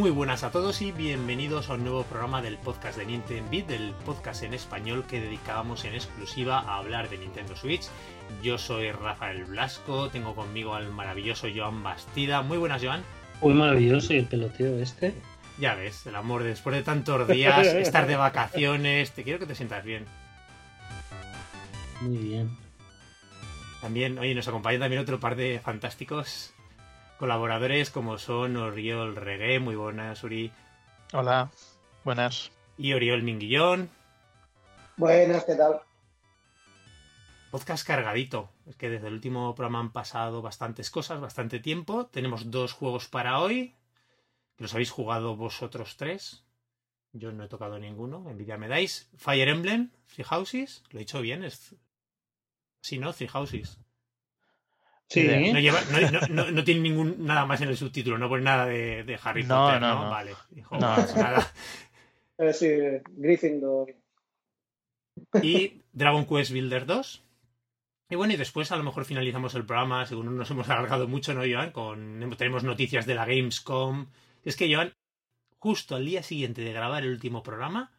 [0.00, 3.66] Muy buenas a todos y bienvenidos a un nuevo programa del podcast de Nintendo Beat,
[3.66, 7.82] del podcast en español que dedicábamos en exclusiva a hablar de Nintendo Switch.
[8.42, 12.40] Yo soy Rafael Blasco, tengo conmigo al maravilloso Joan Bastida.
[12.40, 13.02] Muy buenas, Joan.
[13.42, 15.12] Muy maravilloso y el peloteo este.
[15.58, 19.54] Ya ves, el amor después de tantos días, estar de vacaciones, te quiero que te
[19.54, 20.06] sientas bien.
[22.00, 22.48] Muy bien.
[23.82, 26.54] También, oye, nos acompaña también otro par de fantásticos
[27.20, 30.50] colaboradores como son Oriol Regué, muy buenas, Uri.
[31.12, 31.50] Hola,
[32.02, 32.50] buenas.
[32.78, 33.90] Y Oriol Minguillón.
[34.96, 35.82] Buenas, ¿qué tal?
[37.50, 38.48] Podcast cargadito.
[38.66, 42.06] Es que desde el último programa han pasado bastantes cosas, bastante tiempo.
[42.06, 43.74] Tenemos dos juegos para hoy.
[44.56, 46.46] Que los habéis jugado vosotros tres.
[47.12, 48.30] Yo no he tocado ninguno.
[48.30, 49.10] Envidia me dais.
[49.18, 50.84] Fire Emblem, Three Houses.
[50.88, 51.44] Lo he dicho bien.
[51.44, 51.76] Es...
[52.80, 53.12] Sí, ¿no?
[53.12, 53.78] Three Houses.
[55.10, 55.26] Sí.
[55.52, 58.64] No, lleva, no, no, no, tiene ningún nada más en el subtítulo, no pone nada
[58.66, 60.04] de, de Harry No, Potter, no, ¿no?
[60.04, 60.10] no.
[60.10, 60.32] Vale,
[60.68, 61.52] pues nada.
[62.38, 62.68] Eh, sí,
[63.16, 63.94] Gryffindor.
[65.42, 67.22] Y Dragon Quest Builder 2.
[68.08, 71.06] Y bueno, y después a lo mejor finalizamos el programa, según no nos hemos alargado
[71.06, 71.70] mucho, ¿no, Joan?
[71.70, 74.06] Con, tenemos noticias de la Gamescom.
[74.42, 74.94] Es que, Joan,
[75.58, 77.92] justo al día siguiente de grabar el último programa,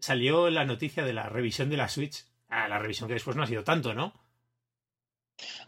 [0.00, 2.26] salió la noticia de la revisión de la Switch.
[2.48, 4.12] Ah, la revisión que después no ha sido tanto, ¿no?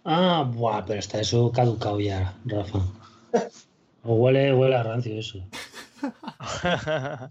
[0.05, 2.79] Ah, buah, pero está eso caducado ya, Rafa.
[4.05, 5.39] O huele, huele a rancio eso.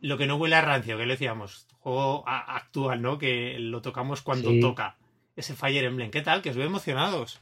[0.00, 3.18] Lo que no huele a rancio, que le decíamos, juego actual, ¿no?
[3.18, 4.60] Que lo tocamos cuando Sí.
[4.60, 4.96] toca.
[5.36, 6.42] Ese Fire Emblem, ¿qué tal?
[6.42, 7.40] Que os veo emocionados.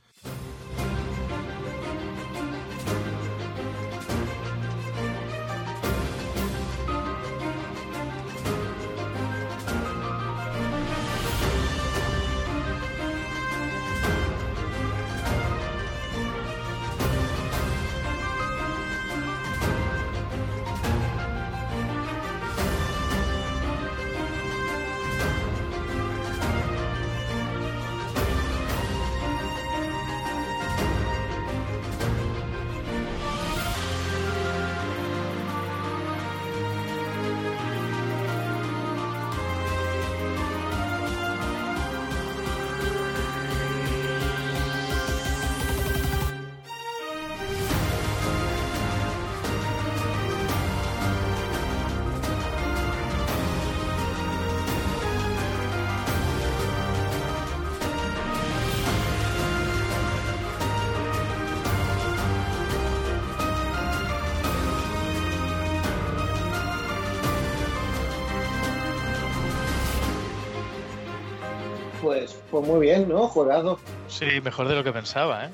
[72.61, 73.27] Pues, muy bien, ¿no?
[73.29, 73.79] Juegado.
[74.09, 75.51] sí, mejor de lo que pensaba, ¿eh?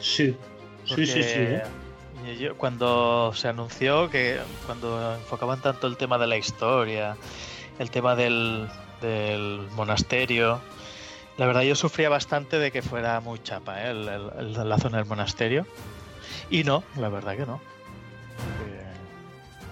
[0.00, 0.36] Sí.
[0.84, 1.38] Sí, sí, sí.
[1.38, 1.62] ¿eh?
[2.38, 7.16] Yo- cuando se anunció que cuando enfocaban tanto el tema de la historia,
[7.78, 8.68] el tema del,
[9.00, 10.60] del monasterio,
[11.36, 13.90] la verdad yo sufría bastante de que fuera muy chapa ¿eh?
[13.90, 15.66] el- el- el- la zona del monasterio.
[16.50, 17.60] Y no, la verdad que no.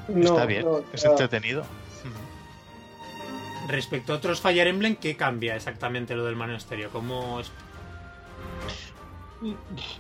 [0.09, 1.65] Está bien, no, es entretenido.
[3.71, 6.91] Respecto a otros Fire Emblem, ¿qué cambia exactamente lo del monasterio?
[6.91, 7.51] ¿Cómo es?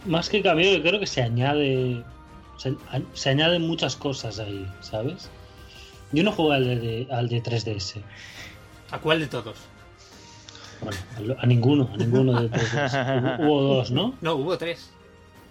[0.07, 2.03] Más que cambio, yo creo que se añade.
[3.15, 5.31] Se, añaden muchas cosas ahí, ¿sabes?
[6.13, 8.03] Yo no juego al de, al de 3DS.
[8.91, 9.57] ¿A cuál de todos?
[10.83, 13.39] Bueno, a, a ninguno, a ninguno de 3DS.
[13.41, 14.15] Hubo, hubo dos, ¿no?
[14.21, 14.91] No, hubo tres.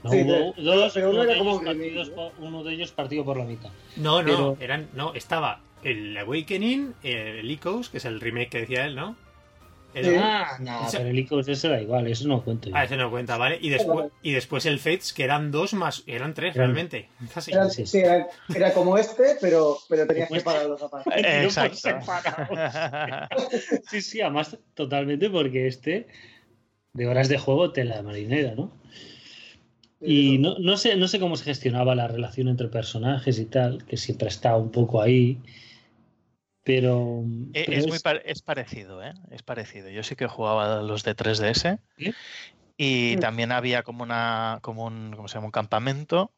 [0.04, 2.46] No, Sí, hubo dos, pero uno uno, era de como ellos un partidos remake, por-
[2.48, 3.70] uno de ellos partido por la mitad.
[3.96, 4.90] No, no, Pero- eran.
[4.94, 9.16] No, estaba el Awakening, el Echoes, que es el remake que decía él, ¿no?
[9.96, 10.18] El-.
[10.20, 12.76] Ah, no, O sea- pero el Icos ese da igual, eso no cuento yo.
[12.76, 13.58] Ah, ese no cuenta, ¿vale?
[13.60, 14.12] Y después, Vale.
[14.22, 16.04] y después el Fates, que eran dos más.
[16.06, 17.10] Eran tres Eran- realmente.
[17.34, 17.52] Casi.
[17.52, 17.88] Era, sí.
[17.88, 20.38] sí, era, era como este, pero, pero tenías que.
[20.38, 21.76] Eh, por Exacto.
[21.78, 23.30] separados.
[23.90, 26.06] Sí, sí, además totalmente porque este
[26.94, 28.72] de horas de juego te la marinera, ¿no?
[30.02, 33.84] Y no, no sé, no sé cómo se gestionaba la relación entre personajes y tal,
[33.86, 35.40] que siempre está un poco ahí.
[36.64, 37.24] Pero,
[37.54, 39.14] Eh, pero es, muy par- es parecido, ¿eh?
[39.32, 39.90] Es parecido.
[39.90, 42.14] Yo sí que jugaba los de 3DS ¿Sí?
[42.78, 43.20] y Mm.
[43.20, 45.48] también había como una, como un, ¿cómo se llama?
[45.48, 46.34] Un campamento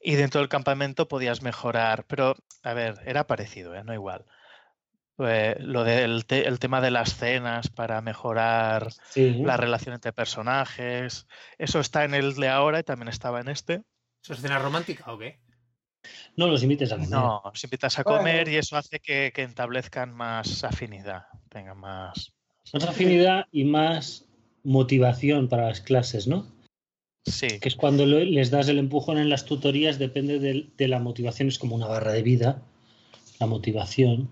[0.00, 3.84] y dentro del campamento podías mejorar, pero a ver, era parecido, ¿eh?
[3.84, 4.24] No igual.
[5.16, 10.12] Pues, lo del te- el tema de las cenas para mejorar sí, la relación entre
[10.14, 11.26] personajes,
[11.58, 13.82] eso está en el de ahora y también estaba en este.
[14.22, 15.40] ¿Eso es escena romántica o qué?
[16.36, 17.10] No los invites a comer.
[17.10, 22.32] No, os invitas a comer y eso hace que, que establezcan más afinidad, tengan más...
[22.72, 24.26] Más afinidad y más
[24.62, 26.46] motivación para las clases, ¿no?
[27.24, 27.58] Sí.
[27.60, 31.48] Que es cuando les das el empujón en las tutorías, depende del- de, la motivación,
[31.48, 32.62] es como una barra de vida,
[33.38, 34.30] la motivación.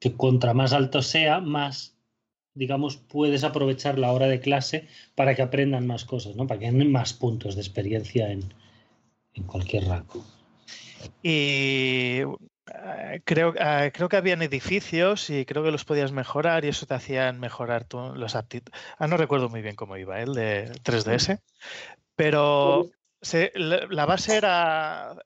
[0.00, 1.96] Que contra más alto sea, más,
[2.54, 6.46] digamos, puedes aprovechar la hora de clase para que aprendan más cosas, ¿no?
[6.46, 8.52] Para que ganen más puntos de experiencia en,
[9.32, 10.24] en cualquier rango.
[11.22, 12.20] Y
[12.66, 16.86] eh, creo, eh, creo que habían edificios y creo que los podías mejorar y eso
[16.86, 18.78] te hacían mejorar tu, los aptitudes.
[18.98, 20.24] Ah, no recuerdo muy bien cómo iba, ¿eh?
[20.24, 21.38] el de 3DS.
[22.16, 22.86] Pero
[23.20, 25.16] se- la base era,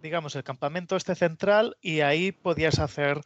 [0.00, 3.20] digamos, el campamento este central y ahí podías hacer,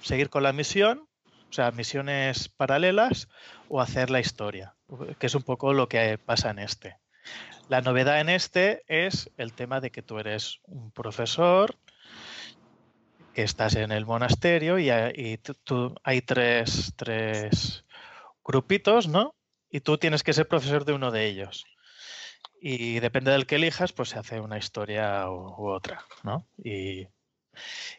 [0.00, 1.08] seguir con la misión,
[1.50, 3.28] o sea, misiones paralelas
[3.68, 4.74] o hacer la historia,
[5.18, 6.98] que es un poco lo que pasa en este.
[7.68, 11.76] La novedad en este es el tema de que tú eres un profesor,
[13.32, 15.38] que estás en el monasterio y, hay-
[16.24, 17.84] tres, tres
[18.44, 19.34] grupitos, ¿no?
[19.68, 21.64] Y tú tienes que ser profesor de uno de ellos.
[22.60, 26.46] Y depende del que elijas, pues se hace una historia u, u otra, ¿no?
[26.56, 27.08] Y,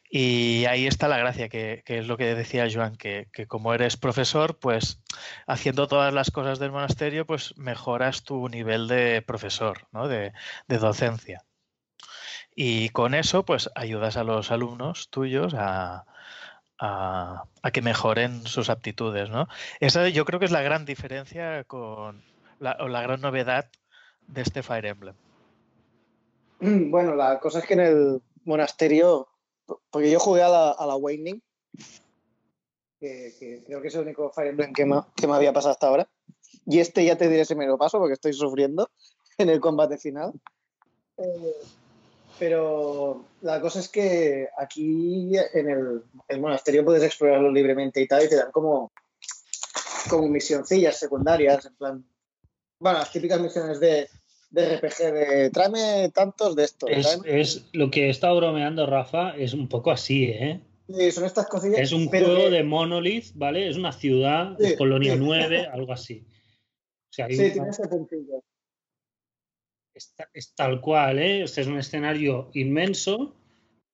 [0.09, 3.98] y ahí está la gracia, que, es lo que decía Joan, que, que como eres
[3.98, 5.00] profesor, pues
[5.48, 10.07] haciendo todas las cosas del monasterio, pues mejoras tu nivel de profesor, ¿no?
[10.07, 10.33] De,
[10.68, 11.44] de docencia.
[12.56, 16.06] Y con eso, pues ayudas a los alumnos tuyos a,
[16.80, 17.44] a-
[17.74, 19.48] que mejoren sus aptitudes, ¿no?
[19.80, 22.24] Esa yo creo que es la gran diferencia con
[22.80, 23.69] o la gran novedad
[24.27, 25.15] de este Fire Emblem.
[26.60, 29.27] Bueno, la cosa es que en el monasterio,
[29.89, 30.95] porque yo jugué a la, a la
[32.99, 35.87] que creo que es el único Fire Emblem que me, que me había pasado hasta
[35.87, 36.09] ahora.
[36.65, 38.89] Y este ya te diré si me lo paso porque estoy sufriendo
[39.37, 40.33] en el combate final.
[41.17, 41.55] Eh,
[42.39, 48.23] pero la cosa es que aquí en el, el monasterio puedes explorarlo libremente y tal,
[48.23, 48.91] y te dan como,
[50.09, 52.05] como misioncillas secundarias, en plan.
[52.79, 54.07] Bueno, las típicas misiones de,
[54.49, 56.89] de RPG de tráeme tantos de estos.
[57.25, 60.61] Es, lo que está bromeando Rafa, es un poco así, ¿eh?
[60.89, 61.79] Sí, son estas cosillas.
[61.79, 63.67] Es un juego que- de Monolith, ¿vale?
[63.69, 65.19] Es una ciudad, Sí, es Colonia sí.
[65.21, 66.25] 9, algo así.
[67.09, 68.44] O sea, hay Sí, una- tiene ese puntillo.
[69.94, 71.43] es, ta- es tal cual, ¿eh?
[71.43, 73.35] O sea, es un escenario inmenso,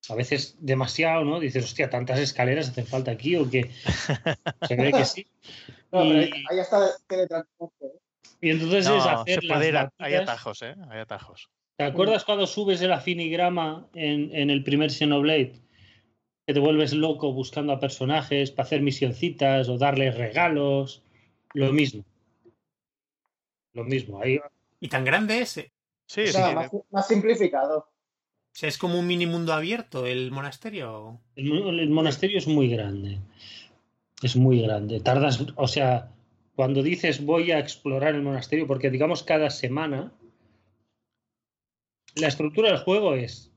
[0.10, 1.40] a veces demasiado, ¿no?
[1.40, 3.72] Dices, hostia, tantas escaleras hacen falta aquí o qué.
[4.68, 5.26] Se ve que sí.
[5.94, 7.86] No, pero Y- ahí- ahí está teletransporte.
[7.86, 8.00] ¿eh?
[8.44, 10.76] Y entonces es hacer se las puede ir a- hay atajos, ¿eh?
[10.90, 11.50] Hay atajos.
[11.78, 15.54] ¿Te acuerdas cuando subes el afinigrama en, en el primer Xenoblade?
[16.46, 21.04] Que te vuelves loco buscando a personajes para hacer misioncitas o darles regalos.
[21.54, 22.04] Lo mismo.
[23.74, 24.22] Lo mismo.
[24.22, 24.40] Ahí,
[24.80, 25.58] Y tan grande es.
[25.58, 25.72] eh.
[26.06, 26.34] Sí, O sí.
[26.34, 27.78] sea, más, más simplificado.
[27.80, 31.22] O sea, es como un mini mundo abierto el monasterio.
[31.36, 33.20] el, el monasterio es muy grande.
[34.22, 35.00] Es muy grande.
[35.00, 36.12] Tardas, o sea,
[36.56, 40.14] cuando dices voy a explorar el monasterio, porque digamos cada semana,
[42.16, 43.52] la estructura del juego es,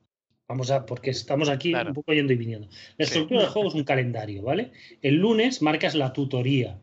[0.48, 1.90] vamos a, porque estamos aquí Claro.
[1.90, 2.68] un poco yendo y viniendo.
[2.96, 3.12] La Sí.
[3.12, 4.72] estructura del juego es un calendario, ¿vale?
[5.02, 6.80] El lunes marcas la tutoría,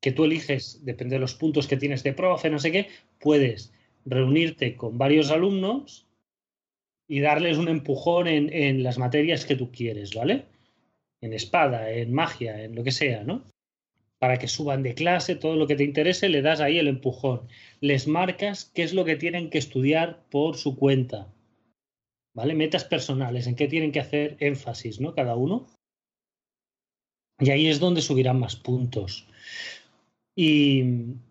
[0.00, 2.88] que tú eliges, depende de los puntos que tienes de profe, no sé qué,
[3.20, 3.72] puedes
[4.04, 6.08] reunirte con varios alumnos
[7.06, 10.46] y darles un empujón en, en las materias que tú quieres, ¿vale?
[11.20, 13.44] En espada, en magia, en lo que sea, ¿no?
[14.22, 17.48] Para que suban de clase, todo lo que te interese, le das ahí el empujón.
[17.80, 21.26] Les marcas qué es lo que tienen que estudiar por su cuenta.
[22.32, 22.54] ¿Vale?
[22.54, 25.12] Metas personales, en qué tienen que hacer énfasis, ¿no?
[25.16, 25.66] Cada uno.
[27.40, 29.26] Y ahí es donde subirán más puntos.
[30.36, 30.84] Y,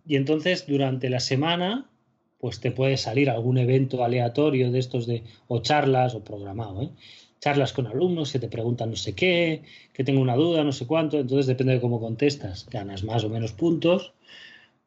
[0.05, 1.89] y entonces durante la semana,
[2.39, 6.89] pues te puede salir algún evento aleatorio de estos de, o charlas o programado, ¿eh?
[7.41, 10.85] Charlas con alumnos que te preguntan no sé qué, que tengo una duda, no sé
[10.85, 14.13] cuánto, entonces depende de cómo contestas, ganas más o menos puntos.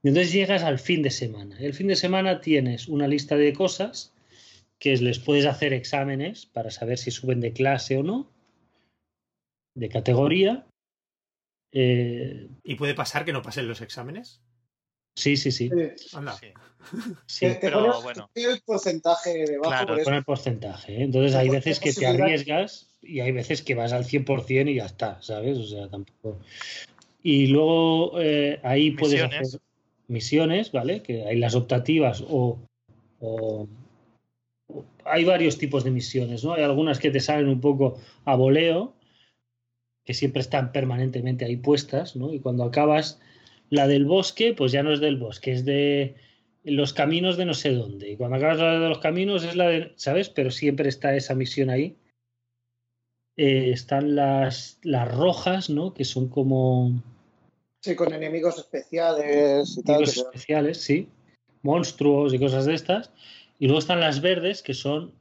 [0.03, 1.59] Y entonces llegas al fin de semana.
[1.59, 4.13] El fin de semana tienes una lista de cosas
[4.79, 8.31] que es, les puedes hacer exámenes para saber si suben de clase o no,
[9.75, 10.67] de categoría.
[11.73, 14.41] Eh, ¿Y puede pasar que no pasen los exámenes?
[15.15, 15.69] Sí, sí, sí.
[15.71, 16.17] Sí.
[16.17, 16.33] Anda.
[16.35, 16.47] Sí.
[17.27, 17.47] sí.
[17.47, 18.31] Te- te pero pones- bueno.
[18.35, 19.71] el porcentaje debajo.
[19.71, 20.05] Claro, por eso.
[20.05, 20.93] Con el porcentaje.
[20.97, 21.03] ¿eh?
[21.05, 24.87] Entonces hay veces que te arriesgas y hay veces que vas al 100% y ya
[24.87, 25.59] está, ¿sabes?
[25.59, 26.39] O sea, tampoco.
[27.23, 29.49] Y luego eh, ahí puedes Misiones.
[29.49, 29.61] hacer
[30.09, 31.03] misiones, ¿vale?
[31.03, 32.59] Que hay las optativas o,
[33.21, 33.67] o-
[34.69, 36.53] o- Hay varios tipos de misiones, ¿no?
[36.55, 38.95] Hay algunas que te salen un poco a voleo,
[40.05, 42.33] que siempre están permanentemente ahí puestas, ¿no?
[42.33, 43.21] Y cuando acabas
[43.71, 46.15] la del bosque, pues ya no es del bosque, es de
[46.65, 48.11] los caminos de no sé dónde.
[48.11, 50.29] Y cuando acabas de los caminos es la de, ¿sabes?
[50.29, 51.97] Pero siempre está esa misión ahí.
[53.37, 55.93] Eh, están las, las rojas, ¿no?
[55.93, 57.03] Que son como
[57.83, 59.97] Sí, con enemigos especiales y tal.
[59.97, 61.09] enemigos especiales, sí.
[61.63, 63.11] monstruos y cosas de estas.
[63.59, 65.13] Y luego están las verdes, que son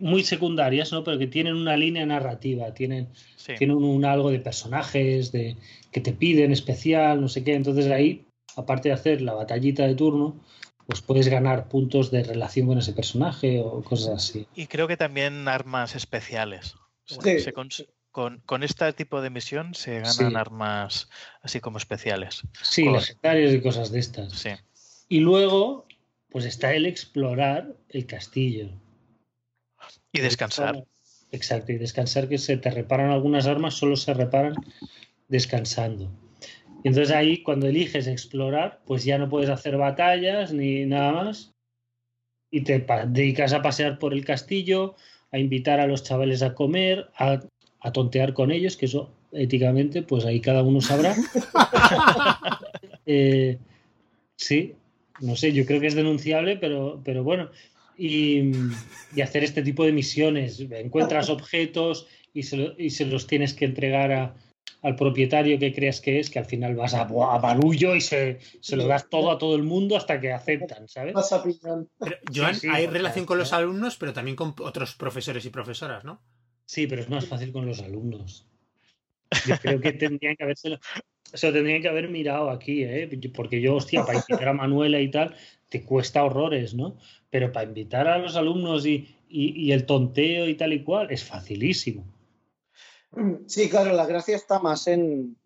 [0.00, 1.04] muy secundarias, ¿no?
[1.04, 3.54] Pero que tienen una línea narrativa, tienen, Sí.
[3.58, 5.56] tienen un, algo de personajes, de
[5.92, 7.54] que te piden especial, no sé qué.
[7.54, 8.26] Entonces ahí,
[8.56, 10.40] aparte de hacer la batallita de turno,
[10.86, 14.46] pues puedes ganar puntos de relación con ese personaje o cosas así.
[14.54, 16.74] Y creo que también armas especiales.
[17.04, 17.38] Sí.
[17.40, 17.52] se
[18.10, 20.24] con, con este tipo de misión se ganan Sí.
[20.34, 21.08] armas
[21.42, 22.42] así como especiales.
[22.62, 24.32] Sí, Con- legendarios y cosas de estas.
[24.32, 24.48] Sí.
[25.08, 25.86] Y luego,
[26.30, 28.70] pues está el explorar el castillo.
[30.16, 30.84] Y descansar.
[31.32, 34.54] Exacto, y descansar que se te reparan algunas armas, solo se reparan
[35.28, 36.10] descansando.
[36.84, 41.52] Y entonces ahí cuando eliges explorar, pues ya no puedes hacer batallas ni nada más.
[42.50, 44.94] Y te dedicas a pasear por el castillo,
[45.32, 47.40] a invitar a los chavales a comer, a,
[47.80, 51.14] a tontear con ellos, que eso éticamente, pues ahí cada uno sabrá.
[53.08, 53.58] Eh,
[54.36, 54.74] sí,
[55.20, 57.50] no sé, yo creo que es denunciable, pero, pero bueno.
[57.98, 58.50] Y,
[59.14, 60.60] y hacer este tipo de misiones.
[60.60, 64.34] Encuentras objetos y se, lo- y se los tienes que entregar a-
[64.82, 68.38] al propietario que creas que es, que al final vas a, a barullo y se,
[68.60, 71.14] se lo das todo a todo el mundo hasta que aceptan, ¿sabes?
[71.14, 71.88] Vas a piñón.
[71.98, 76.04] Pero, Joan, sí, hay relación con los alumnos, pero también con otros profesores y profesoras,
[76.04, 76.20] ¿no?
[76.66, 78.46] Sí, pero es más fácil con los alumnos.
[79.46, 80.78] Yo creo que tendrían que haberse
[81.32, 83.08] se lo tendrían que haber mirado aquí, ¿eh?
[83.34, 85.34] Porque yo, hostia, para invitar a Manuela y tal,
[85.68, 86.96] te cuesta horrores, ¿no?
[87.30, 91.10] Pero para invitar a los alumnos y, y- y el tonteo y tal y cual,
[91.10, 92.04] es facilísimo.
[93.46, 95.36] Sí, claro, la gracia está más en,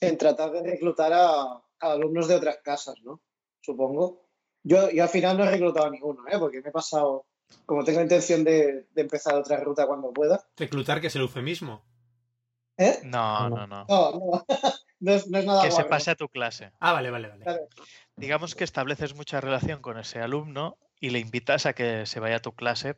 [0.00, 3.20] en tratar de reclutar a, a alumnos de otras casas, ¿no?
[3.60, 4.22] Supongo.
[4.62, 6.38] Yo, yo al final no he reclutado a ninguno, ¿eh?
[6.38, 7.26] Porque me he pasado,
[7.66, 10.46] como tengo intención de, de empezar otra ruta cuando pueda.
[10.56, 11.82] Reclutar, que es el eufemismo.
[12.78, 13.00] ¿Eh?
[13.04, 13.56] No, No.
[13.56, 13.84] no, no.
[13.86, 14.44] No,
[15.00, 16.72] no, es, no es nada Que se pase a tu clase.
[16.80, 17.44] Ah, vale, vale, vale.
[17.44, 17.68] Claro.
[18.16, 22.36] Digamos que estableces mucha relación con ese alumno y le invitas a que se vaya
[22.36, 22.94] a tu clase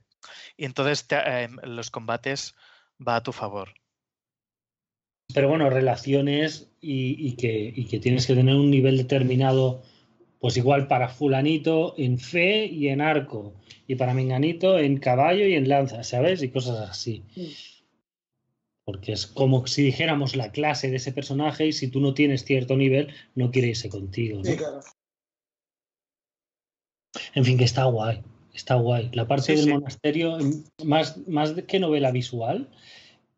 [0.56, 2.54] y entonces te- eh, los combates
[3.06, 3.73] va a tu favor.
[5.35, 9.82] Pero bueno, relaciones y, y que, y que tienes que tener un nivel determinado,
[10.38, 13.54] pues igual para fulanito en fe y en arco,
[13.88, 16.42] y para menganito en caballo y en lanza, ¿sabes?
[16.42, 17.25] Y cosas así.
[18.85, 22.44] Porque es como si dijéramos la clase de ese personaje y si tú no tienes
[22.44, 24.38] cierto nivel, no quiere irse contigo.
[24.38, 24.44] ¿no?
[24.44, 24.80] Sí, claro.
[27.35, 28.23] En fin, que está guay.
[28.54, 29.11] Está guay.
[29.12, 29.70] La parte Sí, del sí.
[29.73, 32.68] monasterio, em, más, más que novela visual,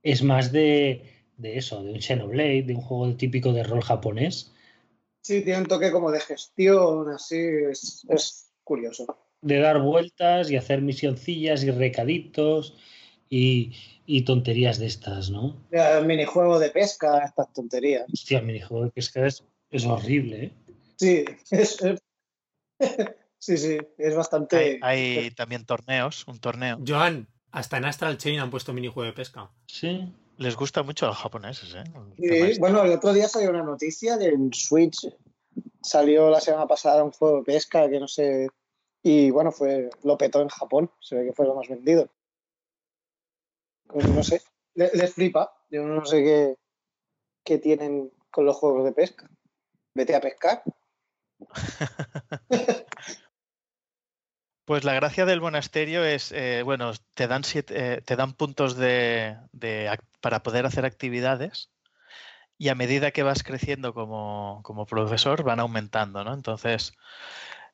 [0.03, 1.03] es más de,
[1.37, 4.53] de eso, de un Xenoblade, de un juego típico de rol japonés.
[5.23, 7.37] Sí, tiene un toque como de gestión, así,
[7.71, 9.19] es, es curioso.
[9.43, 12.77] de dar vueltas y hacer misioncillas y recaditos
[13.29, 13.73] y,
[14.07, 15.57] y tonterías de estas, ¿no?
[15.73, 18.07] Ya, minijuego de pesca, estas tonterías.
[18.13, 20.53] Hostia, el minijuego de pesca es, es horrible, ¿eh?
[20.97, 22.01] Sí, es, es-
[23.39, 24.79] sí, sí, es bastante.
[24.83, 26.79] Hay, hay también torneos, un torneo.
[26.87, 29.51] Joan, hasta en Astral Chain han puesto minijuego de pesca.
[29.67, 30.13] Sí.
[30.37, 31.83] Les gusta mucho a los japoneses, ¿eh?
[31.95, 32.61] El Sí, este.
[32.61, 35.09] bueno, el otro día salió una noticia de en Switch.
[35.83, 38.49] Salió la semana pasada un juego de pesca que no sé.
[39.03, 40.91] Y bueno, fue lo petó en Japón.
[41.01, 42.09] Se ve que fue lo más vendido.
[43.89, 44.43] Pues no sé.
[44.75, 45.53] le- Les, flipa.
[45.71, 46.57] Yo no sé qué,
[47.45, 49.29] qué tienen con los juegos de pesca.
[49.95, 50.63] Vete a pescar.
[54.69, 58.77] Pues la gracia del monasterio es, eh, bueno, te dan, siete- eh, te dan puntos
[58.77, 59.35] de,
[60.21, 61.71] para poder hacer actividades
[62.59, 66.35] y a medida que vas creciendo como, como profesor van aumentando, ¿no?
[66.35, 66.95] Entonces,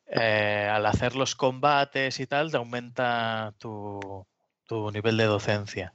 [0.06, 4.26] eh, al hacer los combates y tal, te aumenta tu,
[4.66, 5.94] tu nivel de docencia.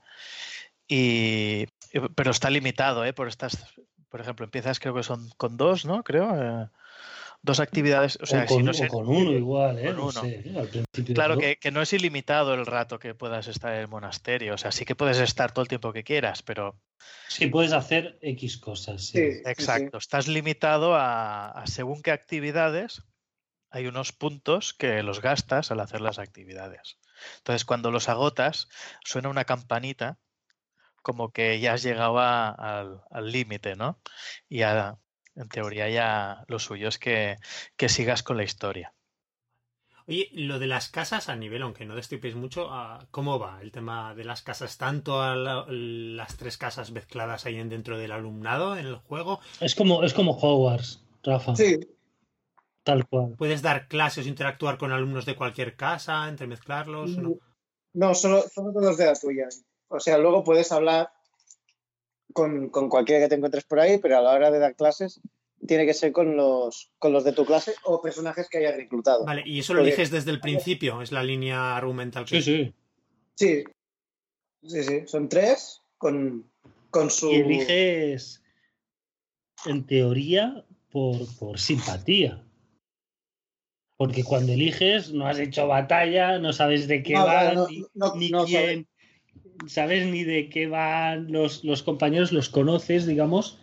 [0.87, 1.67] Y-
[2.15, 3.13] pero está limitado, ¿eh?
[3.13, 3.65] Por estas,
[4.09, 6.03] por ejemplo, empiezas creo que son con dos, ¿no?
[6.03, 6.69] Creo.
[7.41, 8.17] Dos actividades.
[8.21, 9.85] O sea, o, con, si no o se- con uno igual, ¿eh?
[9.85, 10.11] con No uno.
[10.21, 10.53] sé, ¿eh?
[10.57, 13.87] Al principio Claro que, que no es ilimitado el rato que puedas estar en el
[13.87, 14.53] monasterio.
[14.55, 16.79] O sea, sí que puedes estar todo el tiempo que quieras, pero.
[17.27, 19.05] Sí, puedes hacer X cosas.
[19.07, 19.17] Sí.
[19.19, 19.51] Sí, sí, sí.
[19.51, 19.97] exacto.
[19.97, 23.03] Estás limitado a, a según qué actividades.
[23.71, 26.97] Hay unos puntos que los gastas al hacer las actividades.
[27.37, 28.67] Entonces, cuando los agotas,
[29.03, 30.17] suena una campanita
[31.01, 32.49] como que ya has llegado a-
[33.11, 34.01] al límite, ¿no?
[34.49, 34.97] Y ya,
[35.39, 37.37] en teoría ya lo suyo es que,
[37.77, 38.93] que sigas con la historia.
[40.07, 43.71] Oye, lo de las casas a nivel, aunque no destripéis mucho, ah, ¿cómo va el
[43.71, 44.77] tema de las casas?
[44.77, 49.39] ¿Tanto a la- las tres casas mezcladas ahí en- dentro del alumnado en el juego?
[49.61, 51.55] Es como, es como Hogwarts, Rafa.
[51.55, 51.79] Sí,
[52.83, 53.35] Tal cual.
[53.37, 57.19] ¿Puedes dar clases o interactuar con alumnos de cualquier casa, entremezclarlos?
[57.93, 59.47] No, solo, solo todos de la tuya.
[59.89, 61.11] O sea, luego puedes hablar
[62.33, 65.19] con, con cualquiera que te encuentres por ahí, pero a la hora de dar clases
[65.67, 69.25] tiene que ser con los, con los de tu clase o personajes que hayas reclutado.
[69.25, 72.25] Vale, y eso lo Porque- eliges desde el principio, es la línea argumental.
[72.25, 72.73] que- Sí, sí.
[73.35, 73.63] Sí,
[74.63, 75.01] sí, sí.
[75.07, 76.49] Son tres con,
[76.89, 77.31] con su.
[77.31, 78.41] Y eliges,
[79.65, 82.43] en teoría, por, por simpatía.
[83.97, 87.85] Porque cuando eliges no has hecho batalla, no sabes de qué No, van, no, ni,
[87.93, 88.87] no, ni no quién,
[89.67, 93.57] sabes ni de qué van los, los compañeros, los conoces, digamos,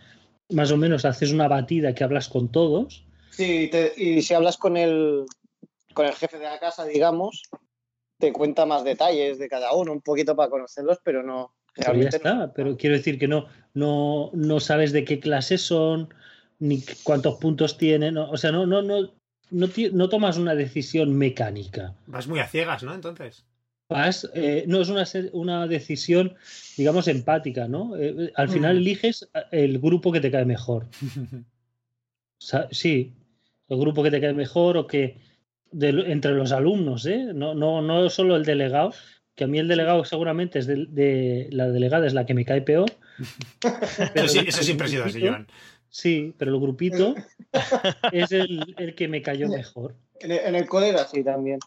[0.51, 3.05] más o menos haces una batida que hablas con todos.
[3.31, 5.25] Sí, te- y si hablas con el,
[5.95, 7.43] con el jefe de la casa, digamos,
[8.19, 11.55] te cuenta más detalles de cada uno, un poquito para conocerlos, pero no.
[11.75, 12.31] Pero ya Realmente no.
[12.31, 16.09] está, pero quiero decir que no, no, no sabes de qué clase son,
[16.59, 19.13] ni cuántos puntos tienen, no- o sea, no, no, no,
[19.51, 21.95] no, no tomas una decisión mecánica.
[22.07, 22.95] Vas muy a ciegas, ¿no?
[22.95, 23.45] Entonces.
[23.89, 26.35] Vas, eh, no es una, una decisión,
[26.77, 27.97] digamos, empática, ¿no?
[27.97, 28.79] Eh, al final Mm.
[28.79, 30.87] eliges el grupo que te cae mejor.
[32.71, 33.13] Sí,
[33.69, 35.17] el grupo que te cae mejor o que
[35.73, 37.31] de entre los alumnos, ¿eh?
[37.35, 38.93] No, no, no solo el delegado,
[39.35, 42.45] que a mí el delegado seguramente es de, de- la delegada es la que me
[42.45, 42.93] cae peor.
[44.15, 45.47] Pero sí, eso siempre ha sido así, Joan.
[45.89, 47.15] Sí, pero el grupito
[48.13, 49.95] es el, el que me cayó mejor.
[50.21, 51.59] En el, en el cole era así también.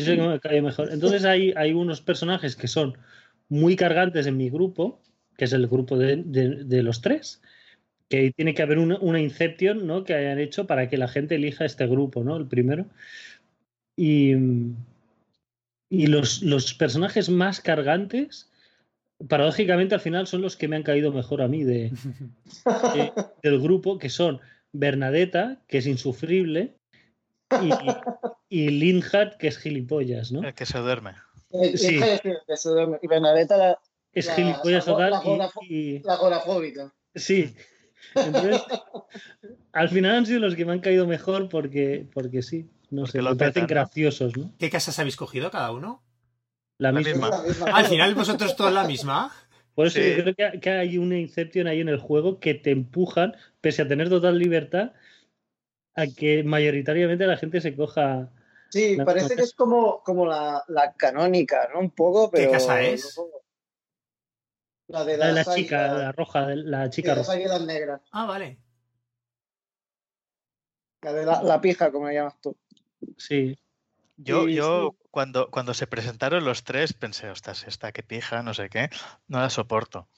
[0.00, 0.88] Es el que me cayó mejor.
[0.92, 2.96] Entonces hay, hay unos personajes que son
[3.48, 5.00] muy cargantes en mi grupo,
[5.36, 7.40] que es el grupo de, de- de los tres,
[8.08, 10.04] que tiene que haber una, una inception ¿no?
[10.04, 12.36] que hayan hecho para que la gente elija este grupo, ¿no?
[12.36, 12.86] El primero.
[13.96, 14.34] Y,
[15.90, 18.50] y los, los personajes más cargantes,
[19.28, 21.90] paradójicamente al final son los que me han caído mejor a mí de,
[22.94, 23.12] de-
[23.42, 24.40] del grupo, que son
[24.72, 26.74] Bernadetta, que es insufrible,
[28.50, 28.70] y, y
[29.38, 30.46] que es gilipollas, ¿no?
[30.46, 31.12] El que se duerme.
[31.76, 31.98] Sí.
[31.98, 32.98] de- de Sodoma.
[33.02, 33.78] Y Bernadetta la,
[34.12, 36.92] Es La- gilipollas la- total la- la- y, y- la agorafóbica.
[37.14, 37.54] sí.
[38.14, 38.62] Entonces,
[39.72, 43.12] al final han sido los que me han caído mejor porque, porque sí, no Porque
[43.12, 44.52] sé, lo me parecen graciosos, ¿no?
[44.58, 46.02] ¿Qué casas habéis cogido cada uno?
[46.78, 47.30] La La misma.
[47.30, 47.74] la.
[47.74, 49.32] Al final vosotros todos la misma.
[49.74, 50.14] Por eso Sí.
[50.16, 53.82] yo creo que, que hay una inception ahí en el juego que te empujan, pese
[53.82, 54.92] a tener total libertad,
[56.00, 58.30] a que mayoritariamente la gente se coja.
[58.70, 61.80] Sí, La parece que es como, como la, la canónica, ¿no?
[61.80, 62.52] Un poco, ¿Qué pero.
[62.52, 63.18] casa es?
[64.88, 67.32] La de La de chica, la roja, la chica las roja.
[67.32, 68.00] águilas negras.
[68.12, 68.58] Ah, vale.
[71.02, 72.56] La de la, la pija, como la llamas tú.
[73.16, 73.58] Sí.
[74.16, 78.52] Yo, Sí, yo cuando, cuando se presentaron los tres pensé, ostras, esta que pija, no
[78.54, 78.90] sé qué,
[79.28, 80.08] no la soporto.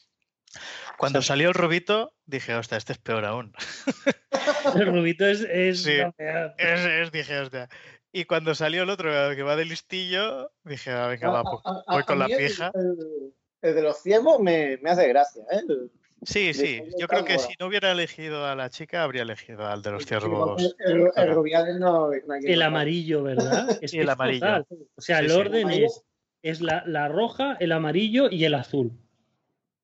[0.99, 3.53] Cuando salió el rubito, dije, ostras, este es peor aún.
[4.75, 5.41] El rubito es.
[5.43, 5.97] es Sí.
[5.97, 6.55] la peor.
[6.59, 7.69] Es, es, dije, hostia.
[8.13, 11.63] Y cuando salió el otro que va de listillo, dije, ah, venga, va, A- pues,
[11.65, 12.71] a- a- voy con a la mí el- pija.
[12.75, 13.33] El,
[13.63, 15.61] el de los ciegos me, me hace gracia, ¿eh?
[15.69, 15.91] El-
[16.23, 19.81] Sí, sí, yo creo que si no hubiera elegido a la chica, habría elegido al
[19.81, 20.61] de los ciervos.
[20.81, 21.35] el, el, el Claro.
[21.37, 23.79] Rubiales no, El lo amarillo, ¿verdad?
[23.83, 24.41] Es Y el amarillo.
[24.47, 24.67] total.
[24.97, 26.03] O sea, Sí, el orden es,
[26.43, 28.93] es la, la roja, el amarillo y el azul.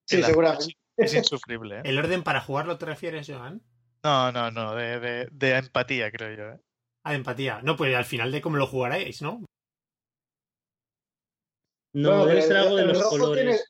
[0.07, 0.73] Sí, seguramente.
[0.95, 1.79] Es insufrible.
[1.79, 1.81] ¿eh?
[1.85, 3.61] ¿El orden para jugarlo te refieres, Joan?
[4.03, 6.53] No, no, no, de, de, de empatía, creo yo.
[6.55, 6.59] ¿eh?
[7.03, 7.61] Ah, de empatía.
[7.61, 9.45] No, pues al final de cómo lo jugaréis, ¿no?
[11.93, 13.69] No, Bueno, debe ser el- algo de los colores.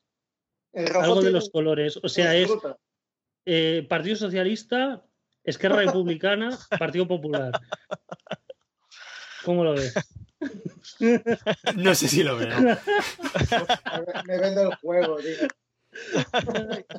[0.72, 1.98] tiene- Algo de tiene los colores.
[2.02, 2.50] O sea, es
[3.46, 5.04] eh, Partido Socialista,
[5.44, 7.52] Esquerra Republicana, Partido Popular.
[9.44, 9.94] ¿Cómo lo ves?
[11.76, 12.48] No sé si lo veo.
[14.26, 15.48] Me, vende el juego, tío.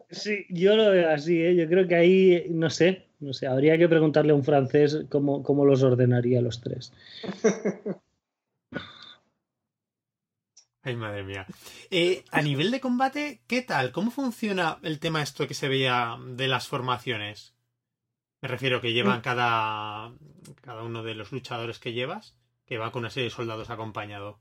[0.09, 1.55] Sí, yo lo veo así, ¿eh?
[1.55, 5.43] Yo creo que ahí, no sé, no sé, habría que preguntarle a un francés cómo,
[5.43, 6.91] cómo los ordenaría los tres.
[10.81, 11.45] Ay, madre mía.
[11.91, 13.91] Eh, a nivel de combate, ¿qué tal?
[13.91, 17.53] ¿Cómo funciona el tema esto que se veía de las formaciones?
[18.41, 20.13] Me refiero que llevan cada,
[20.61, 24.39] cada uno de los luchadores que llevas, que va con una serie de soldados acompañado.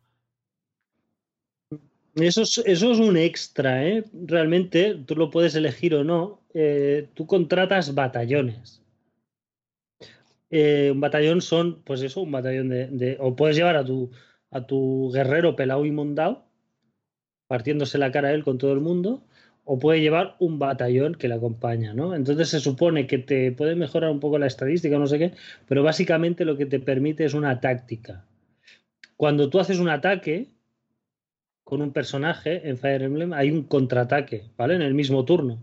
[2.20, 4.04] Eso es, eso es un extra, ¿eh?
[4.26, 6.40] Realmente, tú lo puedes elegir o no.
[6.54, 8.82] eh, tú contratas batallones.
[10.50, 14.10] Eh, un batallón son, pues eso, un batallón de, O puedes llevar a tu,
[14.50, 16.46] a tu guerrero pelado y mondado,
[17.46, 19.24] partiéndose la cara a él con todo el mundo,
[19.64, 22.14] o puede llevar un batallón que le acompaña, ¿no?
[22.14, 25.32] Entonces se supone que te puede mejorar un poco la estadística, no sé qué,
[25.68, 28.24] pero básicamente lo que te permite es una táctica.
[29.16, 30.48] Cuando tú haces un ataque,
[31.68, 34.74] con un personaje en Fire Emblem hay un contraataque, ¿vale?
[34.74, 35.62] En el mismo turno.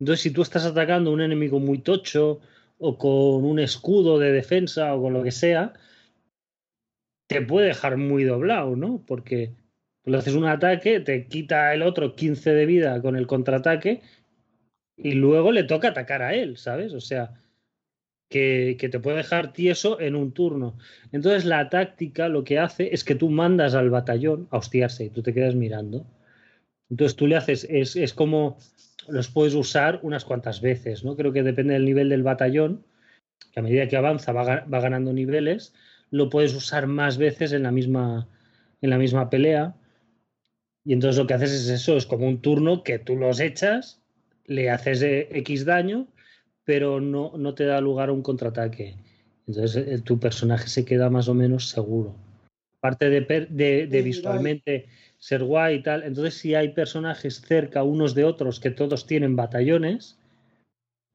[0.00, 2.40] Entonces, si tú estás atacando un enemigo muy tocho
[2.78, 5.72] o con un escudo de defensa o con lo que sea,
[7.28, 9.04] te puede dejar muy doblado, ¿no?
[9.06, 9.52] Porque
[10.02, 14.02] le haces un ataque, te quita el otro 15 de vida con el contraataque
[14.96, 16.92] y luego le toca atacar a él, ¿sabes?
[16.92, 17.40] O sea,
[18.28, 20.76] que, te puede dejar tieso en un turno.
[21.12, 25.10] Entonces la táctica lo que hace es que tú mandas al batallón a hostiarse y
[25.10, 26.06] tú te quedas mirando.
[26.90, 28.58] Entonces tú le haces, es, es como
[29.08, 31.16] los puedes usar unas cuantas veces, ¿no?
[31.16, 32.84] Creo que depende del nivel del batallón,
[33.52, 35.74] que a medida que avanza va, va ganando niveles,
[36.10, 38.28] lo puedes usar más veces en la misma,
[38.82, 39.74] en la misma pelea.
[40.84, 44.02] Y entonces lo que haces es eso, es como un turno que tú los echas,
[44.44, 46.08] le haces X daño
[46.68, 48.94] pero no, no te da lugar a un contraataque.
[49.46, 52.14] Entonces eh, tu personaje se queda más o menos seguro.
[52.76, 58.14] Aparte de, de, de visualmente ser guay y tal, entonces si hay personajes cerca unos
[58.14, 60.18] de otros que todos tienen batallones,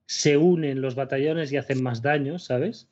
[0.07, 2.87] se unen los batallones y hacen más daño, ¿sabes?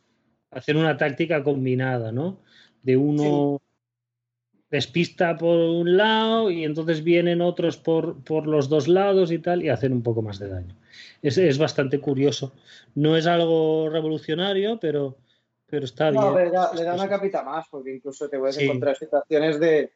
[0.51, 2.41] Hacen una táctica combinada, ¿no?
[2.83, 4.59] De uno sí.
[4.69, 9.63] despista por un lado y entonces vienen otros por, por los dos lados y tal
[9.63, 10.75] y hacen un poco más de daño
[11.21, 12.53] es, es bastante curioso.
[12.95, 15.17] No es algo revolucionario, pero,
[15.67, 16.45] pero está no, bien.
[16.45, 18.65] Le da, le da una capita más, porque incluso te puedes sí.
[18.65, 19.91] encontrar situaciones de,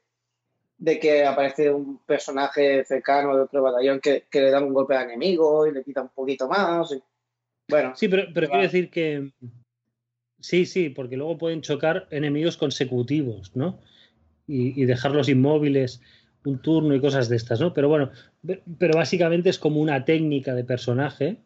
[0.78, 4.96] de, que aparece un personaje cercano de otro batallón que, que, le da un golpe
[4.96, 6.92] al enemigo y le quita un poquito más.
[6.92, 7.02] Y,
[7.68, 7.94] bueno.
[7.96, 9.32] Sí, pero, pero quiero decir que.
[10.40, 13.80] Sí, sí, porque luego pueden chocar enemigos consecutivos, ¿no?
[14.46, 16.02] Y, y dejarlos inmóviles
[16.46, 17.74] un turno y cosas de estas, ¿no?
[17.74, 18.12] Pero bueno,
[18.78, 21.38] pero básicamente es como una técnica de personaje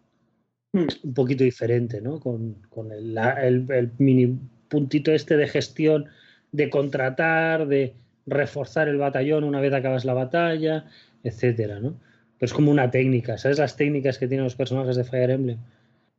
[0.74, 2.20] un poquito diferente, ¿no?
[2.20, 6.06] Con, con el, el, el, mini puntito este de gestión,
[6.52, 7.94] de contratar, de
[8.26, 10.86] reforzar el batallón una vez acabas la batalla,
[11.24, 12.00] etcétera, ¿no?
[12.38, 15.58] Pero es como una técnica, ¿sabes las técnicas que tienen los personajes de Fire Emblem?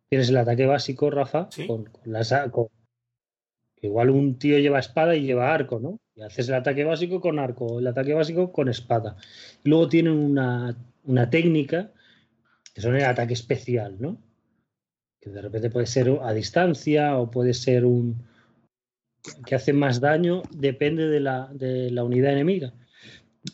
[0.08, 1.66] Tienes el ataque básico, Rafa, ¿Sí?
[1.66, 2.66] con, con las con,
[3.80, 5.98] igual un tío lleva espada y lleva arco, ¿no?
[6.20, 9.16] Y haces el ataque básico con arco, el ataque básico con espada.
[9.64, 11.92] Luego tienen una, una técnica
[12.74, 14.18] que son el ataque especial, ¿no?
[15.20, 18.28] Que de repente puede ser a distancia o puede ser un
[19.44, 22.72] que hace más daño, depende de la, de la unidad enemiga.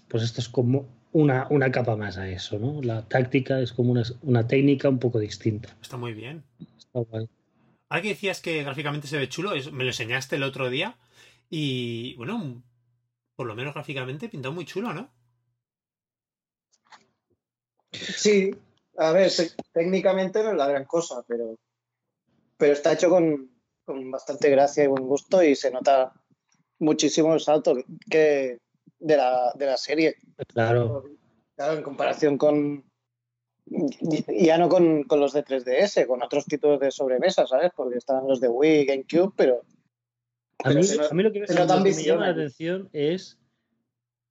[0.09, 2.81] Pues esto es como una, una, capa más a eso, ¿no?
[2.83, 5.76] La táctica es como una, una técnica un poco distinta.
[5.83, 6.44] Está muy bien.
[6.79, 7.29] Está guay.
[7.88, 10.96] Ahora que decías que gráficamente se ve chulo, me lo enseñaste el otro día
[11.50, 12.62] y bueno,
[13.35, 15.11] por lo menos gráficamente pintado muy chulo, ¿no?
[17.92, 18.50] Sí,
[18.98, 19.30] a ver,
[19.72, 21.59] técnicamente no es la gran cosa, pero,
[22.56, 23.50] pero está hecho con,
[23.85, 26.12] con bastante gracia y buen gusto y se nota
[26.78, 27.76] muchísimo el salto
[28.11, 28.59] que
[28.98, 30.16] de la, de la serie.
[30.48, 31.04] Claro.
[31.54, 31.74] claro.
[31.74, 32.85] En comparación con.
[34.28, 37.72] Ya no con, con, los de 3DS, con otros títulos de sobremesa, ¿sabes?
[37.74, 39.62] Porque estaban los de Wii, GameCube, pero.
[40.64, 43.38] A mí, a mí lo que, lo que me llama la atención es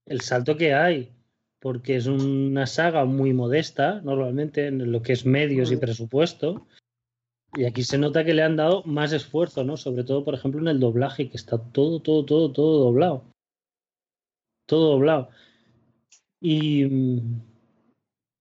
[0.06, 1.14] el salto que hay,
[1.60, 6.68] porque es una saga muy modesta, normalmente en lo que es medios y presupuesto,
[7.56, 9.78] y aquí se nota que le han dado más esfuerzo, ¿no?
[9.78, 13.24] Sobre todo, por ejemplo, en el doblaje, que está todo, todo, todo, todo doblado.
[14.66, 15.30] Todo doblado.
[16.42, 17.22] Y,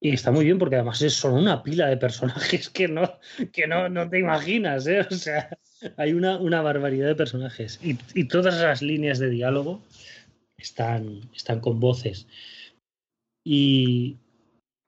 [0.04, 3.18] y está muy bien porque además es solo una pila de personajes que no,
[3.52, 5.00] que no, no te imaginas, ¿eh?
[5.10, 5.48] O sea,
[5.96, 7.80] hay una, una barbaridad de personajes.
[7.82, 9.80] Y, y, todas las líneas de diálogo
[10.58, 12.26] están, están con voces.
[13.44, 14.18] Y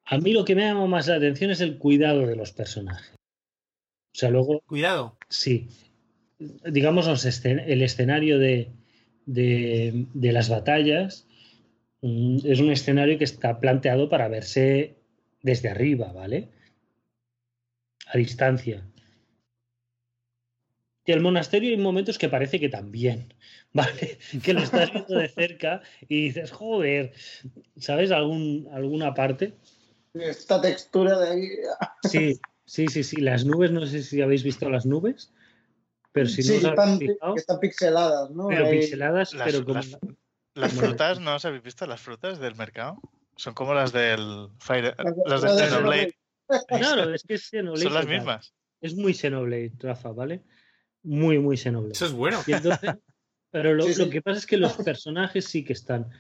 [0.04, 3.14] a mí lo que me llama más la atención es el cuidado de los personajes.
[3.14, 4.60] O sea, luego.
[4.66, 5.16] Cuidado.
[5.30, 5.68] Sí.
[6.38, 7.06] Digamos,
[7.46, 8.70] el escenario de,
[9.24, 11.26] de, de, las batallas
[12.02, 14.95] mm, es un escenario que está planteado para verse
[15.46, 16.50] desde arriba, ¿vale?
[18.12, 18.84] A distancia.
[21.04, 23.32] Y el monasterio hay momentos que parece que también,
[23.72, 24.18] ¿vale?
[24.42, 27.12] Que lo estás viendo de cerca y dices, joder,
[27.76, 29.54] ¿sabes algún, alguna parte?
[30.14, 31.48] Esta textura de ahí.
[32.02, 33.20] Sí, Sí, sí, sí.
[33.20, 35.32] Las nubes, no sé si habéis visto las nubes,
[36.10, 38.48] pero si sí, no están, fijado, están pixeladas, ¿no?
[38.48, 39.74] pero Ahí- pixeladas, Las, pero como...
[39.76, 39.96] las-
[40.54, 43.00] las frutas, ¿no os habéis visto las frutas del mercado?
[43.36, 44.94] Son como las del Fire,
[45.26, 46.14] Las- de Xenoblade.
[46.68, 47.82] Claro, es que es Xenoblade.
[47.84, 48.54] Son las mismas.
[48.80, 50.42] Es muy Xenoblade, Rafa, ¿vale?
[51.02, 51.92] Muy, muy Xenoblade.
[51.92, 52.38] Eso es bueno.
[52.46, 52.90] Y entonces,
[53.50, 54.04] pero lo, Sí, sí.
[54.04, 56.10] lo que pasa es que los personajes sí que están,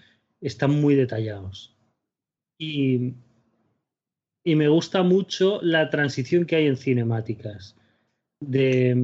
[0.40, 1.76] están muy detallados.
[2.58, 3.14] Y,
[4.44, 7.76] y me gusta mucho la transición que hay en cinemáticas.
[8.40, 8.94] De,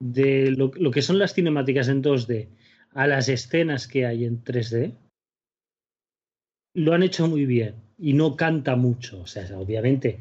[0.00, 2.48] de lo, lo que son las cinemáticas en 2D
[2.94, 4.94] a las escenas que hay en 3D,
[6.74, 9.20] lo han hecho muy bien y no canta mucho.
[9.20, 10.18] O sea, obviamente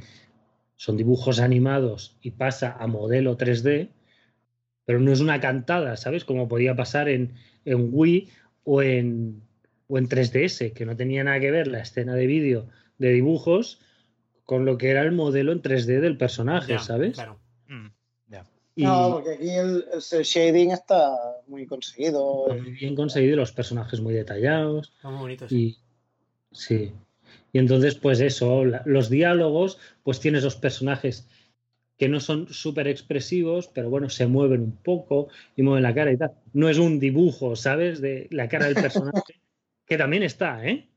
[0.76, 3.90] son dibujos animados y pasa a modelo 3D,
[4.86, 6.26] pero no es una cantada, ¿sabes?
[6.26, 7.34] Como podía pasar en,
[7.66, 8.30] en Wii
[8.64, 9.42] o en,
[9.88, 13.80] o en 3DS, que no tenía nada que ver la escena de vídeo de dibujos
[14.44, 17.14] con lo que era el modelo en 3D del personaje, ¿sabes?
[17.14, 17.40] Claro.
[17.68, 17.88] Mm.
[18.74, 21.14] Y No, porque aquí el, el shading está
[21.48, 22.48] muy conseguido.
[22.48, 24.94] muy bien conseguido, los personajes muy detallados.
[24.96, 25.50] Está muy bonito.
[25.50, 25.78] sí.
[26.52, 26.92] Sí.
[27.54, 31.28] Y entonces, pues eso, la- los diálogos, pues tienes los personajes
[31.98, 36.12] que no son súper expresivos, pero bueno, se mueven un poco y mueven la cara
[36.12, 36.32] y tal.
[36.54, 38.02] No es un dibujo, ¿sabes?
[38.02, 39.40] De la cara del personaje,
[39.86, 40.88] que también está, ¿eh?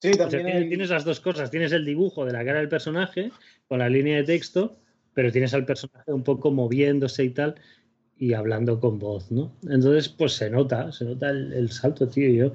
[0.00, 1.50] Sí, O sea, también tienes, hay- tienes las dos cosas.
[1.50, 3.30] Tienes el dibujo de la cara del personaje
[3.68, 4.78] con la línea de texto,
[5.12, 7.56] pero tienes al personaje un poco moviéndose y tal
[8.16, 9.52] y hablando con voz, ¿no?
[9.68, 12.28] Entonces, pues se nota, se nota el, el salto, tío.
[12.32, 12.54] Yo,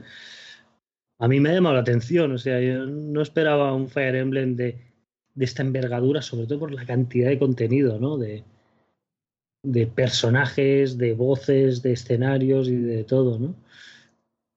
[1.20, 4.56] a mí me ha llamado la atención, o sea, yo no esperaba un Fire Emblem
[4.56, 4.80] de,
[5.34, 8.18] de esta envergadura, sobre todo por la cantidad de contenido, ¿no?
[8.18, 8.44] De,
[9.64, 13.56] de personajes, de voces, de escenarios y de todo, ¿no?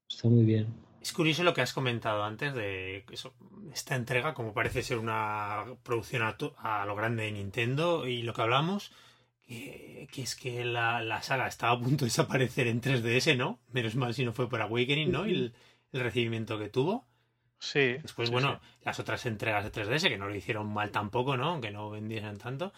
[0.08, 0.66] Está muy bien.
[1.00, 3.32] Es curioso lo que has comentado antes de eso,
[3.72, 8.22] esta entrega, como parece ser una producción a, to- a lo grande de Nintendo y
[8.22, 8.92] lo que hablamos,
[9.42, 13.60] que, que es que la, la saga estaba a punto de desaparecer en 3DS, ¿no?
[13.72, 15.26] Menos mal si no fue por Awakening, ¿no?
[15.26, 15.54] Y el,
[15.92, 17.06] el recibimiento que tuvo.
[17.58, 17.98] Sí.
[18.02, 18.78] Después, sí, bueno, sí.
[18.84, 21.50] las otras entregas de 3DS que no lo hicieron mal tampoco, ¿no?
[21.50, 22.72] Aunque no vendiesen tanto.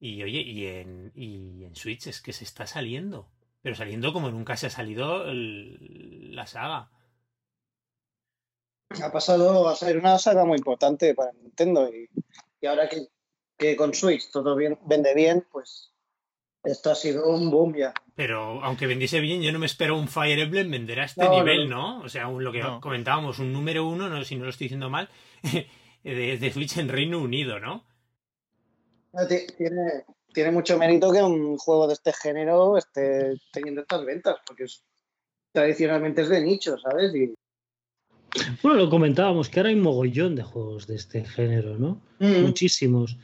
[0.00, 3.28] Y oye, y en, y en Switch es que se está saliendo.
[3.62, 6.90] Pero saliendo como nunca se ha salido el- la saga.
[9.02, 12.08] ha pasado a ser una saga muy importante para Nintendo y,
[12.60, 13.08] y ahora que,
[13.58, 15.93] que con Switch todo bien, vende bien, pues
[16.64, 17.92] esto ha sido un boom ya.
[18.14, 21.30] Pero aunque vendiese bien, yo no me espero un Fire Emblem vender a este No,
[21.38, 21.98] nivel, no.
[21.98, 22.04] ¿no?
[22.04, 22.80] O sea, lo que No.
[22.80, 25.08] comentábamos, un número uno, no, si no lo estoy diciendo mal,
[26.04, 27.84] de, de Switch en Reino Unido, ¿no?
[29.28, 34.36] Ti- Tiene, tiene mucho mérito que un juego de este género esté teniendo estas ventas,
[34.46, 34.82] porque es,
[35.52, 37.14] tradicionalmente es de nicho, ¿sabes?
[37.14, 37.34] Y,
[38.62, 42.00] Bueno, lo comentábamos, que ahora hay mogollón de juegos de este género, ¿no?
[42.18, 42.42] Mm.
[42.42, 43.16] Muchísimos.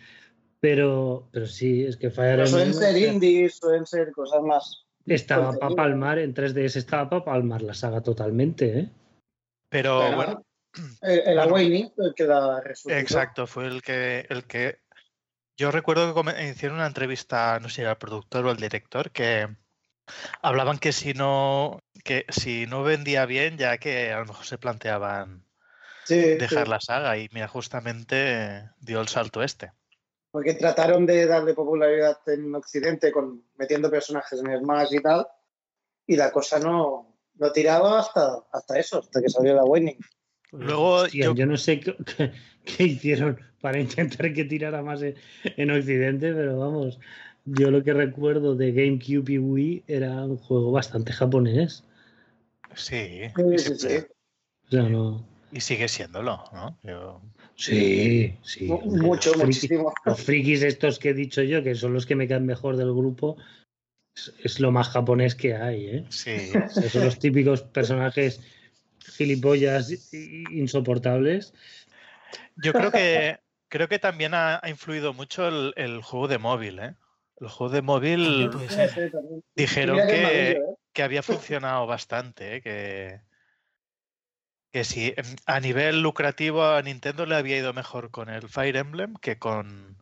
[0.60, 4.84] Pero, pero sí, es que Fire Pero suelen Emblem ser indies, suelen ser cosas más.
[5.06, 8.88] estaba para palmar, en 3DS estaba para palmar la saga totalmente, ¿eh?
[9.70, 10.44] Pero Bueno, bueno,
[11.02, 11.42] el, el Bueno.
[11.42, 12.98] Awakening, el que la resucitó.
[13.00, 14.80] exacto, fue el que, el que
[15.56, 19.10] yo recuerdo que hicieron una entrevista, no sé si era el productor o el director,
[19.10, 19.48] que
[20.42, 24.58] hablaban que si no, que si no vendía bien, ya que a lo mejor se
[24.58, 25.44] planteaban
[26.04, 26.70] Sí, dejar sí.
[26.70, 29.72] la saga y mira, justamente dio el salto este.
[30.30, 35.26] Porque trataron de darle popularidad en Occidente con metiendo personajes en Smash y tal,
[36.06, 39.98] y la cosa no, no tiraba hasta, hasta eso, hasta que salió la Awakening.
[40.52, 42.32] Luego Hostia, yo, yo no sé qué, qué-
[42.64, 45.14] qué hicieron para intentar que tirara más en,
[45.44, 46.98] en Occidente, pero vamos,
[47.44, 51.84] yo lo que recuerdo de GameCube y Wii era un juego bastante japonés.
[52.74, 53.96] sí, Sí, y sí, sí.
[54.66, 55.24] O sea, no.
[55.52, 56.78] y sigue siéndolo, ¿no?
[56.84, 57.20] Yo-
[57.60, 58.64] Sí, sí.
[58.64, 59.92] Mucho, los frikis- muchísimo.
[60.06, 62.92] Los frikis estos que he dicho yo, que son los que me caen mejor del
[62.92, 63.36] grupo,
[64.16, 66.04] es, es lo más japonés que hay, ¿eh?
[66.08, 68.40] sí, O sea, son los típicos personajes
[69.16, 71.52] gilipollas insoportables.
[72.56, 76.78] Yo creo que creo que también ha, ha influido mucho el, el juego de móvil,
[76.78, 76.94] ¿eh?
[77.40, 79.00] El juego de móvil Sí, sí,
[79.54, 80.62] dijeron que, ¿eh?
[80.94, 82.62] que había funcionado bastante, ¿eh?
[82.62, 83.20] que,
[84.72, 88.76] que sí, em, a nivel lucrativo a Nintendo le había ido mejor con el Fire
[88.76, 89.96] Emblem que con,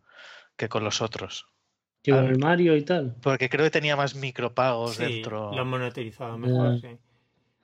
[0.57, 1.47] que con los otros.
[2.03, 3.17] Que con el Mario y tal.
[3.23, 5.53] Porque creo que tenía más micropagos Sí, dentro.
[5.53, 6.99] lo han monetizado mejor, sí.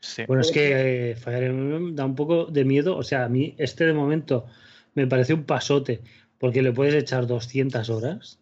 [0.00, 0.24] Sí.
[0.26, 2.96] Bueno, es que eh, Fire Emblem da un poco de miedo.
[2.96, 4.46] O sea, a mí este de momento
[4.94, 6.02] me parece un pasote,
[6.38, 8.38] porque le puedes echar 200 horas,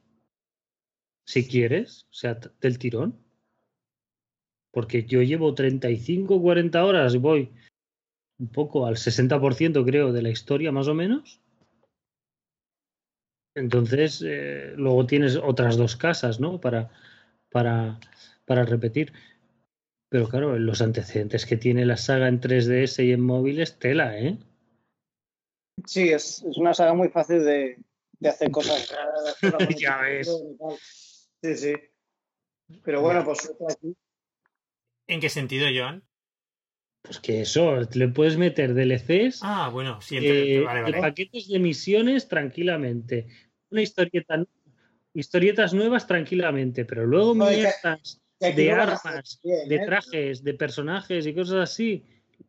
[1.24, 3.16] si quieres, o sea, del tirón.
[4.72, 7.52] Porque yo llevo 35, 40 horas y voy
[8.42, 11.40] un poco al 60% creo de la historia más o menos.
[13.54, 16.60] Entonces, eh, luego tienes otras dos casas, ¿no?
[16.60, 16.90] Para,
[17.50, 18.00] para,
[18.44, 19.12] para repetir.
[20.08, 24.36] Pero claro, los antecedentes que tiene la saga en 3DS y en móviles, tela, ¿eh?
[25.86, 27.78] Sí, es, es una saga muy fácil de,
[28.18, 28.92] de hacer cosas
[29.42, 29.68] raras.
[29.78, 31.28] Ya ves.
[31.40, 31.74] Sí, sí.
[32.82, 33.94] Pero bueno, pues aquí.
[35.06, 36.02] ¿En qué sentido, Joan?
[37.02, 41.00] Pues que eso, le puedes meter DLCs, Ah, bueno, sí, ente- eh, vale, vale.
[41.00, 43.26] paquetes de misiones tranquilamente.
[43.70, 44.44] Una historieta,
[45.12, 49.82] historietas nuevas tranquilamente, pero luego No, que- mierdas que de armas, bien, de ¿eh?
[49.84, 52.04] trajes, de personajes y cosas así,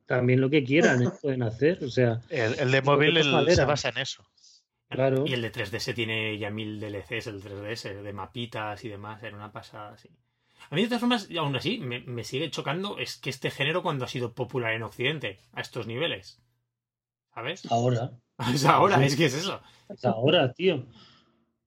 [0.06, 1.10] también lo que quieran ¿eh?
[1.22, 1.84] pueden hacer.
[1.84, 3.56] O sea, El, el de móvil es el- madera.
[3.56, 4.24] se basa en eso.
[4.90, 5.24] claro.
[5.26, 9.36] Y el de 3DS tiene ya mil DLCs, el 3DS, de mapitas y demás, era
[9.36, 10.10] una pasada, sí.
[10.70, 13.84] A mí, de todas formas, aún así, me, me sigue chocando es que este género
[13.84, 16.42] cuando ha sido popular en Occidente, a estos niveles.
[17.34, 17.72] ¿Sabes?
[17.72, 18.12] Ahora.
[18.52, 19.62] Es ahora, es que es eso.
[19.88, 20.88] Es ahora, tío.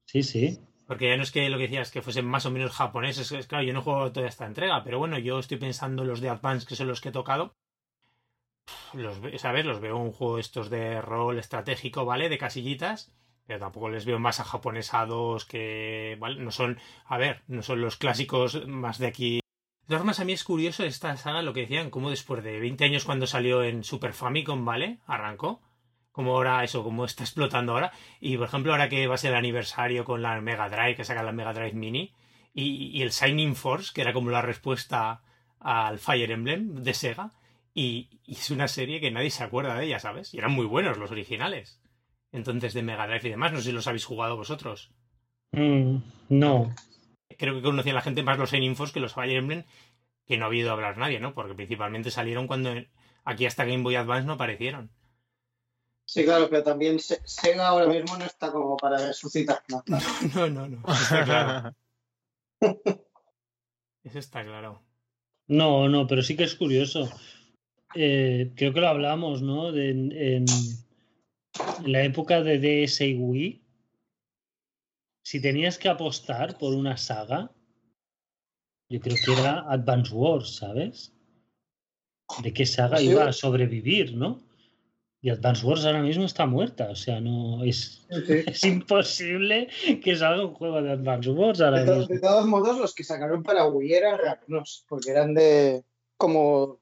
[0.05, 0.59] Sí, sí.
[0.87, 3.47] Porque ya no es que lo que decías que fuesen más o menos japoneses, es
[3.47, 6.29] claro, yo no juego toda esta entrega, pero bueno, yo estoy pensando en los de
[6.29, 7.57] Advance, que son los que he tocado.
[8.93, 9.65] Los, ¿Sabes?
[9.65, 12.29] Los veo un juego estos de rol estratégico, ¿vale?
[12.29, 13.13] De casillitas,
[13.47, 16.43] pero tampoco les veo más a japonesados que, ¿vale?
[16.43, 19.35] No son, a ver, no son los clásicos más de aquí.
[19.37, 22.59] De todas formas, a mí es curioso esta saga, lo que decían, como después de
[22.59, 24.99] 20 años cuando salió en Super Famicom, ¿vale?
[25.07, 25.63] Arrancó
[26.11, 27.93] como ahora eso, como está explotando ahora.
[28.21, 31.05] Y por ejemplo, ahora que va a ser el aniversario con la Mega Drive, que
[31.05, 32.15] saca la Mega Drive Mini,
[32.55, 35.21] y, y el Shining Force, que era como la respuesta
[35.61, 37.33] al Fire Emblem de Sega,
[37.77, 40.33] y, es una serie que nadie se acuerda de ella, ¿sabes?
[40.33, 41.79] Y eran muy buenos los originales.
[42.33, 44.91] Entonces, de Mega Drive y demás, no sé si los habéis jugado vosotros.
[45.53, 46.75] Mm, no.
[47.39, 49.65] Creo que conocía la gente más los Force que los Fire Emblem,
[50.27, 51.35] que no ha oído hablar nadie, ¿no?
[51.35, 52.75] Porque principalmente salieron cuando
[53.25, 54.91] aquí hasta Game Boy Advance no aparecieron.
[56.05, 59.63] Sí, claro, pero también Sega ahora mismo no está como para resucitar.
[60.35, 60.83] No, no, no, no.
[60.87, 61.75] Eso está claro.
[64.05, 64.83] Eso está claro.
[65.49, 67.11] No, no, pero sí que es curioso.
[67.95, 69.73] Eh, creo que lo hablamos, ¿no?
[69.73, 70.45] De, en,
[71.85, 73.63] en, la época de DS y Wii,
[75.23, 77.51] si tenías que apostar por una saga,
[78.89, 81.13] yo creo que era Advance Wars, ¿sabes?
[82.43, 83.11] De qué saga Sí.
[83.11, 84.41] iba a sobrevivir, ¿no?
[85.21, 88.09] Y Advance Wars ahora mismo está muerta, o sea, no es, Sí.
[88.47, 89.69] es imposible
[90.03, 92.15] que salga un juego de Advance Wars ahora De, mismo.
[92.15, 95.85] de todos modos, los que sacaron para Wii eran raros, porque eran de
[96.17, 96.81] como...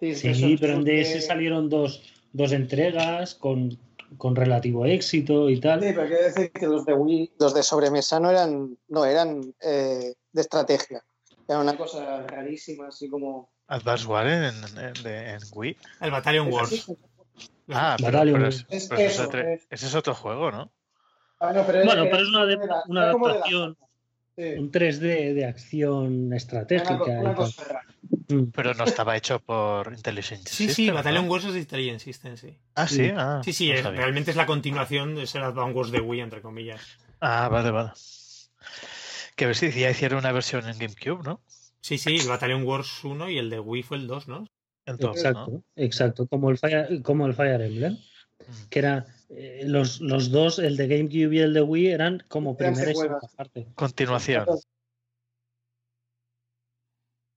[0.00, 2.02] Sí, pero en DS salieron dos,
[2.34, 3.78] dos entregas con,
[4.18, 5.80] con relativo éxito y tal.
[5.80, 9.54] Sí, pero quiero decir que los de Wii, los de sobremesa no eran, no eran
[9.62, 11.02] eh, de estrategia.
[11.48, 13.50] Era una cosa rarísima, así como.
[13.68, 15.76] Advance War en, en, Wii.
[16.02, 16.72] El Battalion Wars.
[16.72, 16.96] así.
[17.70, 18.66] Ah, pero, Battalion pero Wars.
[18.68, 19.30] es- Es pero eso
[19.70, 20.70] ese es otro juego, ¿no?
[21.40, 22.56] Ah, no, pero Bueno, pero es una, de-
[22.88, 23.76] una como adaptación,
[24.36, 26.94] sí, un 3D de acción estratégica.
[26.94, 28.34] una, y.
[28.34, 28.50] Mm.
[28.54, 31.30] Pero no estaba hecho por Intelligent Sí, sí, Systems, Battalion ¿no?
[31.32, 32.56] Wars es de Intelligent System, sí.
[32.74, 35.90] Ah, sí, ah, Sí, sí, no es- realmente es la continuación de ser Advance Wars
[35.90, 36.80] de Wii, entre comillas.
[37.20, 37.90] Ah, vale, vale.
[39.36, 41.40] Que a ver si ya hicieron una versión en GameCube, ¿no?
[41.80, 44.46] Sí, sí, el Battalion Wars 1 y el de Wii fue el 2, ¿no?
[44.86, 45.62] Dos, Exacto, ¿no?
[45.76, 48.68] exacto, como el Fire, como el Fire Emblem, Mm.
[48.68, 52.56] que era eh, los, los dos, el de GameCube y el de Wii, eran como
[52.56, 53.20] primera y secuelas.
[53.20, 53.66] segunda parte.
[53.74, 54.46] Continuación.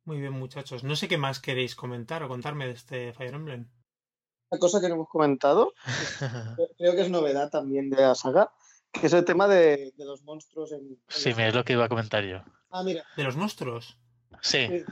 [0.05, 0.83] Muy bien, muchachos.
[0.83, 3.67] No sé qué más queréis comentar o contarme de este Fire Emblem.
[4.49, 5.73] Una cosa que no hemos comentado,
[6.77, 8.53] creo que es novedad también de la saga,
[8.93, 10.79] que es el tema de, de los monstruos en.
[10.87, 12.41] en Sí, me es lo que iba a comentar yo.
[12.69, 13.03] Ah, mira.
[13.17, 13.97] De los monstruos.
[14.41, 14.83] Sí, Sí.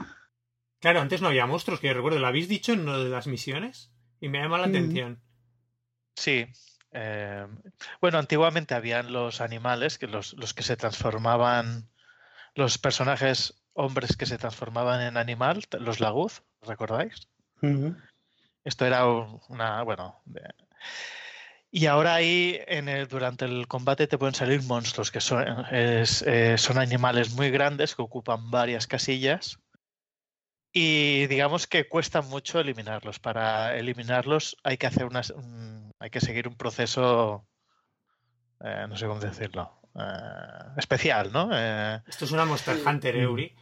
[0.78, 2.18] Claro, antes no había monstruos, que yo recuerdo.
[2.18, 3.90] ¿Lo habéis dicho en lo de las misiones?
[4.20, 4.70] Y me llama la Mm.
[4.70, 5.22] atención.
[6.16, 6.46] sí.
[6.98, 7.46] Eh,
[8.00, 11.88] bueno, antiguamente habían los animales, que los, los que se transformaban,
[12.54, 17.28] los personajes hombres que se transformaban en animal, los laguz, ¿recordáis?
[18.64, 20.20] Esto era un- una, bueno.
[20.24, 20.54] de-
[21.70, 26.22] Y ahora ahí, en el- durante el combate, te pueden salir monstruos, que son, es,
[26.22, 29.58] eh, son animales muy grandes que ocupan varias casillas.
[30.72, 33.18] Y digamos que cuesta mucho eliminarlos.
[33.18, 37.46] Para eliminarlos hay que hacer unas, un- hay que seguir un proceso,
[38.62, 40.02] eh, no sé cómo decirlo, eh,
[40.76, 41.48] especial, ¿no?
[41.52, 42.76] Eh, Esto es una Monster.
[42.86, 43.20] Hunter, Mm.
[43.20, 43.54] Eury.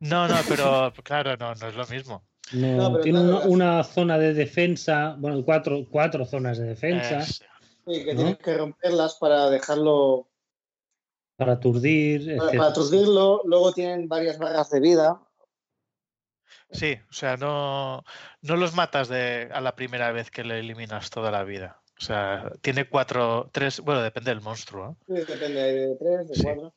[0.00, 2.24] no, no, pero claro, no, no es lo mismo.
[2.52, 7.42] No, No, pero tiene una, zona de defensa, bueno, cuatro, cuatro zonas de defensa Es-
[7.86, 8.20] Sí, que ¿No?
[8.20, 10.28] tienes que romperlas para dejarlo.
[11.36, 13.40] para aturdir, Para, para aturdirlo.
[13.46, 15.22] Luego tienen varias barras de vida.
[16.70, 18.04] Sí, o sea, no,
[18.42, 21.80] no los matas de, a la primera vez que le eliminas toda la vida.
[21.98, 24.96] O sea, tiene cuatro, tres, bueno, depende del monstruo.
[25.08, 25.16] ¿no?
[25.16, 26.42] Sí, depende de tres, de Sí.
[26.44, 26.74] cuatro.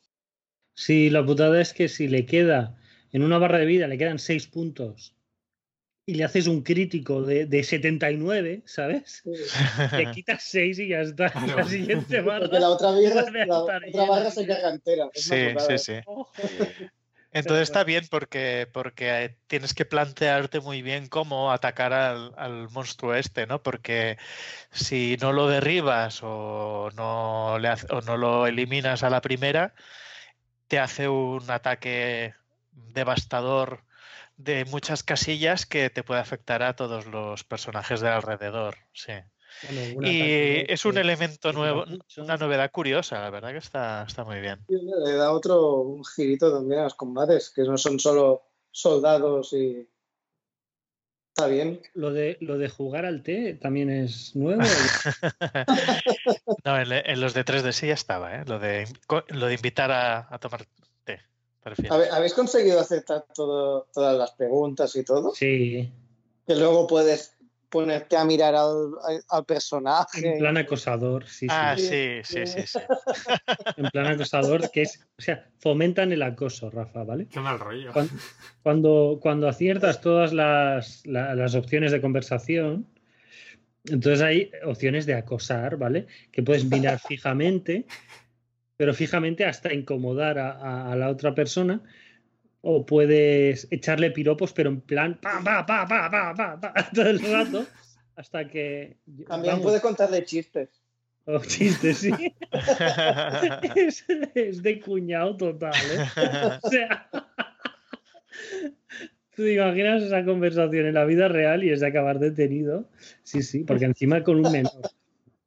[0.74, 2.76] Sí, la putada es que si le queda
[3.12, 5.14] en una barra de vida, le quedan seis puntos
[6.06, 9.22] y le haces un crítico de, de 79, ¿sabes?
[9.22, 9.30] Sí.
[9.96, 11.30] Le quitas seis y ya está.
[11.30, 11.56] Claro.
[11.58, 12.46] La siguiente barra.
[12.46, 15.08] Porque la otra, vida, la otra barra se carga entera.
[15.12, 15.78] Es una Sí, putada.
[15.78, 16.86] sí, sí.
[17.34, 22.68] Entonces está bien porque, porque eh, tienes que plantearte muy bien cómo atacar al, al
[22.70, 23.62] monstruo este, ¿no?
[23.62, 24.18] Porque
[24.72, 29.74] si no lo derribas o no, le hace- o no lo eliminas a la primera,
[30.68, 32.34] te hace un ataque
[32.72, 33.84] devastador
[34.36, 38.76] de muchas casillas que te puede afectar a todos los personajes de alrededor.
[38.92, 39.12] Sí.
[39.94, 41.84] Bueno, Y es un elemento nuevo,
[42.16, 44.60] una novedad curiosa, la verdad que está, está muy bien.
[44.68, 49.88] Le da otro un girito también a los combates, que no son solo soldados y.
[51.34, 51.80] Está bien.
[51.94, 54.62] Lo de, lo de jugar al té también es nuevo.
[56.64, 58.44] no, en, en, los de 3D sí ya estaba, ¿eh?
[58.46, 58.86] Lo de,
[59.28, 60.66] lo de invitar a, a tomar
[61.04, 61.20] té.
[61.88, 65.32] ¿Habéis conseguido aceptar todo, todas las preguntas y todo?
[65.34, 65.90] Sí.
[66.46, 67.34] Que luego puedes
[67.72, 68.92] ponerte a mirar al,
[69.30, 70.34] al personaje.
[70.34, 72.20] En plan acosador, sí, ah, sí.
[72.22, 72.78] sí, sí, sí,
[73.78, 77.28] En plan acosador, que es, o sea, fomentan el acoso, Rafa, ¿vale?
[77.28, 77.90] Qué mal rollo.
[77.94, 78.14] Cuando,
[78.62, 82.86] cuando, cuando aciertas todas las, la, las opciones de conversación,
[83.86, 86.06] entonces hay opciones de acosar, ¿vale?
[86.30, 87.86] Que puedes mirar fijamente,
[88.76, 91.82] pero fijamente hasta incomodar a, a, a la otra persona
[92.62, 97.10] o puedes echarle piropos, pero en plan pa, pa, pa, pa, pa, pa, pa todo
[97.10, 97.66] el rato
[98.16, 98.96] hasta que.
[99.26, 99.64] También vamos.
[99.64, 100.68] puedes contarle chistes.
[101.24, 102.10] Oh, chistes, sí.
[103.76, 104.04] es,
[104.34, 106.58] es, de cuñado total, ¿eh?
[106.62, 107.08] O sea.
[109.36, 112.88] Tú te imaginas esa conversación en la vida real y es de acabar detenido.
[113.22, 114.90] Sí, sí, porque encima con un menor.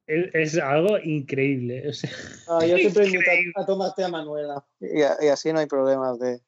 [0.06, 1.88] Es, es algo increíble.
[1.88, 2.10] O sea,
[2.48, 5.66] ah, yo siempre invito a, a tomarte a Manuela y, a, y así no hay
[5.66, 6.40] problemas de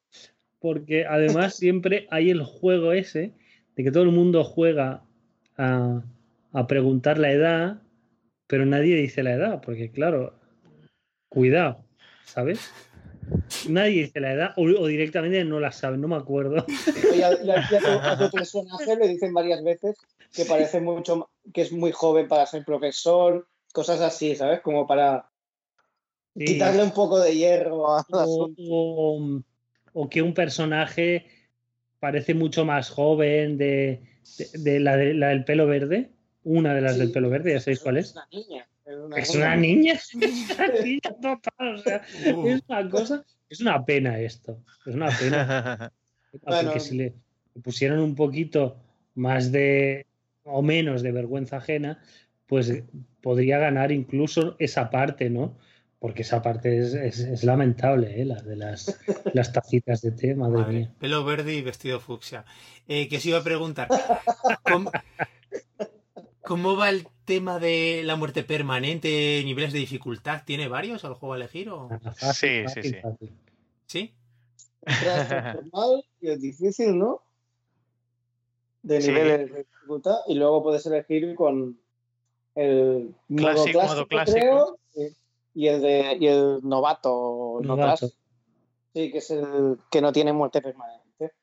[0.59, 3.33] porque además siempre hay el juego ese
[3.75, 5.03] de que todo el mundo juega
[5.57, 6.01] a,
[6.51, 7.81] a, preguntar la edad,
[8.47, 10.33] pero nadie dice la edad, porque claro,
[11.29, 11.85] cuidado,
[12.25, 12.71] ¿sabes?
[13.67, 16.65] Nadie dice la edad o, o directamente no la sabe, no me acuerdo.
[17.15, 19.97] Y a, y a, tu, a, tu, personaje le dicen varias veces
[20.33, 24.61] que parece mucho, que es muy joven para ser profesor, cosas así, ¿sabes?
[24.61, 25.29] Como para
[26.35, 26.45] sí.
[26.45, 29.41] quitarle un poco de hierro a o, o,
[29.93, 31.25] o que un personaje
[31.99, 34.01] parece mucho más joven de,
[34.37, 36.09] de, de, la, de la, del pelo verde,
[36.43, 38.07] una de las sí, del pelo verde, ya sabéis cuál es.
[38.07, 38.67] Es una niña.
[39.15, 42.01] Es una niña, es una niña total, o sea,
[42.33, 42.47] uh.
[42.47, 45.91] es una cosa, es una pena esto, es una pena.
[46.43, 47.15] Bueno, Porque si le
[47.63, 48.77] pusieran un poquito
[49.15, 50.05] más de,
[50.43, 52.03] o menos de vergüenza ajena,
[52.45, 52.83] pues
[53.21, 55.57] podría ganar incluso esa parte, ¿no?
[55.99, 58.25] Porque esa parte es, es, es lamentable, ¿eh?
[58.25, 58.99] la de las,
[59.33, 60.93] las tacitas de té, madre, madre, mía.
[60.97, 62.45] Pelo verde y vestido fucsia.
[62.87, 63.89] Eh, que os iba a preguntar,
[64.63, 64.91] ¿cómo,
[66.41, 70.43] ¿cómo, va el tema de la muerte permanente, niveles de dificultad?
[70.45, 71.69] ¿Tiene varios al juego a elegir?
[71.69, 71.89] O?
[72.15, 72.95] Fácil, sí, fácil, sí, sí.
[73.01, 73.33] Fácil.
[73.85, 74.13] ¿Sí?
[75.71, 77.21] normal y es difícil, ¿no?
[78.81, 79.53] De niveles sí.
[79.53, 81.77] de dificultad y luego puedes elegir con
[82.55, 84.39] el modo clásico, clásico, modo clásico.
[84.39, 84.78] Creo,
[85.59, 88.05] y el de y el novato, Novato.
[88.05, 88.17] notas,
[88.93, 91.33] sí, que es el que no tiene muerte permanente.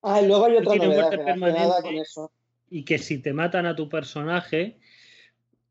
[0.00, 2.32] Ah, y luego hay otra Tiene novedad relacionada con eso.
[2.70, 4.78] Y que si te matan a tu personaje,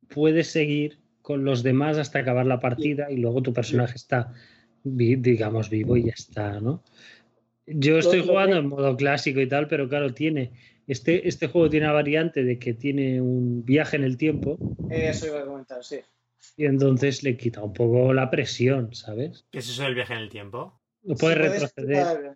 [0.08, 4.32] puedes seguir con los demás hasta acabar la partida y luego tu personaje está,
[4.84, 6.84] digamos, vivo y ya está, ¿no?
[7.66, 10.52] Yo estoy jugando en modo clásico y tal, pero claro, tiene.
[10.86, 14.60] Este, este juego tiene la variante de que tiene un viaje en el tiempo
[14.90, 16.02] Eso iba a comentar, sí.
[16.58, 19.46] Y entonces le quita un poco la presión, ¿sabes?
[19.52, 20.82] ¿Qué es eso del viaje en el tiempo?
[21.04, 22.36] No puedes Sí, retroceder.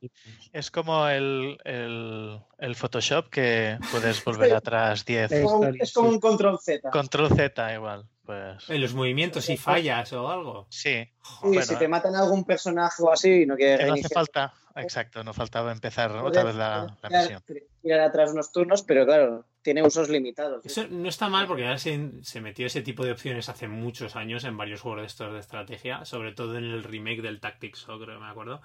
[0.51, 5.31] Es como el, el, el Photoshop que puedes volver atrás 10.
[5.31, 6.89] Eh, Es como, es como un control Z.
[6.89, 8.07] Control Z igual.
[8.25, 10.67] Pues En los movimientos, si fallas o algo.
[10.69, 11.07] sí.
[11.41, 14.53] Bueno, si te matan a algún personaje o así y no quieres no hace falta,
[14.75, 17.43] exacto, no faltaba empezar otra vez la, la misión.
[17.81, 20.65] tirar, atrás unos turnos, pero claro, tiene usos limitados.
[20.65, 24.15] Eso no está mal porque ahora se, se, metió ese tipo de opciones hace muchos
[24.15, 27.85] años en varios juegos de estos de estrategia, sobre todo en el remake del Tactics
[27.85, 28.61] creo que me acuerdo.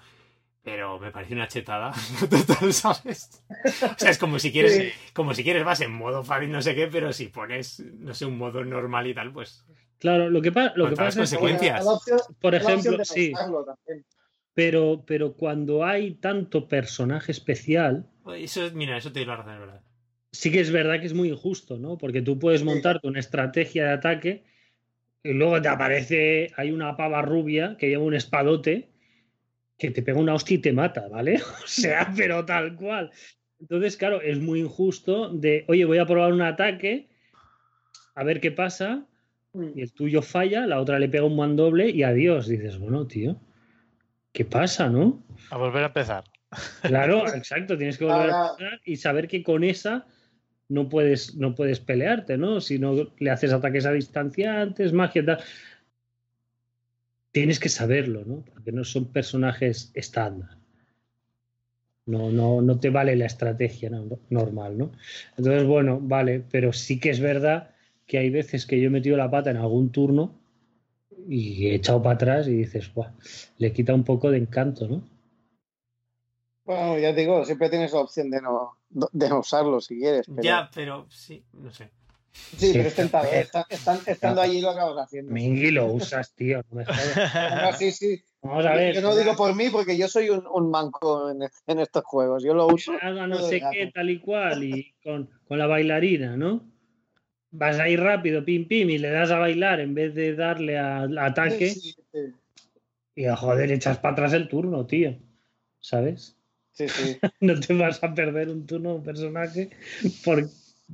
[0.63, 1.91] Pero me parece una chetada
[2.29, 3.43] total, ¿sabes?
[3.65, 4.89] O sea, es como si quieres, Sí.
[5.13, 8.25] como si quieres vas en modo fácil, no sé qué, pero si pones, no sé,
[8.25, 9.65] un modo normal y tal, pues.
[9.97, 11.85] Claro, lo que, pa lo que pasa es que, consecuencias.
[11.85, 13.33] Opción, por ejemplo, sí,
[14.53, 19.59] pero, pero cuando hay tanto personaje especial, Eso, mira, eso te doy la razón, es
[19.59, 19.81] verdad.
[20.31, 21.97] sí que es verdad que es muy injusto, ¿no?
[21.97, 24.43] Porque tú puedes montarte una estrategia de ataque
[25.23, 28.90] y luego te aparece, hay una pava rubia que lleva un espadote
[29.81, 31.41] que te pega una hostia y te mata, ¿vale?
[31.63, 33.11] O sea, pero tal cual.
[33.59, 37.09] Entonces, claro, es muy injusto de, oye, voy a probar un ataque,
[38.15, 39.05] a ver qué pasa,
[39.53, 39.71] Mm.
[39.75, 42.47] y el tuyo falla, la otra le pega un mandoble y adiós.
[42.47, 43.37] Dices, bueno, tío,
[44.31, 45.23] ¿qué pasa, no?
[45.49, 46.23] A volver a empezar.
[46.81, 50.05] Claro, exacto, tienes que volver a empezar y saber que con esa
[50.69, 52.61] no puedes, no puedes pelearte, ¿no?
[52.61, 55.39] Si no le haces ataques a distancia antes, magia, tal.
[57.31, 58.43] Tienes que saberlo, ¿no?
[58.43, 60.57] Porque no son personajes estándar.
[62.05, 64.91] No, no, no te vale la estrategia no, normal, ¿no?
[65.37, 67.71] Entonces, bueno, vale, pero sí que es verdad
[68.05, 70.35] que hay veces que yo he metido la pata en algún turno
[71.27, 73.11] y he echado para atrás y dices, Buah,
[73.57, 75.03] le quita un poco de encanto, ¿no?
[76.65, 80.25] Bueno, ya te digo, siempre tienes la opción de no, de no usarlo si quieres.
[80.27, 80.41] Pero...
[80.41, 81.91] Ya, pero sí, no sé.
[82.33, 83.33] Sí, pero es tentador.
[83.33, 83.67] Está-
[84.05, 85.31] estando allí lo acabas haciendo.
[85.31, 86.63] Mingy lo usas, tío.
[86.69, 86.85] No me.
[86.85, 88.23] No, sí, sí.
[88.41, 88.95] Vamos a ver.
[88.95, 92.43] Yo no digo por mí porque yo soy un, un manco en, en estos juegos.
[92.43, 92.93] Yo lo uso.
[93.01, 96.65] haga no sé qué, tal y cual, y con, con la bailarina, ¿no?
[97.51, 101.17] Vas ahí rápido, pim, pim, y le das a bailar en vez de darle al
[101.17, 102.33] ataque, Sí, sí,
[103.13, 105.17] y a joder, echas para atrás el turno, tío.
[105.79, 106.37] ¿Sabes?
[106.71, 107.19] sí, sí.
[107.41, 109.69] No te vas a perder un turno a un personaje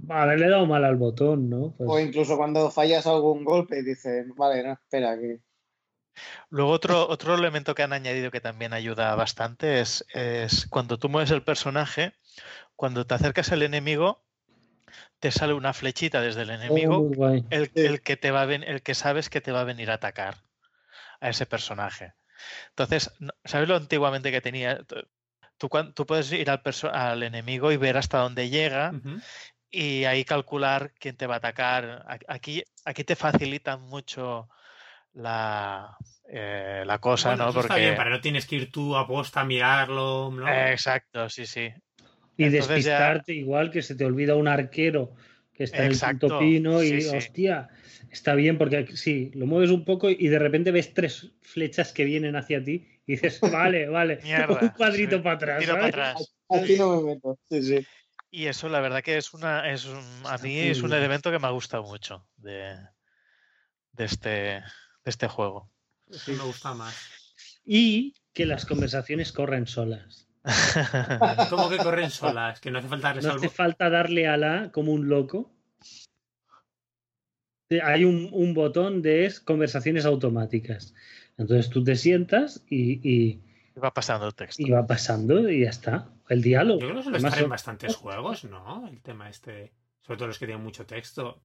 [0.06, 1.74] por haberle dado mal al botón, ¿no?
[1.78, 5.40] Pues- O incluso cuando fallas algún golpe y dices, vale, no, espera, que.
[6.50, 11.10] Luego otro, otro elemento que han añadido que también ayuda bastante es, es cuando tú
[11.10, 12.14] mueves el personaje,
[12.76, 14.24] cuando te acercas al enemigo,
[15.20, 17.46] te sale una flechita desde el Oh, enemigo, guay.
[17.50, 19.92] el, el que te va a ven- el que sabes que te va a venir
[19.92, 20.38] a atacar
[21.20, 22.14] a ese personaje.
[22.70, 23.12] Entonces,
[23.44, 24.84] ¿sabes lo antiguamente que tenía?
[24.84, 24.96] Tú-
[25.60, 26.62] Tú, cuan- tú puedes ir al,
[26.94, 28.92] al enemigo y ver hasta dónde llega.
[29.72, 32.06] Y ahí calcular quién te va a atacar.
[32.28, 34.50] Aquí, aquí te facilitan mucho
[35.14, 35.98] la,
[36.30, 37.50] eh, la cosa, Bueno, ¿no?
[37.50, 37.82] eso está Porque...
[37.86, 40.48] bien, para no tienes que ir tú a posta a mirarlo, ¿no?
[40.48, 41.70] Eh, Exacto, sí, sí.
[42.38, 45.16] Y Entonces ya- despistarte igual que se te olvida un arquero
[45.54, 47.18] que está en el punto pino y sí, sí.
[47.18, 47.70] hostia,
[48.12, 51.94] está bien porque aquí- sí, lo mueves un poco y de repente ves tres flechas
[51.94, 53.42] que vienen hacia ti y dices,
[53.74, 55.60] vale, vale, Mierda, un cuadrito sí, para atrás.
[55.62, 56.38] Tiro para atrás.
[56.50, 57.40] Aquí no me meto.
[57.50, 57.88] Sí, sí.
[58.38, 61.40] Y eso, la verdad que es una, es un, a mí es un elemento que
[61.40, 62.78] me ha gustado mucho de,
[63.94, 64.62] de este, de
[65.06, 65.72] este juego.
[66.12, 66.96] Sí, me gusta más.
[67.66, 70.28] Y que las conversaciones corren solas.
[71.50, 72.62] ¿Cómo que corren solas?
[72.62, 75.52] Que no hace falta No hace falta darle a la como un loco.
[77.82, 80.94] Hay un, un botón de es conversaciones automáticas.
[81.40, 83.47] Entonces tú te sientas y, y-
[83.84, 84.62] Va pasando el texto.
[84.62, 86.10] y va pasando y ya está.
[86.30, 86.80] El diálogo.
[86.80, 88.88] Yo creo que suele Además, estar en bastantes juegos, ¿no?
[88.88, 89.72] El tema este.
[90.02, 91.42] Sobre todo los que tienen mucho texto.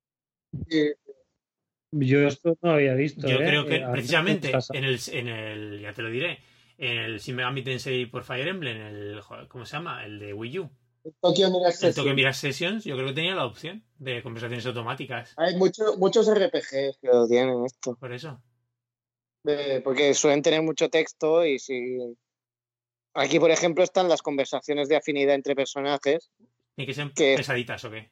[1.95, 3.29] Yo esto no había visto.
[3.29, 3.47] Yo ¿eh?
[3.47, 5.81] creo que Eh, a- precisamente en el, en el.
[5.81, 6.39] Ya te lo diré.
[6.79, 9.21] En el Shin Megami Tensei por Fire Emblem, el.
[9.49, 10.05] ¿Cómo se llama?
[10.05, 10.71] El de Wii U.
[11.21, 11.95] Tokyo Mirage El.
[11.95, 15.35] Tokyo Mirage Sessions, yo creo que tenía la opción de conversaciones automáticas.
[15.37, 17.97] Hay mucho- muchos RPGs que lo tienen esto.
[17.97, 18.41] Por eso.
[19.45, 21.99] Eh, porque suelen tener mucho texto y si.
[23.15, 26.31] Aquí, por ejemplo, están las conversaciones de afinidad entre personajes.
[26.77, 28.09] Tiene que ser Que- pesaditas o qué.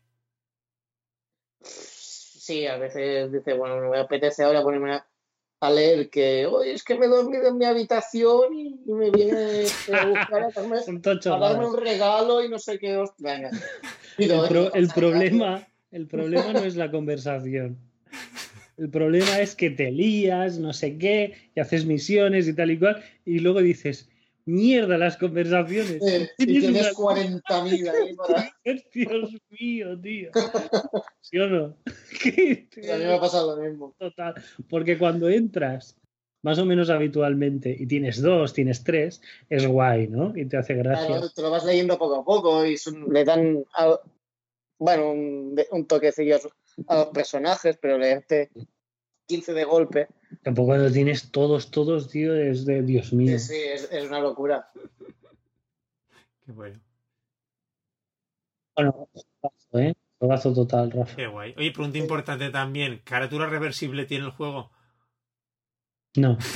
[1.63, 5.07] Sí, a veces dice, bueno, me apetece ahora ponerme a,
[5.61, 9.11] a leer que, oye, es que me he dormido en mi habitación y, y me
[9.11, 13.03] viene este, a buscar a darme, a darme un regalo y no sé qué.
[13.19, 13.51] Venga.
[14.17, 17.79] Pido El, pro- esto, el pasa problema, el problema no es la conversación.
[18.77, 22.79] El problema es que te lías, no sé qué, y haces misiones y tal y
[22.79, 24.09] cual, y luego dices,
[24.45, 26.03] mierda las conversaciones.
[26.03, 28.53] Eh, y Tienes tienes una- 40.000 ahí para...
[28.95, 30.31] Dios mío, tío.
[31.21, 31.77] ¿Sí o no?
[31.87, 33.95] A mí me ha pasado lo mismo.
[33.99, 34.35] Total.
[34.69, 35.97] Porque cuando entras,
[36.43, 40.37] más o menos habitualmente, y tienes dos, tienes tres, es guay, ¿no?
[40.37, 41.07] Y te hace gracia.
[41.07, 43.65] Claro, te lo vas leyendo poco a poco y son- le dan,
[44.79, 46.39] bueno, un, toquecillo
[46.87, 48.51] a los personajes, pero leerte
[49.27, 50.09] 15 de golpe,
[50.43, 53.39] Tampoco cuando tienes todos, todos, tío, es de Dios mío.
[53.39, 54.71] sí, sí, es, es una locura.
[56.47, 56.81] Qué bueno.
[58.75, 59.95] Bueno, juegazo, ¿eh?
[60.19, 61.17] Juegazo total, Rafa.
[61.17, 61.55] Qué guay.
[61.57, 63.01] Oye, pregunta importante también.
[63.05, 64.71] ¿Caratura reversible tiene el juego?
[66.17, 66.39] No.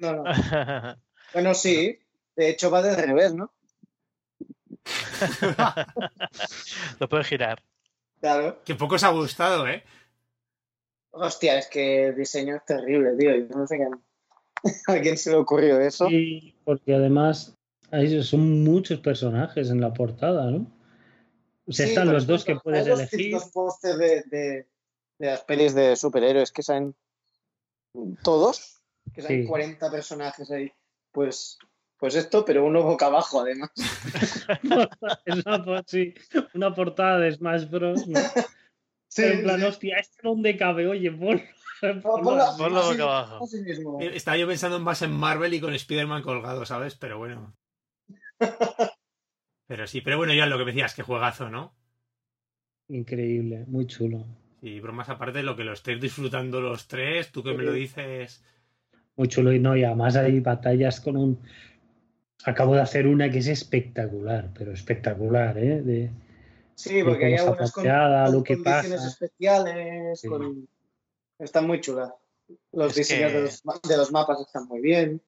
[0.00, 0.24] No, no.
[1.32, 2.00] Bueno, sí,
[2.34, 3.52] de hecho va de revés, ¿no?
[6.98, 7.62] Lo puedes girar.
[8.20, 8.60] Claro.
[8.64, 9.84] Que poco os ha gustado, ¿eh?
[11.16, 13.36] Hostia, es que el diseño es terrible, tío.
[13.36, 13.78] Yo no sé
[14.88, 16.08] a quién se le ocurrió eso.
[16.08, 17.54] Sí, porque además
[17.90, 20.66] hay, son muchos personajes en la portada, ¿no?
[21.66, 23.18] O sea, Sí, están los dos que puedes los elegir.
[23.18, 24.66] típicos pósters de, de,
[25.18, 26.94] de las pelis de superhéroes que salen
[28.22, 28.82] todos,
[29.14, 29.48] que salen Sí.
[29.48, 30.70] 40 personajes ahí.
[31.12, 31.58] Pues,
[31.96, 33.70] pues esto, pero uno boca abajo, además.
[35.24, 36.12] es una, sí,
[36.54, 38.06] una portada de Smash Bros.
[38.08, 38.18] ¿no?
[39.14, 39.66] Sí, en plan, sí.
[39.66, 40.86] hostia, ¿este dónde cabe?
[40.88, 41.10] Oye.
[41.12, 41.40] Pon-
[42.02, 43.46] ponlo boca abajo.
[43.64, 44.00] mismo.
[44.00, 46.96] Estaba yo pensando más en Marvel y con Spider-Man colgado, ¿sabes?
[46.96, 47.54] Pero bueno.
[49.66, 51.74] Pero sí, pero bueno, ya lo que me decías, que juegazo, ¿no?
[52.88, 54.26] Increíble, muy chulo.
[54.60, 58.44] Y bromas aparte, lo que lo estéis disfrutando los tres, tú que me lo dices.
[59.16, 61.38] Muy chulo y no, y además hay batallas con un.
[62.44, 65.80] Acabo de hacer una que es espectacular, pero espectacular, ¿eh?
[65.80, 66.10] De,
[66.76, 69.08] Sí, porque hay algunas con, con condiciones pasa.
[69.08, 70.20] especiales.
[70.20, 70.28] Sí.
[70.28, 70.68] con-
[71.38, 72.12] Están muy chulas.
[72.72, 75.22] Los Es diseños que- de, los, ma- de los mapas están muy bien.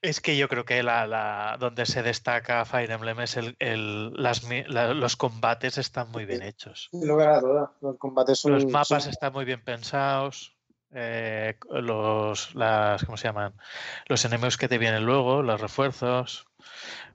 [0.00, 4.12] Es que yo creo que la, la- donde se destaca Fire Emblem es el, el-
[4.14, 6.88] las mi- la- los combates están muy bien hechos.
[6.90, 8.52] Sin lugar a dudas, los combates son.
[8.52, 10.56] Los mapas son- están muy bien pensados.
[10.94, 13.54] eh, los las ¿cómo se llaman?
[14.08, 16.46] Los enemigos que te vienen luego, los refuerzos.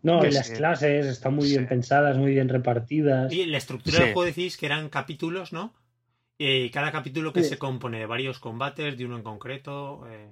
[0.03, 0.53] No, las sí.
[0.53, 3.31] clases están muy bien pensadas, muy bien repartidas.
[3.33, 4.03] Y la estructura Sí.
[4.03, 5.73] del juego decís que eran capítulos, ¿no?
[6.37, 7.49] Y cada capítulo que Sí.
[7.49, 10.07] se compone de varios combates, de uno en concreto.
[10.09, 10.29] eh,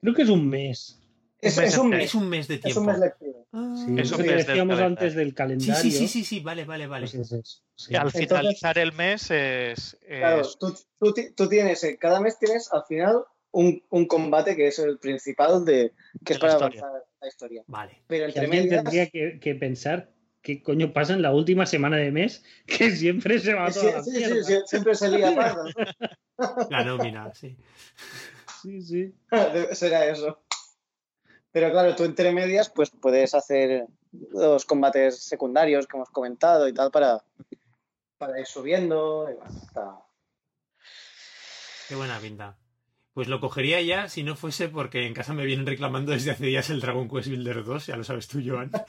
[0.00, 0.96] Creo que es un mes.
[1.42, 2.04] Es, mes es un mes.
[2.04, 2.80] Es un mes de Es tiempo.
[2.80, 3.46] un mes lectivo.
[3.52, 3.74] Ah.
[3.76, 4.86] Sí, Es un mes decíamos calendario.
[4.86, 5.74] antes del sí, calendario.
[5.82, 7.02] sí, sí, sí, sí, vale, vale, vale.
[7.06, 7.94] pues es eso, sí.
[7.94, 12.20] Al Entonces- finalizar el mes es, Claro, es- tú, tú ti- tú tienes, eh, cada
[12.20, 15.92] mes tienes al final un, un combate que es el principal de
[16.24, 17.64] que es De para avanzar la historia.
[17.66, 18.02] Vale.
[18.06, 20.10] Pero entre medias, tendría que, que pensar
[20.42, 23.92] qué coño pasa en la última semana de mes, que siempre se va sí, toda
[23.92, 25.64] la sí, sí, sí, siempre se lía parda.
[26.70, 27.54] La nómina, sí.
[28.62, 29.14] Sí, sí.
[29.72, 30.42] Será eso.
[31.52, 36.72] Pero claro, tú entre medias, pues puedes hacer los combates secundarios que hemos comentado y
[36.72, 37.22] tal para,
[38.16, 39.28] para ir subiendo.
[39.30, 39.98] y bueno, está-
[41.88, 42.56] Qué buena pinta.
[43.12, 46.46] Pues lo cogería ya si no fuese porque en casa me vienen reclamando desde hace
[46.46, 48.70] días el Dragon Quest Builder 2, ya lo sabes tú, Joan.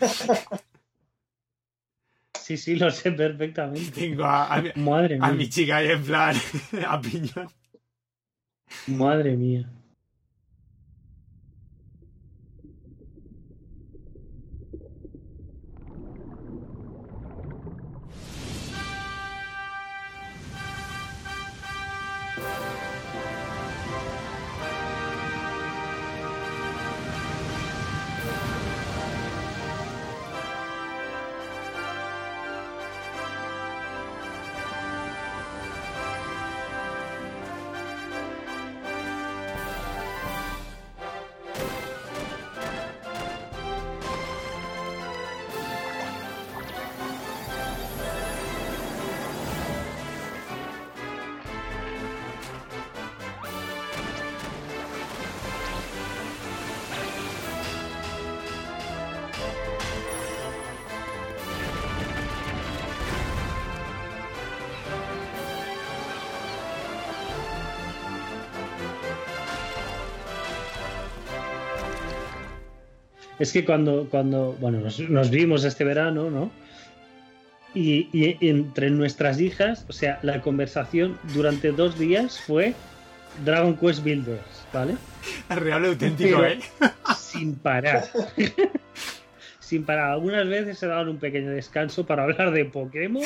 [2.39, 3.91] Sí, sí, lo sé perfectamente.
[3.91, 5.31] Tengo a, a mi- Madre a mía.
[5.37, 6.35] mi chica ahí en plan
[6.87, 7.47] a piñón.
[8.87, 9.69] Madre mía.
[73.41, 76.51] Es que cuando, cuando bueno, nos, nos vimos este verano, ¿no?
[77.73, 82.75] Y, y entre nuestras hijas, o sea, la conversación durante dos días fue
[83.43, 84.95] Dragon Quest Builders, ¿vale?
[85.49, 86.59] Real auténtico, Pero- ¿eh?
[87.17, 88.03] Sin parar.
[89.59, 90.11] Sin parar.
[90.11, 93.23] Algunas veces se daban un pequeño descanso para hablar de Pokémon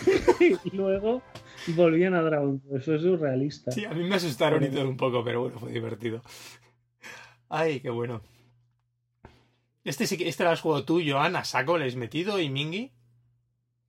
[0.40, 1.22] y luego
[1.66, 2.74] volvían a Dragon Quest.
[2.82, 3.70] Eso es surrealista.
[3.70, 6.22] Sí, a mí me asustaron y todo un poco, pero bueno, fue divertido.
[7.50, 8.22] Ay, qué bueno.
[9.84, 12.50] Este sí que este lo has jugado tú, Joan, a saco, le has metido y
[12.50, 12.92] Mingy.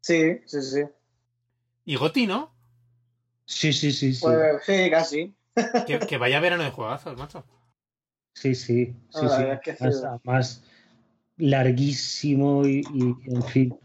[0.01, 0.83] Sí, sí, sí.
[1.85, 2.53] Y Goti, ¿no?
[3.45, 4.25] Sí, sí, sí, sí.
[4.25, 5.35] Pues sí, casi.
[5.87, 7.43] Que, que vaya verano de juegazos, macho.
[8.33, 9.41] Sí, sí, sí, Ah, la sí.
[9.43, 10.63] verdad es que ha Más, más
[11.37, 13.79] larguísimo y, y, en fin.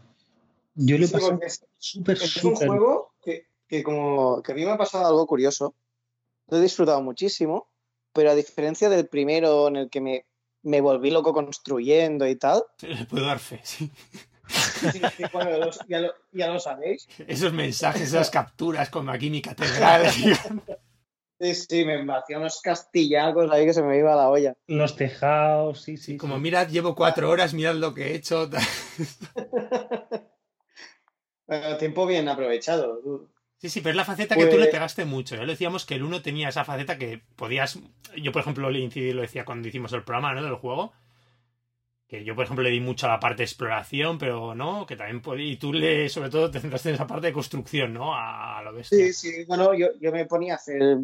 [0.75, 2.67] Yo lo he Sí, pasado es, súper, es un súper.
[2.67, 5.73] juego que, que como que a mí me ha pasado algo curioso.
[6.47, 7.67] Lo he disfrutado muchísimo,
[8.13, 10.25] pero a diferencia del primero en el que me,
[10.65, 13.89] me volví loco construyendo y tal, Le puedo dar fe, sí.
[14.47, 17.07] sí, sí, bueno, ya, lo, ya lo sabéis.
[17.27, 20.07] Esos mensajes, esas capturas, como aquí mi catedral.
[21.37, 24.55] Sí, sí, me hacía unos castillacos ahí que se me iba la olla.
[24.67, 26.15] Los tejados, sí, sí.
[26.15, 26.41] como sí.
[26.41, 28.49] mirad, llevo cuatro horas, mirad lo que he hecho.
[31.45, 33.01] Bueno, tiempo bien aprovechado.
[33.57, 35.35] Sí, sí, pero es la faceta que tú le Pues- pegaste mucho.
[35.35, 37.79] Ya lo decíamos que el uno tenía esa faceta que podías.
[38.17, 40.43] Yo, por ejemplo, le incidí, lo decía cuando hicimos el programa ¿no?
[40.43, 40.93] del juego.
[42.07, 44.95] Que yo, por ejemplo, le di mucho a la parte de exploración, pero no, que
[44.95, 45.47] también podía.
[45.51, 48.13] Y tú, le, sobre todo, te centraste en esa parte de construcción, ¿no?
[48.13, 48.97] A, lo bestia.
[48.97, 50.99] Sí, sí, bueno, yo, yo me ponía a hacer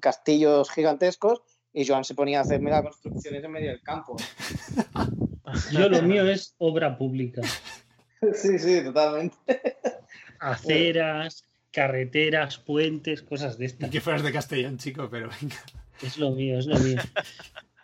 [0.00, 4.16] castillos gigantescos y Joan se ponía a hacer mega construcciones en medio del campo.
[5.72, 7.42] Yo lo mío es obra pública.
[8.34, 9.36] Sí, sí, totalmente.
[10.42, 13.90] Aceras, carreteras, puentes, cosas de estas.
[13.90, 15.56] que fueras de Castellón, chico, pero venga.
[16.02, 17.00] Es lo mío, es lo mío.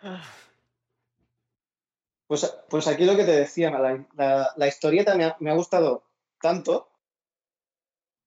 [2.27, 5.55] Pues, pues aquí lo que te decía, la, la, la historieta me ha, me ha
[5.55, 6.03] gustado
[6.39, 6.91] tanto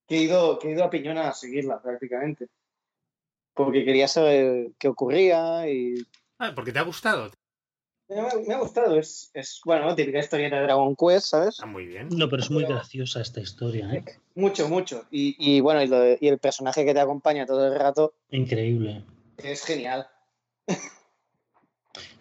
[0.08, 2.48] que he, ido, que he ido a Piñón a seguirla prácticamente.
[3.54, 5.94] Porque quería saber qué ocurría y
[6.38, 7.30] Ah, porque te ha gustado.
[8.14, 8.98] Me, ha- me ha gustado.
[8.98, 11.48] Es, es, bueno, típica historieta de Dragon Quest, ¿sabes?
[11.54, 12.08] Está muy bien.
[12.10, 14.04] No, pero es muy graciosa esta historia, ¿eh?
[14.34, 15.04] Mucho, mucho.
[15.10, 19.04] Y, y bueno, y, lo- y el personaje que te acompaña todo el rato Increíble.
[19.38, 20.06] es genial.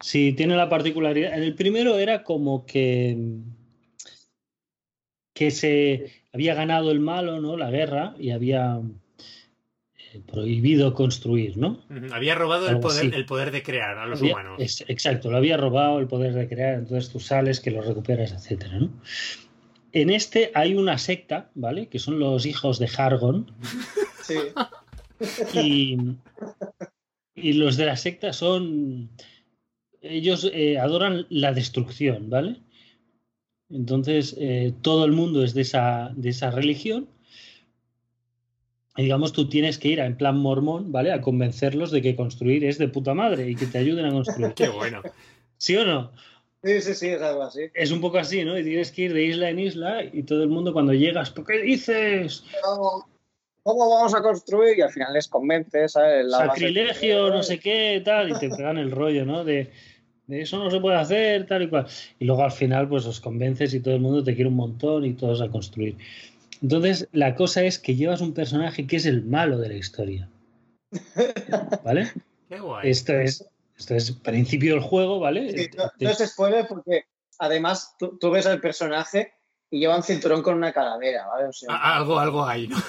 [0.00, 1.34] Sí, tiene la particularidad.
[1.34, 3.16] En el primero era como que
[5.34, 7.56] que se había ganado el malo, ¿no?
[7.56, 8.80] La guerra y había
[10.20, 11.80] prohibido construir, ¿no?
[12.12, 13.16] Había robado el poder, así.
[13.16, 14.56] el poder de crear a los Había- humanos.
[14.60, 18.32] es- exacto, lo había robado el poder de crear, entonces tú sales, que lo recuperas,
[18.32, 18.90] etcétera, ¿no?
[19.92, 21.88] En este hay una secta, ¿vale?
[21.88, 23.50] Que son los hijos de Hargon
[24.22, 24.36] Sí.
[25.54, 25.96] y,
[27.34, 29.10] y los de la secta son
[30.00, 32.56] ellos eh, adoran la destrucción, ¿vale?
[33.70, 37.08] Entonces eh, todo el mundo es de esa, de esa religión.
[38.96, 41.12] Y digamos, tú tienes que ir a, en plan mormón, ¿vale?
[41.12, 44.52] A convencerlos de que construir es de puta madre y que te ayuden a construir.
[44.54, 45.00] Qué bueno.
[45.56, 46.12] ¿Sí o no?
[46.62, 47.60] Sí, sí, sí, es algo así.
[47.74, 48.56] Es un poco así, ¿no?
[48.58, 51.44] Y tienes que ir de isla en isla y todo el mundo cuando llegas, ¿por
[51.46, 52.44] qué dices?
[53.64, 54.76] ¿Cómo vamos a construir?
[54.78, 56.26] Y al final les convences, ¿sabes?
[56.26, 59.44] La base- Sacrilegio, no sé qué, tal, y te pegan el rollo, ¿no?
[59.44, 59.70] De,
[60.26, 61.86] de eso no se puede hacer, tal y cual.
[62.18, 65.04] Y luego al final, pues os convences y todo el mundo te quiere un montón
[65.04, 65.96] y todos a construir.
[66.62, 70.28] Entonces, la cosa es que llevas un personaje que es el malo de la historia.
[71.84, 72.10] ¿Vale?
[72.48, 72.90] Qué guay.
[72.90, 73.44] Esto es,
[73.76, 75.50] esto es principio del juego, ¿vale?
[75.56, 77.04] Sí, no, no es spoiler porque
[77.38, 79.32] además tú, tú ves al personaje
[79.70, 81.46] y lleva un cinturón con una calavera, ¿vale?
[81.48, 82.76] O sea, A- Algo, algo hay, ¿no?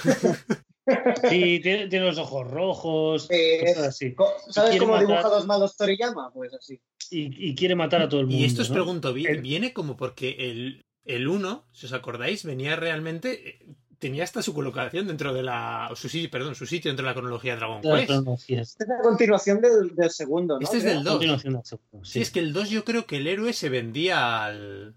[1.29, 4.13] Sí, tiene, tiene los ojos rojos, eh, cosas así.
[4.49, 6.29] ¿Sabes cómo matar- dibuja los malos Toriyama?
[6.33, 6.77] Pues así.
[7.09, 8.41] Y, y quiere matar a todo el mundo.
[8.41, 8.73] Y esto os ¿no?
[8.73, 13.49] pregunto, El- viene como porque el, el 1, si os acordáis, venía realmente.
[13.49, 13.65] eh,
[13.99, 15.89] Tenía hasta su colocación dentro de la.
[15.95, 18.49] Su, perdón, su sitio dentro de la cronología de Dragon Quest.
[18.49, 20.59] es la continuación del, del segundo, ¿no?
[20.61, 21.13] Este es del 2.
[21.13, 22.21] Continuación del segundo, Sí, sí.
[22.21, 24.93] es que el 2 yo creo que el héroe se vendía al.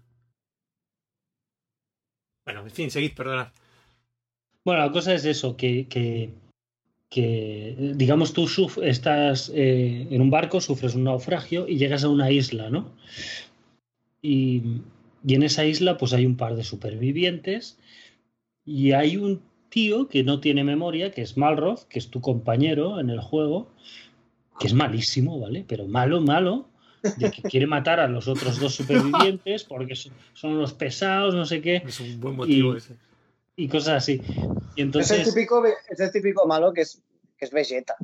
[2.45, 3.53] Bueno, en fin, seguid, perdona.
[4.65, 6.33] Bueno, la cosa es eso, que, que,
[7.09, 12.09] que, digamos, tú suf- estás eh, en un barco, sufres un naufragio y llegas a
[12.09, 12.91] una isla, ¿no?
[14.21, 14.81] Y,
[15.27, 17.77] y en esa isla pues hay un par de supervivientes
[18.65, 22.99] y hay un tío que no tiene memoria, que es Malroth, que es tu compañero
[23.01, 23.69] en el juego,
[24.59, 25.65] que es malísimo, ¿vale?
[25.67, 26.69] Pero malo, malo,
[27.17, 29.95] de que quiere matar a los otros dos supervivientes porque
[30.33, 32.95] son, los pesados, no sé qué, Es un buen motivo Y- ese.
[33.57, 34.13] y cosas así.
[34.13, 35.33] Y Es el, entonces...
[35.33, 37.01] típico, es el típico malo que es,
[37.37, 37.95] que es Vegeta.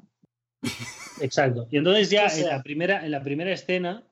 [1.21, 1.67] Exacto.
[1.71, 4.03] Y entonces ya O sea- en, la primera, en la primera escena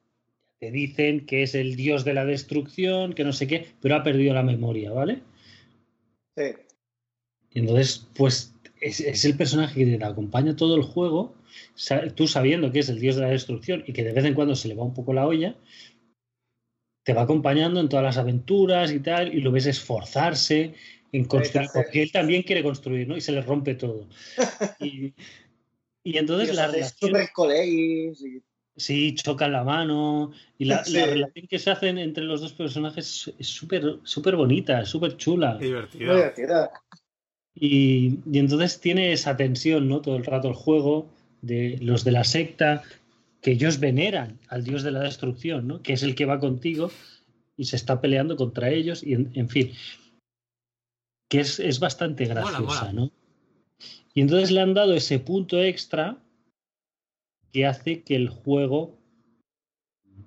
[0.62, 4.04] te dicen que es el dios de la destrucción, que no sé qué, pero ha
[4.04, 5.24] perdido la memoria, ¿vale?
[6.38, 6.44] Sí.
[7.50, 11.34] Y entonces, pues es, es el personaje que te acompaña todo el juego,
[12.16, 14.56] tú sabiendo que es el dios de la destrucción y que de vez en cuando
[14.56, 15.56] se le va un poco la olla,
[17.04, 20.76] te va acompañando en todas las aventuras y tal, y lo ves esforzarse
[21.12, 23.18] en construir, porque él también quiere construir, ¿no?
[23.18, 24.08] Y se le rompe todo.
[24.80, 25.16] Y,
[26.04, 27.10] y entonces Y la relación...
[27.12, 28.44] super colegis y-
[28.78, 30.32] Sí, chocan la mano.
[30.58, 30.94] Y la, Sí.
[30.94, 35.56] la relación que se hace entre los dos personajes es súper súper bonita, súper chula.
[35.56, 36.72] Muy divertida.
[37.54, 40.02] Y, y entonces tiene esa tensión, ¿no?
[40.02, 41.10] Todo el rato el juego
[41.42, 42.84] de los de la secta,
[43.42, 45.82] que ellos veneran al dios de la destrucción, ¿no?
[45.82, 46.92] Que es el que va contigo
[47.58, 49.04] y se está peleando contra ellos.
[49.04, 49.72] Y en, en fin,
[51.30, 52.94] que es, es bastante Mola, graciosa, mola.
[52.94, 53.12] ¿no?
[54.14, 56.18] Y entonces le han dado ese punto extra
[57.52, 58.98] que hace que el juego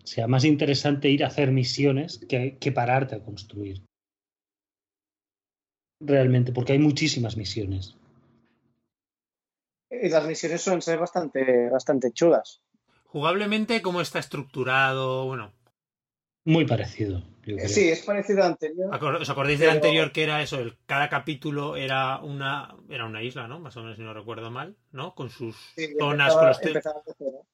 [0.04, 3.82] sea más interesante ir a hacer misiones que, que pararte a construir.
[6.00, 7.96] Realmente, porque hay muchísimas misiones.
[9.90, 12.60] Y las misiones suelen ser bastante, bastante chulas.
[13.04, 15.26] Jugablemente, ¿cómo está estructurado?
[15.26, 15.52] Bueno,
[16.44, 17.22] Muy parecido.
[17.40, 17.68] creo.
[17.68, 18.94] Sí, es parecido al anterior.
[19.20, 20.58] ¿os acordáis del Pero- anterior que era eso?
[20.58, 23.60] El, cada capítulo era una, era una isla, ¿no?
[23.60, 25.14] Más o menos, si no recuerdo mal, ¿no?
[25.14, 27.46] Con sus Sí, zonas, empezaba- con los empezabas de cero.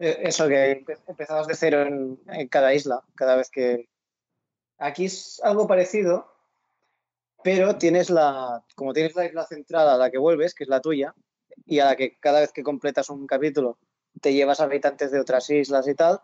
[0.00, 3.88] Eh, Eso, que empe- empezabas de cero en, en cada isla, cada vez que...
[4.78, 6.26] Aquí es algo parecido,
[7.44, 8.64] pero tienes la...
[8.74, 11.14] Como tienes la isla central a la que vuelves, que es la tuya,
[11.64, 13.78] y a la que cada vez que completas un capítulo
[14.20, 16.20] te llevas habitantes de otras islas y tal,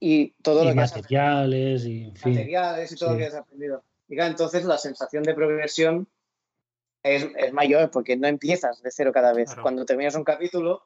[0.00, 2.34] y todo Y lo que has materiales, y en fin.
[2.34, 3.14] materiales y todo Sí.
[3.14, 3.84] lo que has aprendido.
[4.08, 6.08] Y claro, entonces la sensación de progresión
[7.02, 9.46] es, es mayor porque no empiezas de cero cada vez.
[9.48, 9.62] Claro.
[9.62, 10.82] Cuando terminas un capítulo,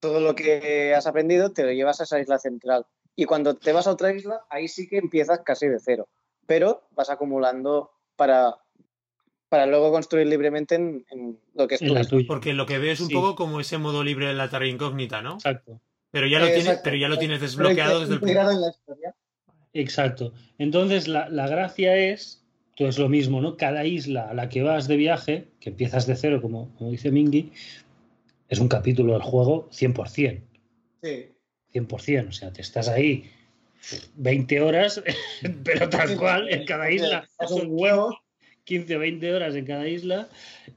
[0.00, 2.86] todo lo que has aprendido te lo llevas a esa isla central.
[3.14, 6.08] Y cuando te vas a otra isla, ahí sí que empiezas casi de cero.
[6.46, 8.56] Pero vas acumulando para,
[9.48, 12.26] para luego construir libremente en, en lo que es En tu la tuya.
[12.28, 13.14] Porque lo que veo es un Sí.
[13.14, 15.34] poco como ese modo libre de la Terra Incógnita, ¿no?
[15.34, 15.80] Exacto.
[16.16, 16.80] Pero ya lo tienes, Exacto.
[16.84, 18.40] pero ya lo tienes desbloqueado desde el principio.
[18.40, 19.14] integrado en la historia.
[19.74, 20.32] Exacto.
[20.56, 22.42] Entonces, la, la gracia es,
[22.74, 23.58] tú es lo mismo, ¿no?
[23.58, 27.10] Cada isla a la que vas de viaje, que empiezas de cero, como, como dice
[27.10, 27.52] Mingy,
[28.48, 30.40] es un capítulo del juego 100%.
[31.02, 31.28] Sí.
[31.74, 32.28] 100%.
[32.28, 33.30] O sea, te estás ahí
[34.14, 35.02] 20 horas,
[35.64, 37.28] pero tal cual, en cada isla.
[37.38, 38.18] Es un huevo.
[38.64, 40.30] 15 o 20 horas en cada isla.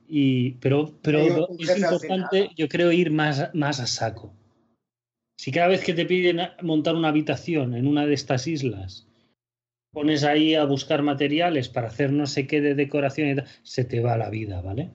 [0.05, 4.33] Y, pero pero es importante, yo creo, ir más, más a saco.
[5.39, 9.07] Si cada vez que te piden montar una habitación en una de estas islas,
[9.93, 13.85] pones ahí a buscar materiales para hacer no sé qué de decoración y tal, se
[13.85, 14.89] te va la vida, ¿vale?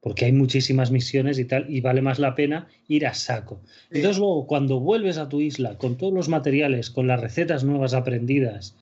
[0.00, 3.60] Porque hay muchísimas misiones y tal, y vale más la pena ir a saco.
[3.64, 3.98] Sí.
[3.98, 7.94] Entonces luego, cuando vuelves a tu isla con todos los materiales, con las recetas nuevas
[7.94, 8.76] aprendidas,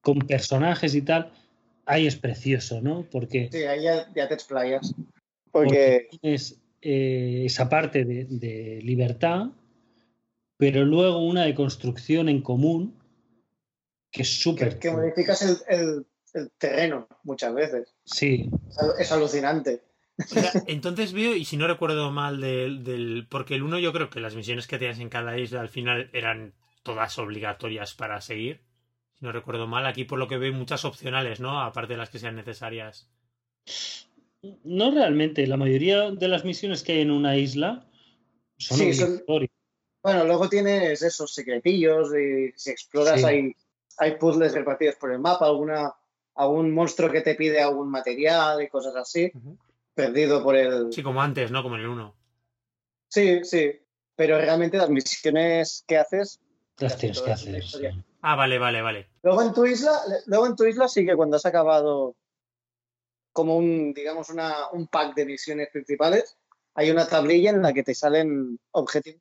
[0.00, 1.32] con personajes y tal,
[1.84, 3.06] ahí es precioso, ¿no?
[3.10, 4.94] Porque, Sí, ahí ya, ya te explayas.
[5.52, 9.50] porque Porque tienes eh, esa parte de, de libertad,
[10.60, 12.96] pero luego una de construcción en común
[14.12, 14.78] que es súper...
[14.78, 17.94] que modificas el, el- el terreno muchas veces.
[18.04, 19.82] Sí, Es al- Es alucinante.
[20.18, 23.26] O sea, entonces veo, y si no recuerdo mal del, del.
[23.28, 26.10] Porque el uno yo creo que las misiones que tenías en cada isla al final
[26.12, 28.60] eran todas obligatorias para seguir.
[29.18, 31.62] Si no recuerdo mal, aquí por lo que veo hay muchas opcionales, ¿no?
[31.62, 33.08] Aparte de las que sean necesarias.
[34.64, 37.86] no realmente, la mayoría de las misiones que hay en una isla
[38.58, 39.49] son Sí, son- obligatorias.
[40.02, 43.26] Bueno, luego tienes esos secretillos y si exploras Sí.
[43.26, 43.56] hay,
[43.98, 45.94] hay puzzles repartidos por el mapa, alguna,
[46.34, 49.30] algún monstruo que te pide algún material y cosas así,
[49.94, 50.92] perdido por el...
[50.92, 51.62] Sí, como antes, ¿no?
[51.62, 52.14] Como en el 1.
[53.08, 53.78] Sí, sí,
[54.16, 56.40] pero realmente las misiones que haces...
[56.78, 57.62] Las tienes que hacer.
[58.22, 59.08] Ah, vale, vale, vale.
[59.22, 59.92] Luego en tu isla,
[60.26, 62.16] luego en tu isla sí que cuando has acabado
[63.32, 66.38] como un, digamos, una, un pack de misiones principales,
[66.74, 69.20] hay una tablilla en la que te salen objetivos.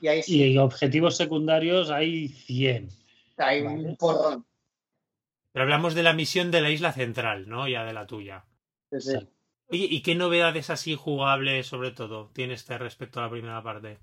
[0.00, 2.88] Y ahí sí, Y objetivos secundarios hay 100.
[3.38, 3.88] hay vale.
[3.88, 4.46] un porrón.
[5.52, 7.66] Pero hablamos de la misión de la isla central, ¿no?
[7.68, 8.44] Ya de la tuya.
[8.92, 9.16] Sí, sí.
[9.68, 13.98] Oye, ¿y qué novedades así jugables, sobre todo, tiene este respecto a la primera parte?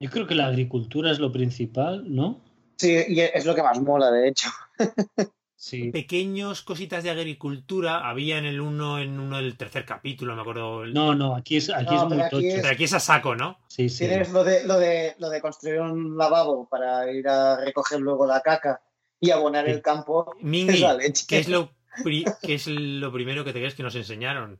[0.00, 2.42] Yo creo que la agricultura es lo principal, ¿no?
[2.76, 4.48] Sí, y es lo que más mola, de hecho.
[5.58, 5.90] Sí.
[5.90, 10.84] Pequeños cositas de agricultura había en el uno, en uno del tercer capítulo, me acuerdo.
[10.84, 12.46] el- No, no, aquí es, aquí No, es muy aquí tocho.
[12.46, 13.58] es- Pero aquí es a saco, ¿no?
[13.68, 14.06] Sí, sí.
[14.06, 18.26] Tienes lo de, lo, de, lo de construir un lavabo para ir a recoger luego
[18.26, 18.82] la caca
[19.18, 19.72] y abonar Sí.
[19.72, 20.34] el campo.
[20.42, 21.24] Mingy, Es la leche.
[21.26, 21.70] ¿qué es lo,
[22.04, 24.58] pri- qué es lo primero que te crees que nos enseñaron?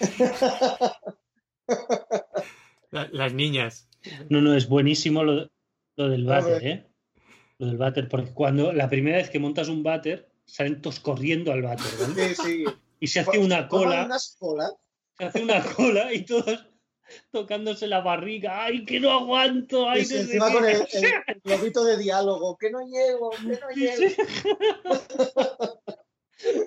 [2.90, 3.88] La- las niñas.
[4.30, 5.50] No, no, es buenísimo lo,
[5.96, 6.66] lo del váter.
[6.66, 6.86] ¿eh?
[7.58, 11.52] Lo del váter, porque cuando la primera vez que montas un váter, salen todos corriendo
[11.52, 12.34] al váter, ¿vale?
[12.34, 12.64] Sí, sí.
[13.00, 14.74] Y se hace una cola, unas colas.
[15.18, 16.64] se hace una cola y todos
[17.30, 18.64] tocándose la barriga.
[18.64, 19.88] ¡Ay, que no aguanto!
[19.88, 20.54] ¡Ay, Y no encima qué".
[20.54, 23.96] con el, el, globito de diálogo, que no llego, que no Sí, llego.
[23.96, 24.16] sí.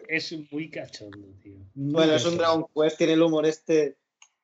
[0.09, 1.57] Es muy cachondo, tío.
[1.75, 2.37] Muy Bueno, es un.
[2.37, 3.97] Dragon Quest, tiene el humor este.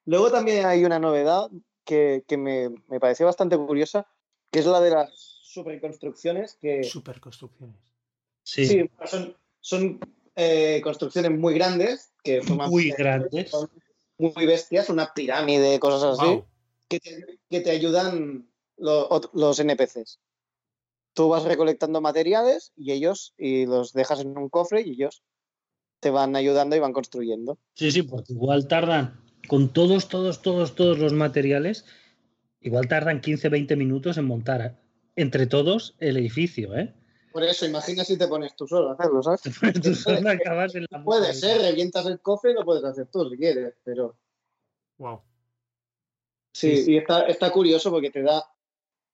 [0.05, 1.49] Luego también hay una novedad
[1.83, 4.07] que, que me, me pareció bastante curiosa,
[4.51, 5.26] que es la de las
[5.57, 7.75] superconstrucciones, que Superconstrucciones.
[8.43, 9.99] Sí, sí, son, son
[10.35, 13.49] eh, construcciones muy grandes, que forman muy grandes.
[13.51, 13.69] son
[14.17, 16.43] muy bestias, una pirámide, cosas así,
[16.87, 18.47] que, te, que te ayudan
[18.77, 20.19] lo- ot- los NPCs.
[21.13, 25.23] Tú vas recolectando materiales y ellos y los dejas en un cofre y ellos
[25.99, 27.57] te van ayudando y van construyendo.
[27.73, 31.85] Sí, sí, porque igual tardan, con todos, todos, todos, todos los materiales,
[32.61, 34.79] igual tardan 15, 20 minutos en montar
[35.17, 36.93] entre todos el edificio, ¿eh?
[37.33, 39.41] Por eso, imagina si te pones tú solo a hacerlo, ¿sabes?
[39.83, 43.29] Tú solo acabas en la Puede ser, revientas el cofre y lo puedes hacer tú
[43.29, 44.15] si quieres, pero
[44.97, 45.21] Wow.
[46.53, 46.93] sí, Sí, sí.
[46.93, 48.43] y está, está curioso porque te da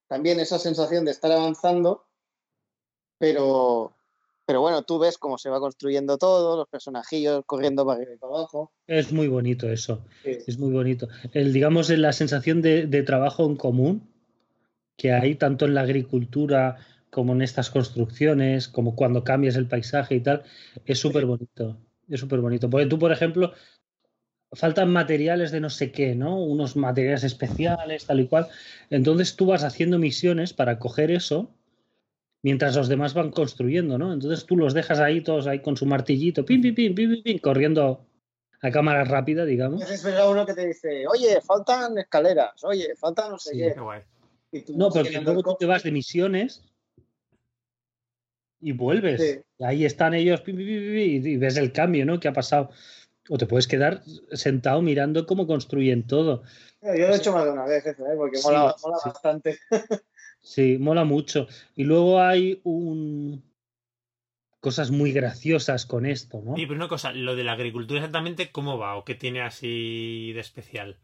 [0.07, 2.05] también esa sensación de estar avanzando,
[3.17, 3.93] pero,
[4.45, 8.17] pero bueno, tú ves cómo se va construyendo todo, los personajillos corriendo para arriba y
[8.17, 8.71] para abajo.
[8.87, 10.37] Es muy bonito eso, Sí.
[10.47, 11.07] es muy bonito.
[11.33, 14.12] El, digamos, la sensación de, de trabajo en común
[15.03, 16.77] que hay tanto en la agricultura
[17.09, 20.43] como en estas construcciones, como cuando cambias el paisaje y tal,
[20.85, 21.77] es súper bonito.
[22.07, 22.69] Es súper bonito.
[22.69, 23.51] Porque tú, por ejemplo,
[24.53, 26.41] faltan materiales de no sé qué, ¿no?
[26.41, 28.47] Unos materiales especiales, tal y cual.
[28.89, 31.53] Entonces tú vas haciendo misiones para coger eso
[32.41, 34.13] mientras los demás van construyendo, ¿no?
[34.13, 37.23] Entonces tú los dejas ahí todos ahí con su martillito, pim, pim, pim, pim, pim,
[37.23, 38.05] pim, corriendo
[38.61, 39.83] a cámara rápida, digamos.
[39.83, 43.57] A uno que te dice, oye, faltan escaleras, oye, faltan no sé Sí.
[43.57, 43.73] qué.
[43.73, 44.01] Qué guay.
[44.53, 46.63] Y No, porque luego tú te vas de misiones
[48.61, 49.21] y vuelves.
[49.21, 49.39] Sí.
[49.59, 52.19] Y ahí están ellos y y ves el cambio, ¿no?
[52.19, 52.69] Que ha pasado.
[53.29, 56.43] O te puedes quedar sentado mirando cómo construyen todo.
[56.81, 58.15] Yo lo he hecho más de una vez eso, ¿eh?
[58.17, 59.09] porque Sí, mola, sí, mola sí.
[59.09, 59.59] bastante.
[60.45, 61.47] Sí, mola mucho.
[61.73, 63.41] Y luego hay un
[64.59, 66.53] cosas muy graciosas con esto, ¿no?
[66.53, 68.97] Oye, pero una cosa, lo de la agricultura exactamente, ¿cómo va?
[68.97, 70.97] ¿O qué tiene así de especial?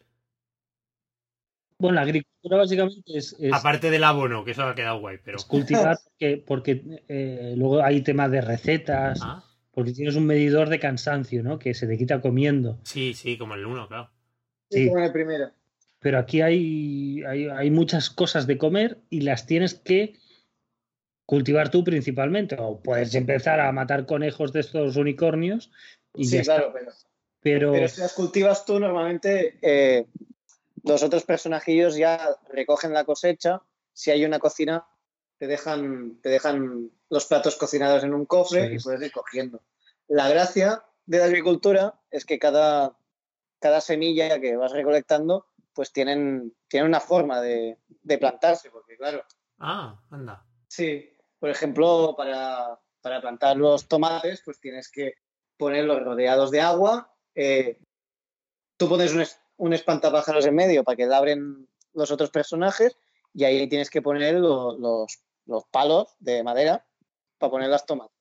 [1.80, 5.38] Bueno, la agricultura básicamente es, es- Aparte del abono, que eso ha quedado guay, pero.
[5.38, 10.68] es cultivar porque, porque eh, luego hay temas de recetas, Ah, porque tienes un medidor
[10.70, 11.58] de cansancio, ¿no?
[11.58, 12.80] Que se te quita comiendo.
[12.84, 14.10] sí, sí, como el 1, claro.
[14.70, 14.88] Sí.
[14.88, 15.52] como en el primero.
[16.00, 20.16] Pero aquí hay, hay, hay muchas cosas de comer y las tienes que
[21.26, 22.56] cultivar tú principalmente.
[22.60, 25.72] O puedes empezar a matar conejos de estos unicornios
[26.14, 26.74] y Sí, ya claro, está.
[26.80, 26.92] pero,
[27.42, 30.06] Pero, pero si las cultivas tú, normalmente eh,
[30.84, 33.62] los otros personajillos ya recogen la cosecha.
[33.94, 34.88] Si hay una cocina,
[35.38, 38.76] te dejan, te dejan los platos cocinados en un cofre Sí.
[38.76, 39.62] y puedes ir cogiendo.
[40.08, 42.98] La gracia de la agricultura es que cada,
[43.60, 49.24] cada semilla que vas recolectando, pues tienen, tienen una forma de, de plantarse, porque claro,
[49.60, 50.46] Ah, anda.
[50.68, 55.16] Sí, por ejemplo, para, para plantar los tomates, pues tienes que
[55.58, 57.14] ponerlos rodeados de agua.
[57.36, 57.80] eh,
[58.78, 59.26] tú pones un,
[59.60, 62.98] un espantapájaros en medio para que labren los otros personajes
[63.34, 66.86] y ahí tienes que poner lo- los, los palos de madera
[67.38, 68.16] para poner las tomates.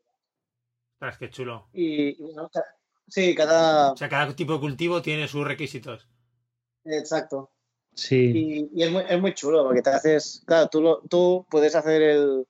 [0.94, 1.68] Ostras, qué chulo.
[1.72, 2.64] Y, y bueno, ca-
[3.06, 3.92] sí, cada...
[3.92, 6.08] O sea, cada tipo de cultivo tiene sus requisitos.
[6.84, 7.50] Exacto.
[7.94, 11.46] sí, Y, y es, muy, es muy chulo porque te haces, claro, tú, lo- tú
[11.50, 12.46] puedes hacer el,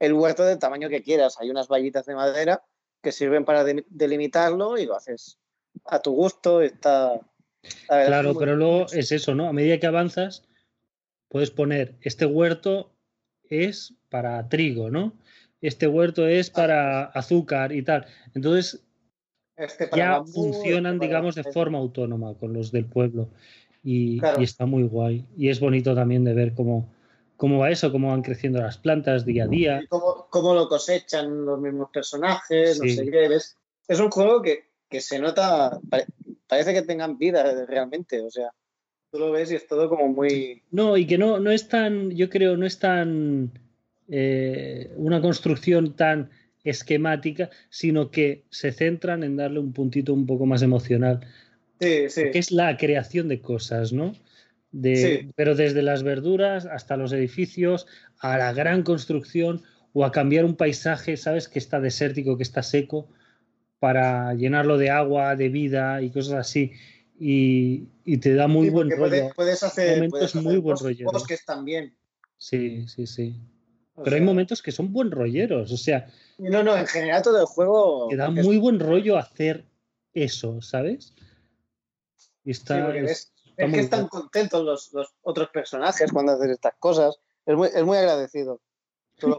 [0.00, 1.36] el huerto del tamaño que quieras.
[1.40, 2.64] Hay unas vallitas de madera
[3.02, 5.38] que sirven para de- delimitarlo y lo haces
[5.84, 6.60] a tu gusto.
[6.60, 7.20] Está,
[7.88, 9.48] claro, muy- pero luego es eso, ¿no?
[9.48, 10.44] A medida que avanzas,
[11.28, 12.92] puedes poner este huerto
[13.48, 15.12] es para trigo, ¿no?
[15.60, 18.06] Este huerto es para azúcar y tal.
[18.34, 18.82] Entonces,
[19.56, 23.28] este para ya bambú, funcionan, este para- digamos, de forma autónoma con los del pueblo.
[23.82, 24.40] Y, Claro.
[24.40, 25.24] y está muy guay.
[25.36, 26.92] Y es bonito también de ver cómo,
[27.36, 29.80] cómo va eso, cómo van creciendo las plantas día a día.
[29.82, 32.96] y cómo, cómo lo cosechan los mismos personajes, no Sí.
[32.96, 33.28] sé qué.
[33.28, 33.56] ¿ves?
[33.88, 35.78] Es un juego que, que se nota,
[36.46, 38.20] parece que tengan vida realmente.
[38.20, 38.50] O sea,
[39.10, 40.62] tú lo ves y es todo como muy...
[40.70, 43.52] No, y que no, no es tan, yo creo, no es tan
[44.08, 46.30] eh, una construcción tan
[46.64, 51.20] esquemática, sino que se centran en darle un puntito un poco más emocional,
[51.80, 52.30] Sí, sí.
[52.32, 54.14] que es la creación de cosas, ¿no?
[54.72, 55.30] De, Sí.
[55.36, 57.86] Pero desde las verduras hasta los edificios,
[58.18, 61.48] a la gran construcción o a cambiar un paisaje, ¿sabes?
[61.48, 63.08] Que está desértico, que está seco,
[63.78, 66.72] para llenarlo de agua, de vida y cosas así.
[67.18, 69.00] Y, y te da muy Sí, buen rollo.
[69.02, 71.12] puede- puedes hacer, Momentos puedes hacer muy buen rolleros.
[71.12, 71.96] bosques también.
[72.36, 73.40] Sí, sí, sí.
[73.94, 76.06] O Pero hay momentos que son buen rolleros, o sea,
[76.38, 78.08] No, no, en general todo el juego.
[78.10, 79.64] que da es- muy buen rollo hacer
[80.12, 81.14] eso, ¿sabes?
[82.44, 86.12] Y sí, está, porque es- ves, está es que están contentos los, los otros personajes
[86.12, 87.18] cuando hacen estas cosas.
[87.46, 88.60] Es muy, es muy agradecido.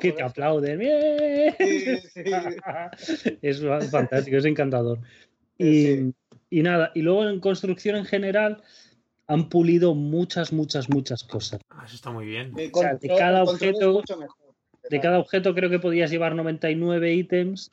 [0.01, 0.79] Que te aplauden.
[0.79, 1.55] ¡Bien!
[2.97, 3.37] Sí, sí.
[3.41, 3.61] es
[3.91, 4.99] fantástico, es encantador.
[5.57, 6.13] Y, Sí.
[6.49, 8.63] y nada, y luego en construcción en general
[9.27, 11.59] han pulido muchas, muchas, muchas cosas.
[11.69, 12.53] Ah, eso está muy bien.
[12.73, 14.03] O sea, de cada objeto-.
[14.89, 17.71] De cada objeto creo que podías llevar 99 ítems.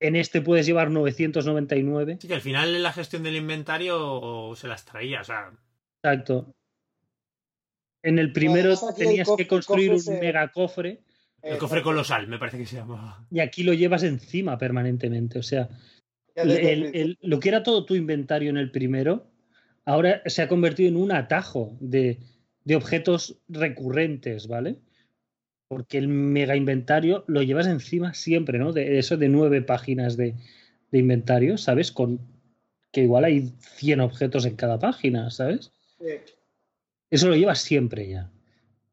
[0.00, 2.18] En este puedes llevar 999.
[2.20, 5.52] Sí, que al final en la gestión del inventario se las traía, o sea,
[6.02, 6.52] Exacto.
[8.02, 11.02] En el primero tenías que construir un mega cofre
[11.42, 13.26] el cofre colosal, me parece que se llamaba.
[13.30, 15.38] y aquí lo llevas encima permanentemente.
[15.38, 15.68] O sea,
[16.36, 19.26] ya desde el- el el- lo que era todo tu inventario en el primero,
[19.84, 22.20] ahora se ha convertido en un atajo de,
[22.64, 24.78] de objetos recurrentes, ¿vale?
[25.68, 28.72] Porque el mega inventario lo llevas encima siempre, ¿no?
[28.72, 30.34] De eso de nueve páginas de,
[30.90, 31.90] de inventario, ¿sabes?
[31.92, 32.20] Con
[32.92, 35.72] que igual hay 100 objetos en cada página, ¿sabes?
[35.98, 36.34] principio.
[37.10, 38.30] Eso lo llevas siempre ya.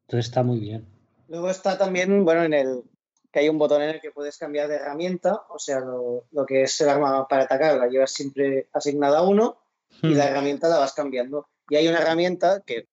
[0.07, 0.85] Entonces está muy bien.
[1.29, 2.83] Luego está también, bueno, en el
[3.31, 6.45] que hay un botón en el que puedes cambiar de herramienta, o sea, lo, lo
[6.45, 9.59] que es el arma para atacar la llevas siempre asignada a uno
[10.01, 10.17] y Hmm.
[10.17, 11.47] la herramienta la vas cambiando.
[11.69, 12.87] Y hay una herramienta que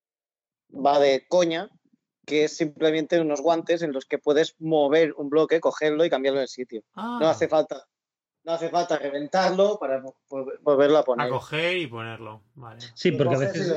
[0.73, 1.71] va de coña,
[2.27, 6.41] que es simplemente unos guantes en los que puedes mover un bloque, cogerlo y cambiarlo
[6.41, 6.83] de sitio.
[6.95, 7.87] Ah, No hace falta,
[8.47, 11.27] no hace falta reventarlo para vol- volverlo a poner.
[11.27, 12.43] a coger y ponerlo.
[12.55, 12.81] Vale.
[12.95, 13.73] Sí, porque a veces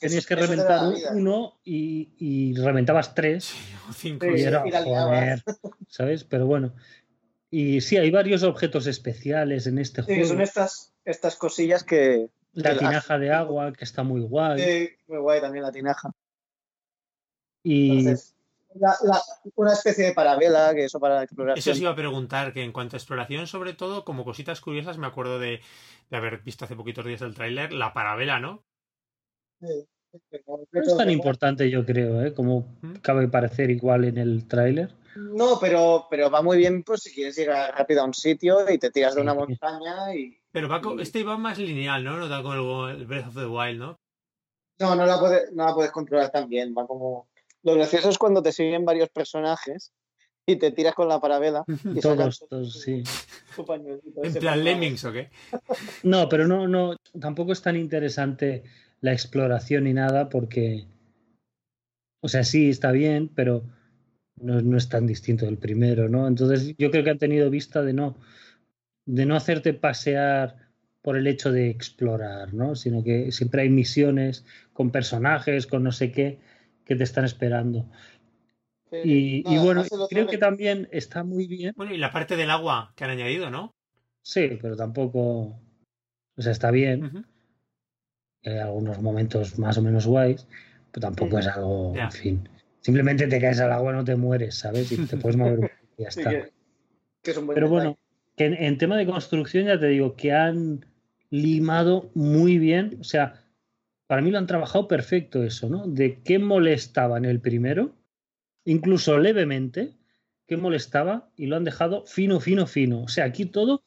[0.00, 0.80] tenías que reventar
[1.12, 3.44] uno y, y reventabas tres.
[3.44, 4.26] Sí, o cinco.
[4.26, 5.44] Y era, y joder,
[5.86, 6.24] ¿sabes?
[6.24, 6.74] Pero bueno.
[7.50, 10.28] Y sí, hay varios objetos especiales en este Sí, juego.
[10.28, 12.30] son estas, estas cosillas que...
[12.52, 14.60] La que tinaja de agua, que está muy guay.
[14.60, 16.10] Sí, muy guay también la tinaja.
[17.62, 18.34] y Entonces,
[18.74, 19.22] la- la-
[19.56, 21.72] una especie de parabela, que eso para la Eso exploración.
[21.74, 25.06] os iba a preguntar, que en cuanto a exploración, sobre todo, como cositas curiosas, me
[25.06, 25.60] acuerdo de,
[26.10, 28.64] de haber visto hace poquitos días el tráiler, la parabela, ¿no?
[29.60, 29.86] Sí.
[30.72, 32.32] no es tan importante, yo creo, ¿eh?
[32.34, 32.94] como ¿Mm?
[33.02, 34.94] cabe parecer igual en el tráiler.
[35.16, 38.78] No, pero, pero va muy bien pues si quieres llegar rápido a un sitio y
[38.78, 40.38] te tiras de una montaña y...
[40.52, 42.16] Pero va co- este va más lineal, ¿no?
[42.16, 44.00] No da como el, el Breath of the Wild, ¿no?
[44.80, 46.74] No, no la, puedes, no la puedes controlar tan bien.
[46.76, 47.28] Va como.
[47.62, 49.92] Lo gracioso es cuando te siguen varios personajes
[50.46, 51.64] y te tiras con la parabela.
[51.94, 53.02] Y Todos, todos, sí.
[53.54, 55.30] tu pañuelito En plan Lemmings o qué?
[56.02, 58.64] No, pero no, no, tampoco es tan interesante
[59.00, 60.86] la exploración ni nada porque,
[62.20, 63.62] o sea, sí está bien, pero
[64.36, 66.26] no, no es tan distinto del primero, ¿no?
[66.26, 68.16] Entonces yo creo que han tenido vista de no,
[69.06, 70.70] de no hacerte pasear
[71.02, 72.76] por el hecho de explorar, ¿no?
[72.76, 76.38] Sino que siempre hay misiones con personajes, con no sé qué,
[76.90, 77.86] que te están esperando.
[78.90, 81.72] Y, bueno, creo que también está muy bien.
[81.76, 83.72] Bueno, y la parte del agua que han añadido, ¿no?
[84.22, 85.20] Sí, pero tampoco,
[86.36, 87.24] o sea, está bien.
[88.42, 90.48] Hay algunos momentos más o menos guays,
[90.90, 92.06] pero tampoco es algo, Ya.
[92.06, 92.48] en fin.
[92.80, 94.90] Simplemente te caes al agua, no te mueres, ¿sabes?
[94.90, 96.30] Y te puedes mover un poco y ya Sí, está.
[96.30, 96.52] que,
[97.22, 97.84] que es un buen Pero detalle.
[97.90, 97.98] bueno,
[98.36, 100.84] que en, en tema de construcción ya te digo que han
[101.30, 103.44] limado muy bien, o sea,
[104.10, 105.86] para mí lo han trabajado perfecto eso, ¿no?
[105.86, 107.94] De qué molestaba en el primero,
[108.64, 109.94] incluso levemente,
[110.48, 113.04] qué molestaba y lo han dejado fino, fino, fino.
[113.04, 113.84] O sea, aquí todo,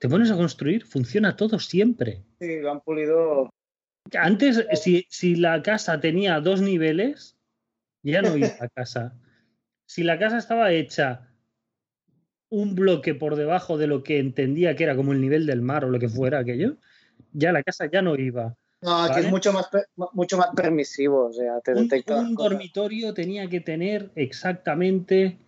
[0.00, 2.24] te pones a construir, funciona todo siempre.
[2.40, 3.50] Sí, lo han pulido.
[4.18, 7.36] Antes, si, si la casa tenía dos niveles,
[8.02, 9.14] ya no iba a casa.
[9.88, 11.30] Si la casa estaba hecha
[12.48, 15.84] un bloque por debajo de lo que entendía que era como el nivel del mar
[15.84, 16.78] o lo que fuera aquello,
[17.32, 18.56] ya la casa ya no iba.
[18.86, 19.26] No, aquí Vale.
[19.26, 19.68] es mucho más,
[20.12, 21.26] mucho más permisivo.
[21.26, 25.38] O sea, te Un, un dormitorio tenía que tener exactamente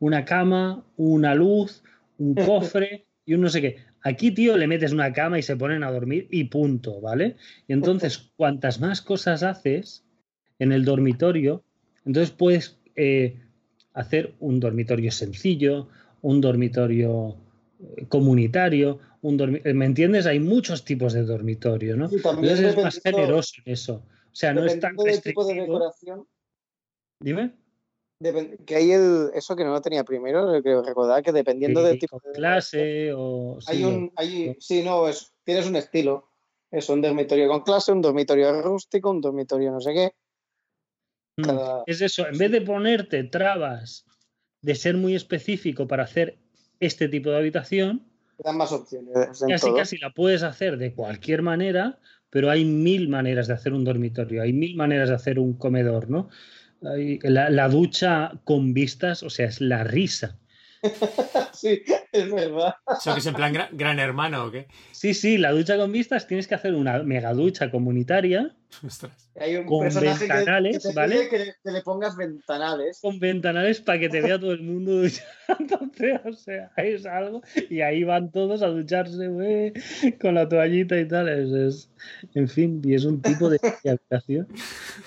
[0.00, 1.84] una cama, una luz,
[2.18, 3.76] un cofre y un no sé qué.
[4.02, 7.36] Aquí, tío, le metes una cama y se ponen a dormir y punto, ¿vale?
[7.68, 10.04] Y entonces, cuantas más cosas haces
[10.58, 11.62] en el dormitorio,
[12.04, 13.38] entonces puedes eh,
[13.94, 15.86] hacer un dormitorio sencillo,
[16.20, 17.36] un dormitorio
[18.08, 20.26] comunitario, un ¿me entiendes?
[20.26, 22.08] Hay muchos tipos de dormitorio, ¿no?
[22.08, 23.94] También Entonces es más generoso en eso.
[23.94, 25.78] O sea, no es tan del tipo de restrictivo.
[25.78, 26.26] decoración.
[27.20, 27.56] Dime.
[28.66, 31.98] Que hay el, eso que no lo tenía primero, que recordar que dependiendo Sí, del
[32.00, 36.28] tipo de clase o hay sí, un, hay, sí, no, es, tienes un estilo.
[36.70, 40.12] Es un dormitorio con clase, un dormitorio rústico, un dormitorio no sé qué.
[41.38, 41.42] Mm.
[41.44, 44.04] Cada, es eso, en vez de ponerte trabas
[44.62, 46.38] de ser muy específico para hacer
[46.80, 48.04] este tipo de habitación,
[48.38, 49.42] te dan más opciones.
[49.42, 49.76] en casi todo.
[49.76, 51.98] casi la puedes hacer de cualquier manera,
[52.30, 56.08] pero hay mil maneras de hacer un dormitorio, hay mil maneras de hacer un comedor,
[56.08, 56.28] ¿no?
[56.80, 60.38] La, la ducha con vistas, o sea, es la risa.
[61.52, 62.74] sí, es verdad.
[62.96, 64.68] ¿Eso que es en plan gran, gran hermano o qué?
[64.92, 68.54] Sí, sí, la ducha con vistas tienes que hacer una mega ducha comunitaria.
[69.40, 71.28] Hay un Con personaje que- ventanales, que, te ¿vale?
[71.28, 73.00] que le, que le pongas ventanales.
[73.00, 74.92] con ventanales para que te vea todo el mundo
[75.48, 79.72] duchándose, o sea, es algo, y ahí van todos a ducharse, güey,
[80.20, 81.90] con la toallita y tal, es, es-
[82.34, 83.58] en fin, y es un tipo de
[83.88, 84.48] habitación,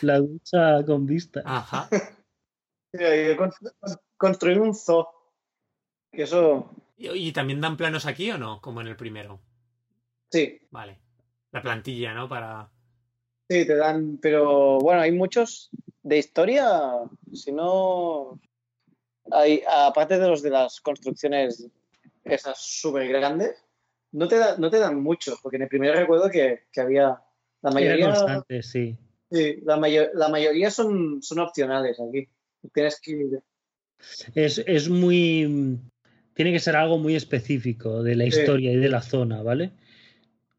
[0.01, 1.41] la ducha con vista.
[1.45, 1.87] Ajá.
[4.17, 5.07] Construir un zoo.
[6.11, 8.59] Que eso, ¿Y, y también dan planos aquí o no?
[8.61, 9.39] Como en el primero.
[10.29, 10.99] sí, Vale.
[11.53, 12.27] La plantilla, ¿no?
[12.29, 12.69] Para.
[13.53, 14.17] Sí, te dan.
[14.21, 15.69] Pero bueno, hay muchos
[16.03, 16.67] de historia.
[17.33, 18.39] Si no.
[19.31, 21.67] Hay, aparte de los de las construcciones
[22.25, 23.63] esas súper grandes,
[24.11, 27.21] no te, da- no te dan muchos, porque en el primero recuerdo que, que había.
[27.61, 28.15] La mayoría,
[28.63, 28.97] sí.
[29.31, 32.27] sí, la, mayo- la mayoría son, son opcionales aquí.
[32.73, 33.39] Tienes que.
[34.33, 35.77] Es, es muy.
[36.33, 38.29] Tiene que ser algo muy específico de la Sí.
[38.39, 39.71] historia y de la zona, ¿vale?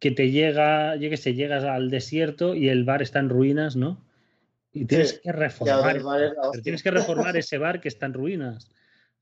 [0.02, 3.76] Que te llega, yo que sé, llegas al desierto y el bar está en ruinas,
[3.76, 4.04] ¿no?
[4.72, 5.20] Y tienes Sí.
[5.22, 5.92] que reformar.
[6.50, 8.68] pero tienes que reformar ese bar que está en ruinas,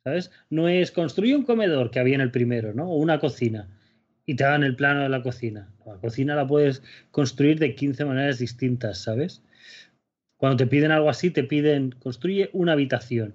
[0.02, 0.30] ¿sabes?
[0.48, 2.88] No es construye un comedor que había en el primero, ¿no?
[2.90, 3.68] O una cocina
[4.24, 5.68] y te dan el plano de la cocina.
[5.84, 9.42] La cocina la puedes construir de 15 maneras distintas, ¿sabes?
[10.38, 13.34] Cuando te piden algo así, te piden construye una habitación.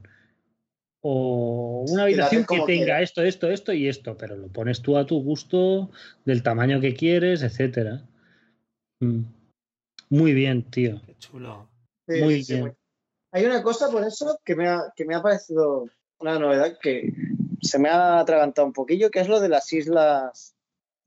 [1.07, 5.05] O una habitación que tenga esto, esto, esto y esto, pero lo pones tú a
[5.05, 5.91] tu gusto,
[6.25, 8.01] del tamaño que quieres, etcétera.
[8.99, 9.21] Mm.
[10.09, 10.99] Muy bien, tío.
[11.05, 11.69] Qué chulo.
[12.07, 12.75] Sí, Muy sí, bien.
[13.33, 15.87] Hay una cosa por eso que me, ha, que me ha parecido
[16.17, 17.13] una novedad que
[17.61, 20.55] se me ha atragantado un poquillo, que es lo de las islas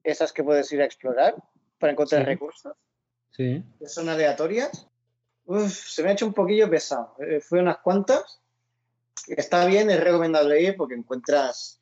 [0.05, 1.35] esas que puedes ir a explorar
[1.81, 2.27] para encontrar Sí.
[2.27, 2.73] recursos,
[3.33, 3.65] Sí.
[3.81, 4.87] que son aleatorias.
[5.47, 7.16] Uf, se me ha hecho un poquillo pesado.
[7.19, 8.41] Eh, fue unas cuantas.
[9.27, 11.78] Está bien, es recomendable ir porque encuentras...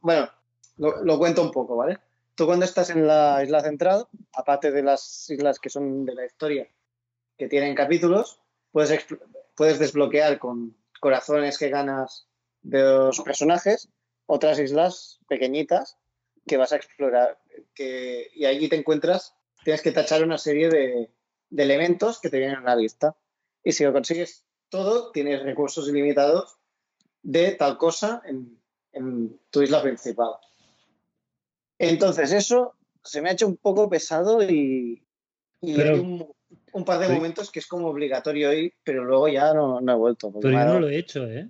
[0.00, 0.30] Bueno,
[0.76, 1.98] lo, cuento un poco, ¿vale?
[2.34, 6.26] Tú cuando estás en la isla central, aparte de las islas que son de la
[6.26, 6.68] historia,
[7.38, 8.40] que tienen capítulos,
[8.72, 9.06] puedes,
[9.54, 12.26] puedes desbloquear con corazones que ganas
[12.62, 13.88] de los personajes
[14.26, 15.96] otras islas pequeñitas
[16.46, 17.38] que vas a explorar.
[17.74, 21.10] Que, y allí te encuentras, tienes que tachar una serie de,
[21.50, 23.16] de elementos que te vienen en la lista.
[23.62, 26.58] Y si lo consigues todo, tienes recursos ilimitados
[27.24, 28.56] de tal cosa en,
[28.92, 30.34] en tu isla principal.
[31.78, 35.02] Entonces, eso se me ha hecho un poco pesado y,
[35.60, 36.32] y Pero- hay un,
[36.72, 39.96] un par de momentos que es como obligatorio hoy, pero luego ya no, no he
[39.96, 40.32] vuelto.
[40.40, 41.48] Pero yo no lo he hecho, ¿eh?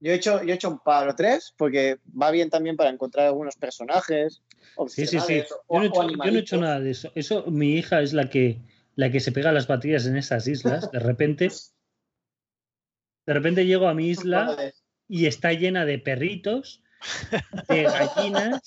[0.00, 2.90] yo, he hecho, yo he hecho un par o tres porque va bien también para
[2.90, 4.42] encontrar algunos personajes.
[4.88, 5.18] Sí, sí, sí.
[5.18, 6.60] Yo no, he hecho, yo no he hecho animalitos.
[6.60, 7.12] nada de eso.
[7.14, 8.60] Eso, mi hija es la que,
[8.96, 10.90] la que se pega las batallas en esas islas.
[10.90, 11.48] De repente,
[13.26, 14.56] de repente llego a mi isla
[15.08, 16.82] y está llena de perritos,
[17.68, 18.60] de gallinas,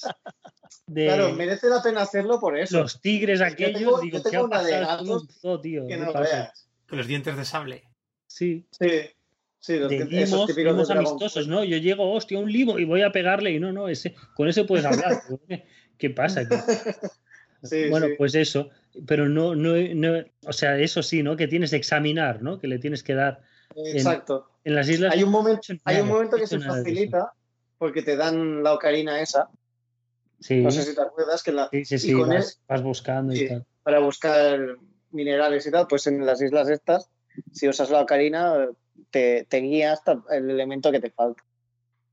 [0.86, 2.80] de Claro, merece la pena hacerlo por eso.
[2.80, 3.80] los tigres Yo aquellos.
[3.80, 4.98] tengo- Digo, yo ¿qué tengo ha una de pasado?
[5.06, 5.82] Gatos zoo, tío.
[5.88, 6.36] que ¿qué no pasa?
[6.36, 6.70] veas.
[6.88, 7.84] Con los dientes de sable.
[8.28, 8.88] Sí, Sí,
[9.60, 11.48] sí, los de que- esos limos, típicos de limos amistosos.
[11.48, 11.64] ¿no?
[11.64, 14.64] Yo llego, hostia, un limo y voy a pegarle y no, no, ese, con ese
[14.66, 15.22] puedes hablar.
[15.48, 15.66] ¿qué-
[15.98, 16.56] ¿Qué pasa aquí?
[17.64, 18.14] Sí, bueno, sí.
[18.20, 18.70] pues eso,
[19.08, 21.36] pero no, no, no, o sea, eso sí, ¿no?
[21.36, 22.60] Que tienes que examinar, ¿no?
[22.60, 23.42] Que le tienes que dar
[23.76, 24.52] Exacto.
[24.57, 25.14] en las islas.
[25.14, 27.34] Hay un momento, hay un momento que se facilita
[27.78, 29.50] porque te dan la ocarina esa.
[30.40, 32.64] Sí, No sé si te acuerdas que la, sí, sí, y sí, con vas, él-
[32.68, 33.66] vas buscando y tal.
[33.84, 34.60] para buscar
[35.12, 37.10] minerales y tal, pues en las islas estas,
[37.52, 38.68] si usas la ocarina,
[39.10, 41.44] te, te guía hasta el elemento que te falta.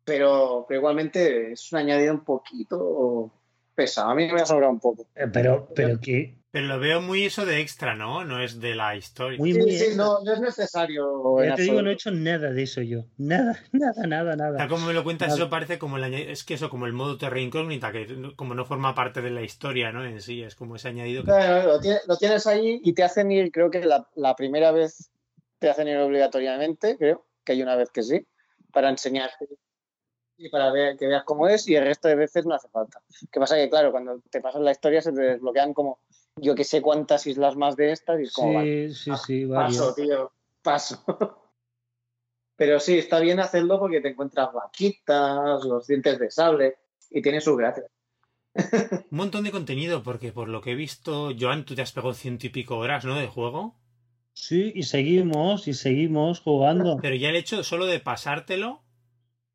[0.04, 3.30] Pero, pero igualmente es un añadido un poquito
[3.74, 4.10] pesado.
[4.10, 5.06] A mí me ha sobrado un poco.
[5.14, 8.24] Eh, Pero, pero que Pero lo veo muy eso de extra, ¿no?
[8.24, 9.38] No es de la historia.
[9.38, 9.72] muy, Sí, muy.
[9.72, 10.04] sí, extra.
[10.04, 11.42] no, no es necesario.
[11.44, 13.06] ya te digo, no he hecho nada de eso yo.
[13.18, 14.68] Nada, nada, nada, Tal nada.
[14.68, 15.40] como me lo cuentas, Nada.
[15.40, 16.30] eso parece como el añadido.
[16.30, 19.30] Es que eso, como el modo terra incógnita, que no- como no forma parte de
[19.30, 20.04] la historia, ¿no?
[20.04, 21.30] En sí, es como ese añadido que.
[21.32, 24.70] Claro, lo, tienes, lo tienes ahí y te hacen ir, creo que la, la primera
[24.70, 25.10] vez
[25.58, 28.26] te hacen ir obligatoriamente, creo que hay una vez que sí,
[28.72, 29.46] para enseñarte
[30.36, 33.00] y para ver, que veas cómo es y el resto de veces no hace falta.
[33.30, 33.56] ¿Qué pasa?
[33.56, 36.00] Que claro, cuando te pasas la historia se te desbloquean como
[36.36, 39.44] yo que sé cuántas islas más de estas y es como, vale, Sí, sí, sí,
[39.44, 39.78] varios.
[39.78, 40.32] paso, tío,
[40.62, 41.04] paso.
[42.56, 46.76] Pero sí, está bien hacerlo porque te encuentras vaquitas, los dientes de sable
[47.10, 47.84] y tiene su gracia.
[49.10, 52.14] Un montón de contenido, porque por lo que he visto, Joan, tú te has pegado
[52.14, 53.16] ciento y pico horas, ¿no?
[53.16, 53.76] De juego.
[54.32, 56.96] Sí, y seguimos, y seguimos jugando.
[57.00, 58.83] Pero ya el hecho solo de pasártelo,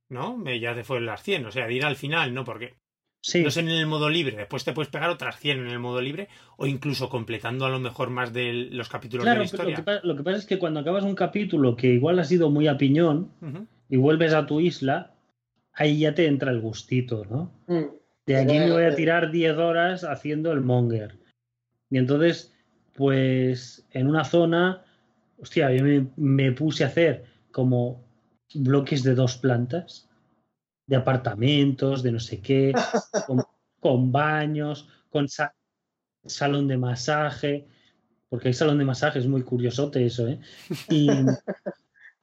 [0.09, 0.37] ¿no?
[0.37, 2.43] Me- Ya te fueron las 100, o sea, de ir al final, ¿no?
[2.43, 2.75] Porque
[3.21, 5.79] Sí, no es en el modo libre, después te puedes pegar otras 100 en el
[5.79, 9.51] modo libre, o incluso completando a lo mejor más de los capítulos claro, de la
[9.51, 9.99] pero lo historia.
[10.01, 12.67] que, lo que pasa es que cuando acabas un capítulo que igual ha sido muy
[12.67, 13.29] a piñón
[13.89, 15.13] y vuelves a tu isla,
[15.73, 17.51] ahí ya te entra el gustito, ¿no?
[17.67, 17.89] Mm.
[18.25, 18.95] De aquí me voy a Claro.
[18.95, 21.17] tirar 10 horas haciendo el monger.
[21.89, 22.53] Y entonces,
[22.93, 24.85] pues en una zona,
[25.39, 28.05] hostia, yo me, me puse a hacer como
[28.53, 30.09] bloques de dos plantas,
[30.87, 32.73] de apartamentos, de no sé qué,
[33.27, 33.43] con,
[33.79, 35.53] con baños, con sa-
[36.25, 37.67] salón de masaje,
[38.29, 40.39] porque hay salón de masaje, es muy curiosote eso, ¿eh?
[40.89, 41.09] Y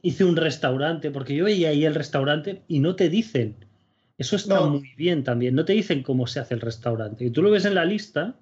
[0.03, 3.57] hice un restaurante, porque yo veía ahí el restaurante y no te dicen.
[4.19, 4.70] Eso está No.
[4.70, 5.55] muy bien también.
[5.55, 7.24] No te dicen cómo se hace el restaurante.
[7.24, 8.39] Y tú lo ves en la lista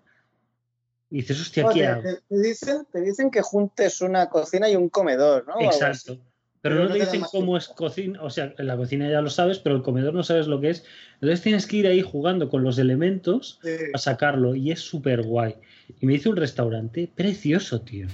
[1.10, 2.02] y dices, hostia, ¿qué hago?
[2.02, 5.54] te- te dicen, te dicen que juntes una cocina y un comedor, ¿no?
[5.60, 6.18] Exacto.
[6.64, 8.22] Pero, Pero no te dicen cómo es cocina.
[8.22, 10.70] O sea, en la cocina ya lo sabes, pero el comedor no sabes lo que
[10.70, 10.86] es.
[11.16, 13.68] Entonces tienes que ir ahí jugando con los elementos Sí.
[13.92, 15.56] a sacarlo y es súper guay.
[16.00, 18.06] Y me hice un restaurante precioso, tío.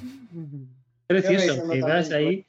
[1.06, 1.70] Precioso.
[1.70, 2.44] Que vas ahí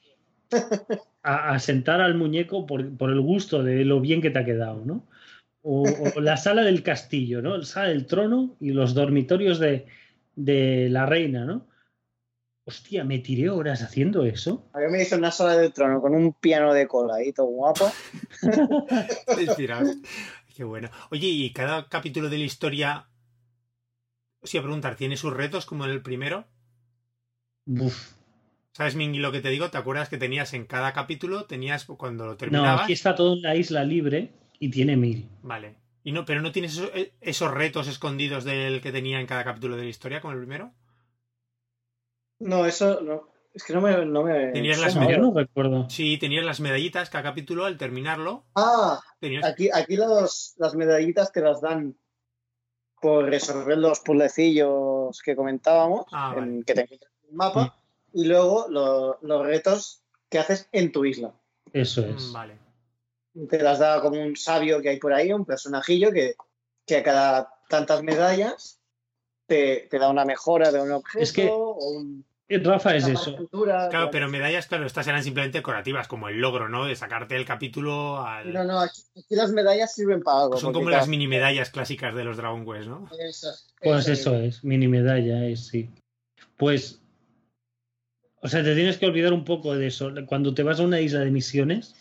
[1.21, 4.45] a, a sentar al muñeco por, por el gusto de lo bien que te ha
[4.45, 5.05] quedado, ¿no?
[5.61, 5.83] O,
[6.15, 7.57] o la sala del castillo, ¿no?
[7.57, 9.85] La sala del trono y los dormitorios de,
[10.35, 11.67] de la reina, ¿no?
[12.72, 14.69] Hostia, me tiré horas haciendo eso.
[14.72, 17.48] A mí me hizo una sala del trono con un piano de cola ahí, todo
[17.48, 17.91] guapo.
[20.56, 20.89] Qué bueno.
[21.11, 23.07] Oye, ¿y cada capítulo de la historia...
[24.41, 26.48] Os iba a preguntar, ¿tiene sus retos como en el primero?
[27.68, 28.14] Uf.
[28.72, 29.69] ¿Sabes, Mingy, lo que te digo?
[29.69, 32.84] ¿Te acuerdas que tenías en cada capítulo, tenías cuando lo No, terminabas?
[32.84, 35.27] aquí está todo en la isla libre y tiene mil.
[35.43, 35.76] Vale.
[36.03, 39.43] Y no, pero no tienes esos, eh, esos retos escondidos del que tenía en cada
[39.43, 40.73] capítulo de la historia como el primero.
[42.41, 43.30] No, eso no.
[43.53, 44.05] Es que no me.
[44.05, 45.89] No me Tenías las No, no recuerdo.
[45.89, 48.45] Sí, tenías las medallitas cada capítulo al terminarlo.
[48.55, 49.43] Ah, Tenías...
[49.45, 51.95] aquí, aquí los, las medallitas te las dan
[53.01, 56.63] por resolver los puzzlecillos que comentábamos, Ah, en- vale.
[56.65, 57.76] que te encuentras en el mapa,
[58.13, 61.34] y luego lo- los retos que haces en tu isla.
[61.73, 62.30] Eso es.
[62.30, 62.57] Mm, Vale.
[63.49, 66.35] Te las da como un sabio que hay por ahí, un personajillo que,
[66.85, 68.80] que a cada tantas medallas
[69.47, 72.26] te, te da una mejora de un objeto Es que o un-
[72.57, 73.49] Rafa es eso.
[73.51, 76.85] Claro, pero medallas, claro, estas eran simplemente decorativas, como el logro, ¿no?
[76.85, 78.51] De sacarte el capítulo al...
[78.51, 80.57] No, no, aquí, aquí las medallas sirven para algo.
[80.57, 83.09] Son como las mini medallas clásicas de los Dragon Quest, ¿no?
[83.81, 85.89] Pues eso es, mini medalla es, sí.
[86.57, 87.01] Pues
[88.41, 90.11] O sea, te tienes que olvidar un poco de eso.
[90.25, 91.95] Cuando te vas a una isla de misiones,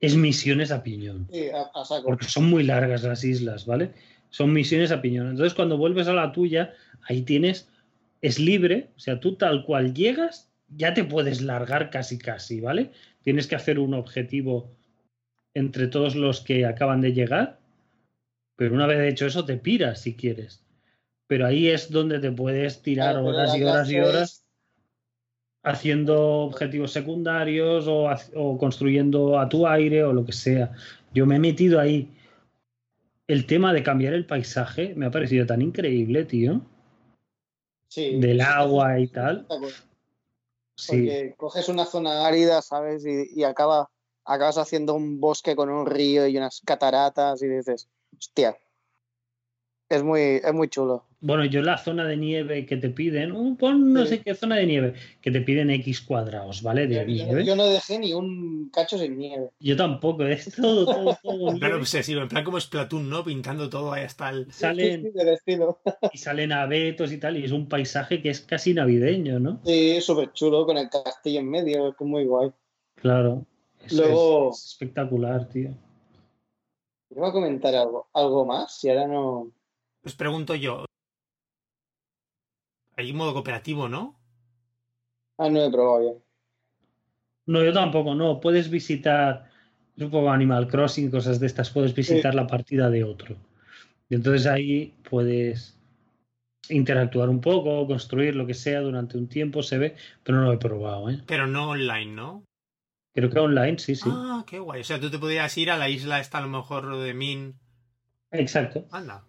[0.00, 1.26] es misiones a piñón.
[1.32, 2.04] Sí, a, a saco.
[2.04, 3.92] Porque son muy largas las islas, ¿vale?
[4.30, 5.30] Son misiones a piñón.
[5.30, 6.74] Entonces, cuando vuelves a la tuya,
[7.08, 7.68] ahí tienes,
[8.24, 12.90] es libre, o sea, tú tal cual llegas, ya te puedes largar casi casi, ¿vale?
[13.22, 14.70] Tienes que hacer un objetivo
[15.52, 17.60] entre todos los que acaban de llegar,
[18.56, 20.64] pero una vez hecho eso, te piras si quieres.
[21.26, 24.46] Pero ahí es donde te puedes tirar Claro, horas y horas y horas
[25.62, 30.72] haciendo objetivos secundarios o, o construyendo a tu aire o lo que sea.
[31.12, 32.08] Yo me he metido ahí.
[33.26, 36.62] El tema de cambiar el paisaje me ha parecido tan increíble, tío.
[37.94, 39.46] Sí, Del agua y tal.
[40.76, 43.06] Sí, Porque coges una zona árida, ¿sabes?
[43.06, 43.88] Y, y acaba,
[44.24, 47.88] acabas haciendo un bosque con un río y unas cataratas y dices,
[48.18, 48.58] hostia,
[49.88, 51.04] es muy, es muy chulo.
[51.20, 54.08] Bueno, yo la zona de nieve que te piden, uh, pon no Sí.
[54.16, 56.86] sé qué zona de nieve, que te piden X cuadrados, ¿vale?
[56.86, 57.44] De Yo, nieve.
[57.46, 59.48] yo no dejé ni un cacho sin nieve.
[59.58, 63.24] Yo tampoco, es todo, todo, todo En plan obsesivo, en plan como Splatoon, ¿no?
[63.24, 64.44] Pintando todo ahí hasta el.
[64.46, 65.78] Sí, sí, Salen, del estilo.
[66.12, 69.60] y salen abetos y tal, y es un paisaje que es casi navideño, ¿no?
[69.64, 72.50] Sí, súper chulo, con el castillo en medio, es muy guay.
[72.96, 73.46] Claro.
[73.82, 75.70] Es, Luego- es espectacular, tío.
[77.16, 79.50] Iba a comentar algo, algo más, si ahora no...
[80.04, 80.84] Os pregunto yo.
[82.96, 84.16] Hay modo cooperativo, ¿no?
[85.38, 86.24] Ah, no he probado bien.
[87.46, 88.40] No, yo tampoco, no.
[88.40, 89.50] Puedes visitar,
[89.98, 93.36] poco Animal Crossing, cosas de estas, puedes visitar la partida de otro.
[94.08, 95.78] Y entonces ahí puedes
[96.68, 100.52] interactuar un poco, construir lo que sea durante un tiempo, se ve, pero no lo
[100.52, 101.22] he probado, ¿eh?
[101.26, 102.44] Pero no online, ¿no?
[103.14, 104.08] Creo que online, sí, sí.
[104.10, 104.80] Ah, qué guay.
[104.80, 107.58] O sea, tú te podías ir a la isla esta, a lo mejor de Min.
[108.30, 108.86] Exacto.
[108.90, 109.24] Anda.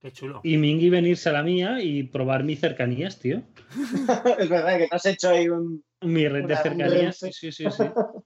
[0.00, 0.40] Qué chulo.
[0.42, 3.42] Y Mingy venirse a la mía y probar mis cercanías, tío.
[4.38, 5.84] es verdad que te has hecho ahí un...
[6.00, 7.84] Mi red de cercanías, sí, sí, sí, sí.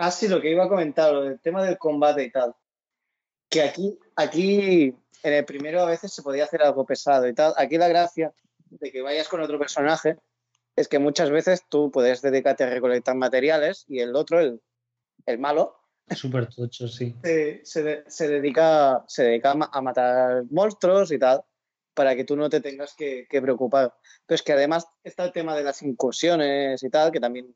[0.00, 2.54] Ah, sí, lo que iba a comentar, lo del tema del combate y tal.
[3.50, 7.52] Que aquí, aquí, en el primero a veces se podía hacer algo pesado y tal.
[7.56, 8.32] Aquí la gracia
[8.70, 10.16] de que vayas con otro personaje
[10.76, 14.60] es que muchas veces tú puedes dedicarte a recolectar materiales y el otro, el,
[15.26, 15.77] el malo,
[16.14, 17.14] Súper tocho, sí.
[17.22, 21.42] se, se de- se dedica, se dedica a, ma- a matar monstruos y tal,
[21.94, 23.94] para que tú no te tengas que, que preocupar.
[24.26, 27.54] Pero es que además está el tema de las incursiones y tal, que también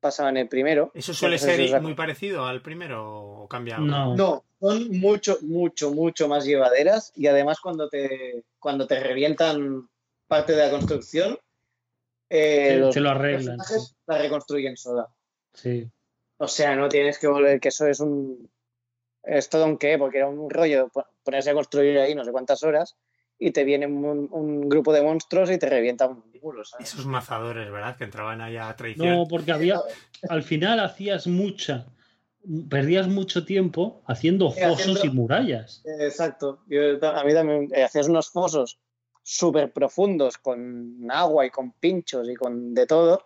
[0.00, 0.90] pasaba en el primero.
[0.94, 3.04] ¿Eso suele ser muy parecido al primero
[3.42, 3.88] o cambia algo?
[3.88, 4.16] No.
[4.16, 9.88] No, son mucho, mucho, mucho más llevaderas y además cuando te, cuando te revientan
[10.26, 11.38] parte de la construcción,
[12.28, 13.94] eh, Te- los te lo arreglan, personajes sí.
[14.06, 15.08] la reconstruyen sola.
[15.52, 15.88] Sí.
[16.44, 18.50] O sea, no tienes que volver, que eso es un...
[19.22, 22.30] Es todo un qué, porque era un rollo po- ponerse a construir ahí no sé
[22.32, 22.94] cuántas horas
[23.38, 26.92] y te viene un, un grupo de monstruos y te revientan un muro, ¿sabes?
[26.92, 27.96] Esos mazadores, ¿verdad?
[27.96, 29.08] Que entraban allá a traición.
[29.08, 29.80] No, porque había,
[30.28, 31.86] al final hacías mucha,
[32.68, 35.82] perdías mucho tiempo haciendo fosos haciendo- y murallas.
[36.00, 36.60] Exacto.
[36.68, 38.78] Yo a mí también eh, hacías unos fosos
[39.22, 43.24] súper profundos con agua y con pinchos y con de todo.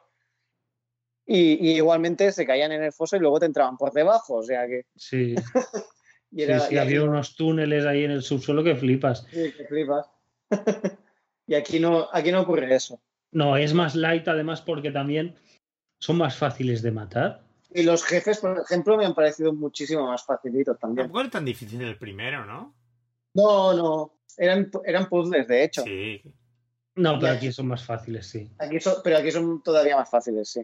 [1.30, 4.36] Y, y igualmente se caían en el foso y luego te entraban por debajo.
[4.36, 4.86] O sea que.
[4.96, 5.34] Sí,
[6.30, 9.26] Y era, sí, sí, y había aquí- unos túneles ahí en el subsuelo que flipas.
[9.30, 10.06] sí, que flipas.
[11.46, 13.00] y aquí no, aquí no ocurre eso.
[13.30, 15.36] No, es más light además porque también
[15.98, 17.42] son más fáciles de matar.
[17.74, 21.04] Y los jefes, por ejemplo, me han parecido muchísimo más facilitos también.
[21.06, 22.74] Tampoco era tan difícil el primero, ¿no?
[23.34, 24.14] No, no.
[24.38, 25.82] Eran, eran puzzles, de hecho.
[25.82, 26.22] Sí.
[26.94, 28.50] No, pero aquí son más fáciles, sí.
[28.58, 30.62] Aquí son, pero aquí son todavía más fáciles, sí.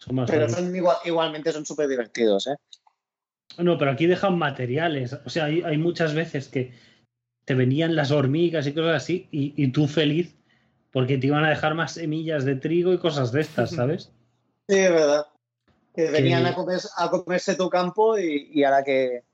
[0.00, 2.56] Son más Pero son igual, igualmente son súper divertidos, ¿eh?
[3.58, 5.12] No, pero aquí dejan materiales.
[5.24, 6.72] O sea, hay, hay muchas veces que
[7.44, 10.36] te venían las hormigas y cosas así, y, y tú feliz
[10.92, 14.12] porque te iban a dejar más semillas de trigo y cosas de estas, ¿sabes?
[14.68, 15.26] Sí, es verdad.
[15.94, 19.24] Que venían a, comer- a comerse tu campo y, y a la que,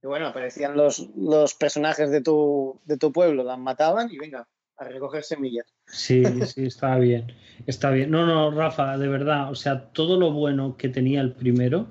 [0.00, 4.48] que, bueno, aparecían los, los personajes de tu, de tu pueblo, las mataban y venga,
[4.86, 5.66] a recoger semillas.
[5.86, 7.32] Sí, sí, está bien.
[7.66, 8.10] Está bien.
[8.10, 9.50] No, no, Rafa, de verdad.
[9.50, 11.86] O sea, todo lo bueno que tenía el primero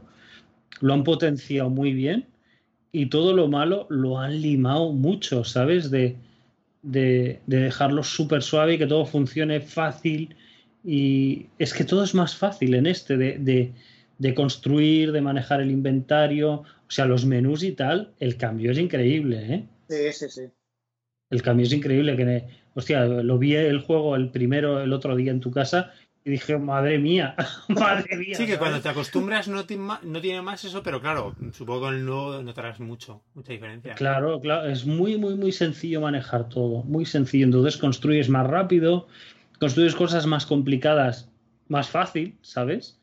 [0.80, 2.28] lo han potenciado muy bien
[2.92, 5.92] y todo lo malo lo han limado mucho, ¿sabes?
[5.92, 6.18] De,
[6.82, 10.36] de, de dejarlo súper suave y que todo funcione fácil.
[10.84, 13.74] Y es que todo es más fácil en este, de, de,
[14.18, 18.78] de construir, de manejar el inventario, o sea, los menús y tal, el cambio es
[18.78, 19.66] increíble, ¿eh?
[19.88, 20.42] Sí, sí, sí.
[21.32, 22.16] El cambio es increíble.
[22.16, 22.44] Que,
[22.76, 25.92] hostia, lo vi el juego el primero el otro día en tu casa
[26.24, 27.36] y dije, madre mía,
[27.70, 28.36] madre mía.
[28.36, 28.58] Sí, que ¿sabes?
[28.60, 32.80] cuando te acostumbras no, tiene más eso, pero claro, supongo que con el nuevo notarás
[32.80, 33.96] mucho, mucha diferencia.
[33.96, 37.46] Claro, claro, es muy, muy, muy sencillo manejar todo, muy sencillo.
[37.46, 39.08] Entonces construyes más rápido,
[39.60, 41.28] construyes cosas más complicadas
[41.68, 43.00] más fácil, ¿sabes?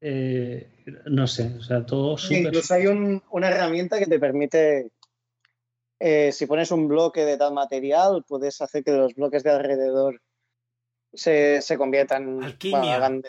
[0.00, 0.68] Eh,
[1.06, 2.42] no sé, o sea, todo súper...
[2.42, 4.90] incluso hay un- una herramienta que te permite,
[6.06, 10.20] eh, si pones un bloque de tal material, puedes hacer que los bloques de alrededor
[11.12, 12.98] se, se conviertan Alquimia.
[13.00, 13.22] bueno,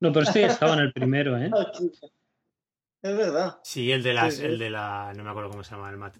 [0.00, 1.50] No, pero este ya estaba en el primero, ¿eh?
[3.02, 3.58] Es verdad.
[3.62, 4.46] Sí, el de las, Sí, sí.
[4.46, 6.16] el de la, no me acuerdo cómo se llama el mat-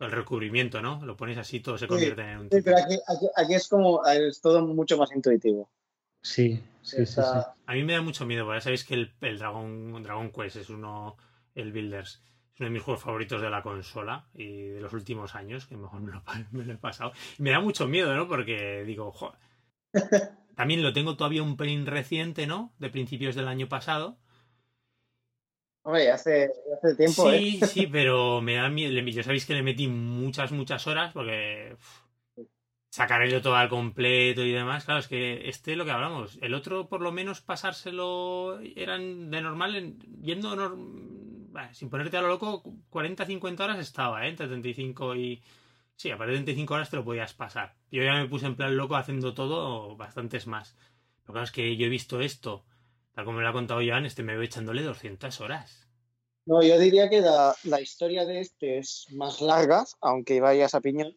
[0.00, 1.04] el recubrimiento, ¿no?
[1.04, 4.04] Lo pones así, todo se convierte en un Sí, pero aquí, aquí, aquí es como,
[4.06, 5.70] es todo mucho más intuitivo.
[6.22, 7.38] Sí, sí, sí, sí.
[7.66, 10.56] A mí me da mucho miedo, porque ya sabéis que el, el Dragon, Dragon Quest
[10.56, 11.16] es uno,
[11.54, 12.22] el Builders,
[12.58, 15.76] es uno de mis juegos favoritos de la consola y de los últimos años, que
[15.76, 17.12] mejor me lo, pa- me lo he pasado.
[17.38, 18.26] Y me da mucho miedo, ¿no?
[18.26, 19.38] Porque digo, joder.
[20.56, 22.72] También lo tengo todavía un pelín reciente, ¿no?
[22.80, 24.18] De principios del año pasado.
[25.84, 26.50] Hombre, hace,
[26.96, 27.38] tiempo, ¿eh?
[27.38, 28.92] Sí, sí, pero me da miedo.
[29.08, 32.00] Ya sabéis que le metí muchas, muchas horas porque uf,
[32.90, 34.84] sacaré yo todo al completo y demás.
[34.84, 36.38] Claro, es que este lo que hablamos.
[36.42, 40.56] El otro, por lo menos, pasárselo eran de normal, en- yendo
[41.72, 44.30] sin ponerte a lo loco, 40, 50 horas estaba, ¿eh?
[44.30, 45.42] Entre 35 y.
[45.96, 47.74] Sí, a partir de 35 horas te lo podías pasar.
[47.90, 50.76] Yo ya me puse en plan loco haciendo todo, bastantes más.
[51.22, 52.64] Pero claro, es que yo he visto esto,
[53.12, 55.88] tal como me lo ha contado Joan, este me veo echándole 200 horas.
[56.46, 60.80] No, yo diría que la, la historia de este es más larga, aunque vayas a
[60.80, 61.16] piñón.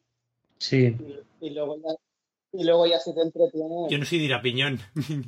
[0.57, 0.95] Sí,
[1.39, 1.93] Y, y luego ya,
[2.59, 4.79] y luego ya si te entretiene, Yo no soy de ir a piñón.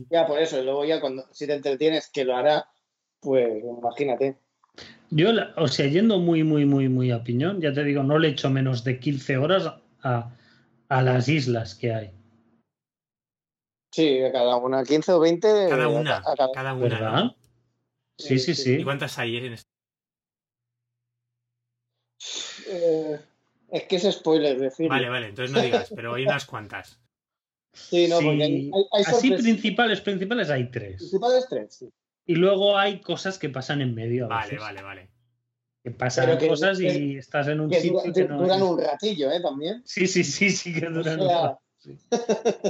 [0.09, 2.67] ya por eso, y luego ya cuando si te entretienes, que lo hará,
[3.19, 4.37] pues imagínate.
[5.09, 8.29] Yo, o sea, yendo muy, muy, muy, muy a piñón, ya te digo, no le
[8.29, 9.71] echo menos de 15 horas
[10.01, 10.35] a,
[10.89, 12.11] a las islas que hay.
[13.91, 15.47] Sí, a cada una, 15 o 20.
[15.69, 17.23] Cada una, a cada- cada una, ¿Verdad?
[17.25, 17.35] ¿no?
[18.17, 18.83] Sí, sí, ¿Y sí.
[18.83, 19.69] cuántas hay en este?
[22.67, 23.19] Eh,
[23.69, 24.89] es que es spoiler decirlo.
[24.89, 26.99] Vale, vale, entonces no digas, pero hay unas cuantas.
[27.73, 28.25] Sí, no, Sí.
[28.25, 30.97] porque hay, hay, hay Así principales, principales hay tres.
[30.97, 31.89] Principales tres, sí.
[32.25, 34.59] Y luego hay cosas que pasan en medio a Vale, veces.
[34.59, 35.09] vale, vale.
[35.83, 38.57] Que pasan que- cosas y que- estás en un Que sitio dura- que no duran
[38.57, 39.41] es- un ratillo, ¿eh?
[39.41, 39.81] También.
[39.85, 41.97] Sí, sí, sí, sí que duran O un rato, sí.
[41.97, 42.07] Sí,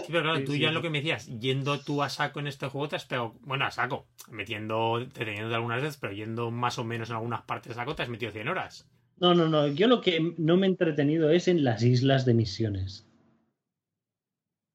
[0.08, 0.74] pero claro, Sí, tú sí, ya sí.
[0.74, 3.66] lo que me decías, yendo tú a saco en este juego te has pegado, bueno,
[3.66, 7.76] a saco, metiendo, deteniéndote algunas veces, pero yendo más o menos en algunas partes a
[7.76, 8.90] saco te has metido 100 horas.
[9.18, 9.68] No, no, no.
[9.68, 13.08] Yo lo que no me he entretenido es en las islas de misiones.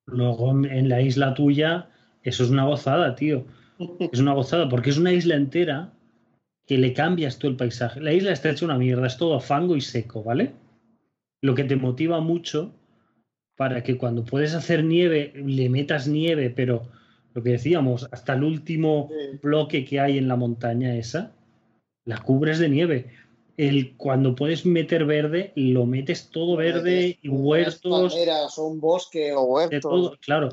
[0.07, 1.91] Luego en la isla tuya,
[2.23, 3.45] eso es una gozada, tío.
[4.13, 5.93] Es una gozada porque es una isla entera
[6.67, 8.01] que le cambias tú el paisaje.
[8.01, 10.53] La isla está hecha una mierda, es todo fango y seco, ¿vale?
[11.41, 12.73] Lo que te motiva mucho
[13.57, 16.83] para que cuando puedes hacer nieve, le metas nieve, pero
[17.35, 19.39] lo que decíamos, hasta el último Sí.
[19.43, 21.33] bloque que hay en la montaña esa,
[22.05, 23.07] la cubres de nieve.
[23.57, 29.33] El, cuando puedes meter verde, lo metes todo verde y huertos, palmeras o un bosque
[29.33, 29.81] o de huertos.
[29.81, 30.17] todo.
[30.21, 30.51] Claro,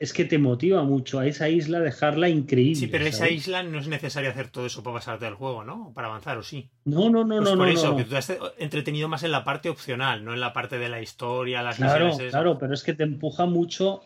[0.00, 2.76] es que te motiva mucho a esa isla dejarla increíble.
[2.76, 5.92] Sí, pero esa isla no es necesario hacer todo eso para pasarte el juego, ¿no?
[5.94, 6.70] Para avanzar, ¿o sí?
[6.84, 7.96] No, no, no, Pues no, por no, eso, no.
[7.96, 10.88] que tú te has entretenido más en la parte opcional, no en la parte de
[10.88, 12.28] la historia, las Claro, misiones.
[12.28, 12.30] eso.
[12.38, 14.02] claro, pero es que te empuja mucho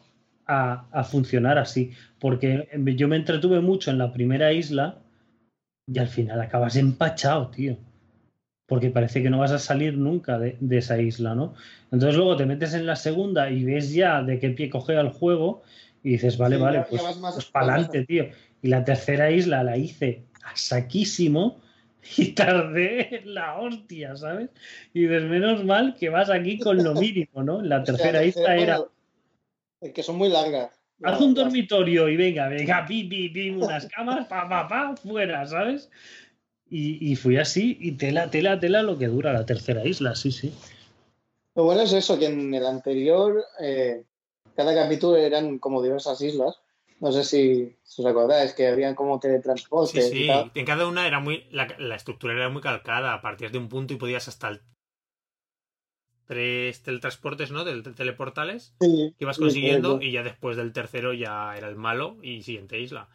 [0.47, 1.93] a, a funcionar así.
[2.19, 4.99] Porque yo me entretuve mucho en la primera isla
[5.87, 7.77] y al final acabas empachado, tío.
[8.67, 11.55] Porque parece que no vas a salir nunca de, de esa isla, ¿no?
[11.91, 15.11] Entonces luego te metes en la segunda y ves ya de qué pie cogea el
[15.11, 15.63] juego
[16.03, 17.03] y dices, vale, Sí, vale, ya- pues,
[17.35, 18.27] pues para adelante, tío.
[18.63, 21.61] Y la tercera isla la hice a saquísimo
[22.17, 24.51] y tardé la hostia, ¿sabes?
[24.95, 27.61] Y dices, menos mal que vas aquí con lo mínimo, ¿no?
[27.63, 28.93] La O sea, tercera la isla tercera, era, bueno,
[29.81, 30.81] Es que son muy largas.
[31.03, 35.45] haz un dormitorio y venga, venga, pi, pi, pi, unas camas, pa, pa, pa, fuera,
[35.47, 35.91] ¿sabes?
[36.75, 40.33] Y, y fui así, y tela, tela, tela lo que dura la tercera isla, sí,
[40.33, 40.55] sí.
[41.55, 44.05] Lo bueno es eso, que en el anterior eh,
[44.57, 46.59] cada capítulo eran como diversas islas.
[46.99, 50.27] No sé si, si os acordáis que habían como Sí, teletransportes y sí.
[50.27, 50.51] tal.
[50.55, 51.45] En cada una era muy.
[51.51, 53.21] La, la estructura era muy calcada.
[53.21, 54.63] Partías de un punto y podías hasta el.
[56.27, 57.65] Tres teletransportes, ¿no?
[57.65, 61.77] Del teleportales Sí, que ibas sí, consiguiendo y ya después del tercero ya era el
[61.77, 63.09] malo y siguiente isla.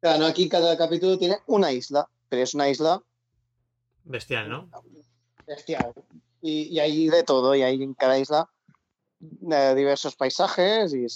[0.00, 3.02] Claro, no, aquí cada capítulo tiene una isla, pero es una isla
[4.04, 4.70] Bestial, ¿no?
[5.46, 5.92] bestial.
[6.40, 8.48] Y, y hay de todo, y hay en cada isla
[9.50, 11.06] eh, diversos paisajes y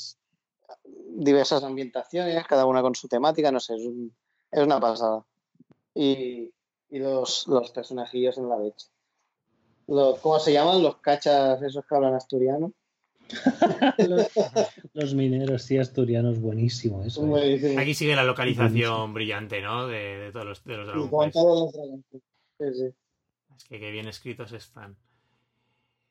[1.14, 4.14] diversas ambientaciones, cada una con su temática, no sé, es, un-
[4.50, 5.24] es una pasada.
[5.94, 6.52] Y,
[6.90, 8.88] y los, los personajillos en la leche.
[9.86, 10.82] Los, ¿Cómo se llaman?
[10.82, 12.72] Los cachas esos que hablan asturiano.
[14.08, 14.28] Los,
[14.92, 17.24] los mineros, sí, asturianos, buenísimo eso.
[17.24, 17.28] ¿eh?
[17.28, 17.76] buenísimos.
[17.78, 19.86] Aquí sigue la localización brillante, ¿no?
[19.86, 21.34] De, de todos los, de los Y Dragon con Quest.
[21.34, 22.24] todos los Dragon Quest.
[22.58, 22.94] Sí, sí.
[23.56, 24.96] Es que qué bien escritos están.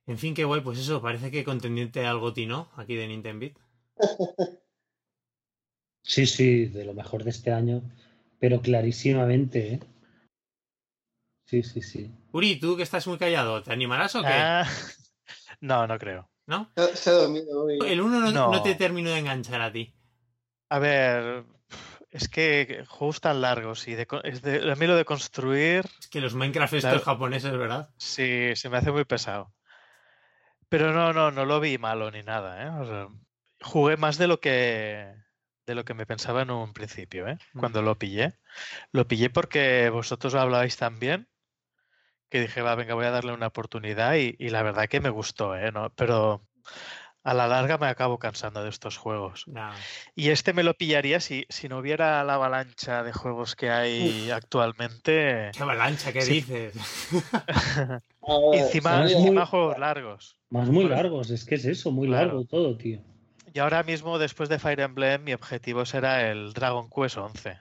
[0.07, 2.69] En fin, qué guay, pues eso, parece que contendiente al GOTY, ¿no?
[2.75, 3.47] Aquí de Nintendo.
[6.03, 7.83] Sí, sí, de lo mejor de este año,
[8.39, 9.79] pero clarísimamente, ¿eh?
[11.45, 12.11] Sí, sí, sí.
[12.31, 14.27] Uri, tú que estás muy callado, ¿te animarás o qué?
[14.29, 14.65] Ah,
[15.61, 16.27] no, no creo.
[16.51, 16.69] ¿No?
[16.75, 17.79] Se- Se ha dormido hoy.
[17.87, 18.51] El uno no, No.
[18.51, 19.95] no te terminó de enganchar a ti.
[20.69, 21.45] A ver,
[22.09, 26.09] es que juegos tan largos y de, es de- a mí lo de construir, Es
[26.09, 27.05] que los Minecraft estos Claro.
[27.05, 27.89] japoneses, ¿verdad?
[27.97, 29.53] sí, se me hace muy pesado.
[30.67, 32.69] Pero no, no, no lo vi malo ni nada, ¿eh?
[32.81, 33.07] O sea,
[33.61, 35.13] jugué más de lo que
[35.67, 37.37] de lo que me pensaba en un principio, ¿eh?
[37.57, 38.33] Cuando lo pillé.
[38.91, 41.29] Lo pillé porque vosotros hablabais tan bien
[42.31, 45.09] que dije, va, venga, voy a darle una oportunidad y, y la verdad que me
[45.09, 45.71] gustó, ¿eh?
[45.71, 46.41] No, pero
[47.23, 49.47] a la larga me acabo cansando de estos juegos.
[49.47, 49.75] Nah.
[50.15, 54.31] Y este me lo pillaría si, si no hubiera la avalancha de juegos que hay
[54.31, 55.51] actualmente.
[55.53, 56.33] ¡Qué avalancha, qué Sí.
[56.41, 56.73] dices!
[58.53, 60.37] Encima, encima muy- juegos largos.
[60.49, 60.95] Más muy Bueno.
[60.95, 62.27] largos, es que es eso, muy Claro.
[62.27, 63.01] largo todo, tío.
[63.53, 67.59] Y ahora mismo, después de Fire Emblem, mi objetivo será el Dragon Quest 11.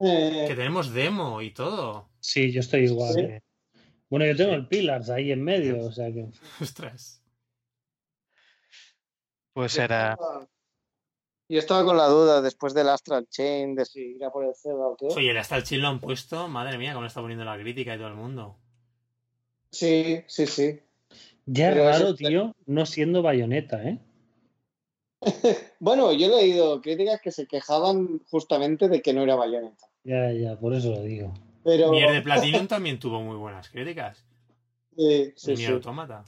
[0.00, 2.10] eh, que tenemos demo y todo.
[2.26, 3.14] Sí, yo estoy igual.
[3.14, 3.20] Sí.
[3.20, 3.42] ¿eh?
[4.10, 6.26] Bueno, yo tengo el Pillars ahí en medio, o sea que.
[6.60, 7.22] Ostras.
[9.52, 10.48] Pues estaba-
[11.48, 14.54] Yo estaba con la duda después del Astral Chain de si ir a por el
[14.56, 15.06] Zelda o qué.
[15.06, 16.48] Oye, el hasta el chill lo han puesto.
[16.48, 18.58] Madre mía, cómo le está poniendo la crítica y todo el mundo.
[19.70, 20.80] Sí, sí, sí.
[21.46, 24.00] Ya es Pero raro, es- tío, no siendo bayoneta, ¿eh?
[25.78, 29.86] Bueno, yo he leído críticas que se quejaban justamente de que no era Bayonetta.
[30.04, 31.32] Ya, ya, por eso lo digo.
[31.66, 34.24] Pero Nier de Platinum también tuvo muy buenas críticas.
[34.96, 35.74] sí, sí, el Nier sí.
[35.74, 36.24] Automata.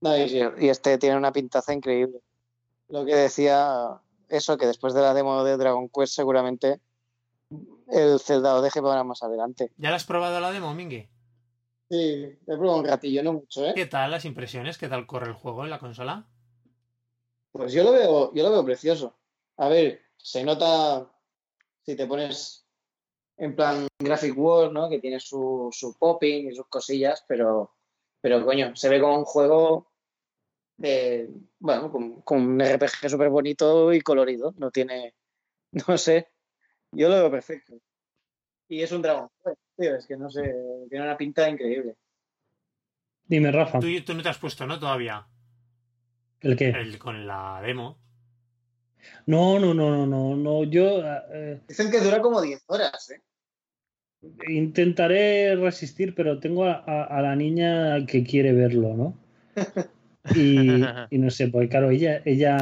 [0.00, 0.22] No, y,
[0.58, 2.18] y este tiene una pintaza increíble.
[2.88, 4.00] Lo que decía,
[4.30, 6.80] eso, que después de la demo de Dragon Quest seguramente
[7.90, 9.70] el Zelda lo deje para más adelante.
[9.76, 11.06] ¿Ya la has probado la demo, Mingy?
[11.90, 13.72] Sí, he probado un ratillo, no mucho, ¿eh?
[13.74, 14.78] ¿Qué tal las impresiones?
[14.78, 16.26] ¿Qué tal corre el juego en la consola?
[17.52, 19.14] Pues yo lo veo, yo lo veo precioso.
[19.58, 21.06] A ver, se nota
[21.82, 22.63] si te pones
[23.36, 24.88] en plan Graphic World, ¿no?
[24.88, 27.74] Que tiene su, su popping y sus cosillas, pero,
[28.20, 29.90] pero coño, se ve como un juego
[30.76, 31.28] de,
[31.58, 34.54] bueno, con, con un RPG súper bonito y colorido.
[34.56, 35.14] No tiene,
[35.88, 36.28] no sé,
[36.92, 37.74] yo lo veo perfecto.
[38.68, 40.42] Y es un Quest, tío, es que no sé,
[40.88, 41.96] tiene una pinta increíble.
[43.26, 44.78] Dime, Rafa, Tú, tú no te has puesto, ¿no?
[44.78, 45.26] Todavía.
[46.40, 46.68] ¿el qué?
[46.68, 47.98] El, con la demo.
[49.26, 50.64] No, no, no, no, no, no.
[50.64, 51.02] Yo
[51.32, 53.20] eh, Dicen que dura como 10 horas, ¿eh?
[54.48, 59.18] intentaré resistir, pero tengo a, a- a la niña que quiere verlo, ¿no?
[60.34, 62.56] Y, y no sé, porque claro, ella, ella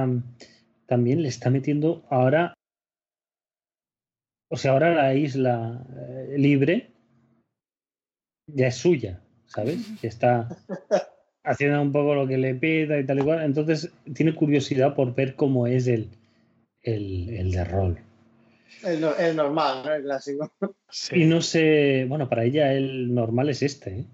[0.86, 2.54] también le está metiendo ahora.
[4.50, 6.90] O sea, ahora la isla eh, libre
[8.48, 9.78] ya es suya, ¿sabes?
[10.00, 10.48] Que está
[11.44, 13.44] haciendo un poco lo que le pida y tal y cual.
[13.44, 16.10] Entonces tiene curiosidad por ver cómo es el,
[16.82, 17.98] el, el de rol.
[18.84, 19.94] El, no- el normal, ¿no?
[19.94, 20.52] El clásico.
[20.90, 21.22] Sí.
[21.22, 24.04] Y no sé, bueno, para ella el normal es este, ¿eh?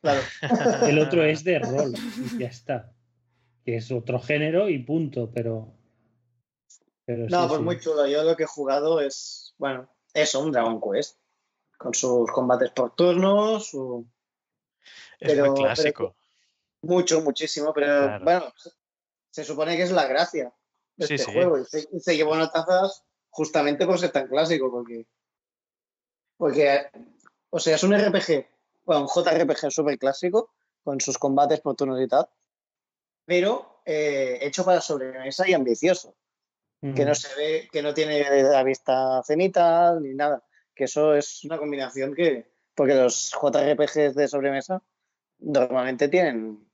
[0.00, 0.20] Claro.
[0.88, 1.94] El otro es de rol,
[2.34, 2.92] y ya está.
[3.64, 5.72] Que es otro género y punto, pero.
[7.04, 7.64] pero No, sí, pues sí.
[7.64, 8.06] muy chulo.
[8.08, 11.18] Yo lo que he jugado es, bueno, eso, un Dragon Quest.
[11.78, 14.04] Con sus combates por turnos, su...
[15.20, 16.16] Es pero- muy clásico.
[16.82, 18.24] mucho, muchísimo, pero Claro.
[18.24, 18.70] bueno, se-
[19.30, 20.52] se supone que es la gracia
[20.96, 21.32] de Sí, este sí.
[21.32, 21.58] juego.
[21.58, 25.06] Y se, y se llevó notazas justamente por ser tan clásico, porque,
[26.36, 26.90] porque,
[27.50, 28.46] o sea, es un RPG,
[28.84, 30.52] bueno, un JRPG súper clásico,
[30.82, 32.28] con sus combates por turnos y tal,
[33.24, 36.14] pero eh, hecho para sobremesa y ambicioso.
[36.80, 40.44] que no se ve, que no tiene la vista cenital ni nada.
[40.74, 44.82] Que eso es una combinación que, porque los JRPGs de sobremesa
[45.38, 46.68] normalmente tienen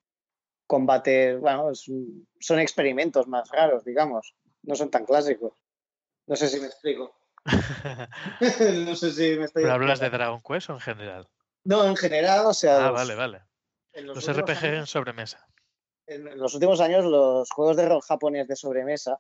[0.69, 5.55] combates, bueno, son experimentos más raros, digamos, no son tan clásicos.
[6.29, 7.17] No sé si me explico.
[8.87, 10.11] no sé si me estoy ¿Pero hablas de.
[10.11, 11.27] Dragon Quest o en general?
[11.65, 13.43] No, en general, o sea, Ah, los- vale, vale.
[13.95, 15.47] en los, RPG en años- sobremesa.
[16.07, 19.19] en los últimos años los juegos de rol japonés de sobremesa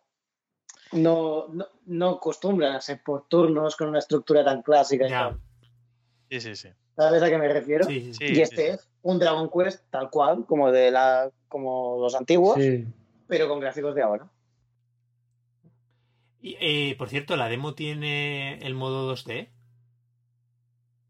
[0.92, 5.06] no, no, no acostumbran a ser por turnos con una estructura tan clásica.
[5.06, 5.18] y Ya.
[5.30, 5.40] tal.
[6.30, 6.68] Sí, sí, sí.
[6.96, 7.84] ¿Sabes a qué me refiero?
[7.86, 8.74] Sí, sí, y este sí, sí.
[8.74, 12.86] es un Dragon Quest tal cual, como de la como los antiguos, Sí.
[13.26, 14.28] pero con gráficos de ahora.
[16.40, 19.50] Y, eh, por cierto, ¿la demo tiene el modo 2D?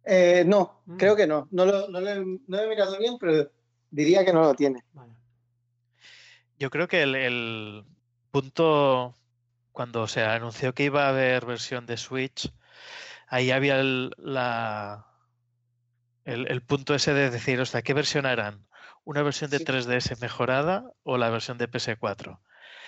[0.04, 0.96] Eh, no, Mm.
[0.96, 1.48] creo que no.
[1.50, 3.50] No lo, no, lo he, no lo he mirado bien, pero
[3.90, 4.82] diría que no lo tiene.
[4.92, 5.12] Vale.
[6.58, 7.84] Yo creo que el, el
[8.30, 9.14] punto
[9.72, 12.52] cuando se anunció que iba a haber versión de Switch,
[13.28, 15.06] ahí había el, la,
[16.24, 18.66] el, el punto ese de decir, hostia, ¿qué versión harán?
[19.08, 19.64] Una versión de Sí.
[19.64, 22.40] 3DS mejorada o la versión de PS4.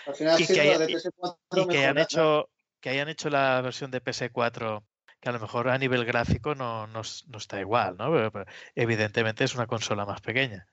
[0.07, 2.03] Al final Y que sido la haya- de PS4 Y que han mejorada.
[2.03, 4.85] hecho que hayan hecho la versión de PS4
[5.21, 8.11] que a lo mejor a nivel gráfico no, no, no está igual, ¿no?
[8.13, 8.45] Pero- pero
[8.75, 10.67] evidentemente es una consola más pequeña.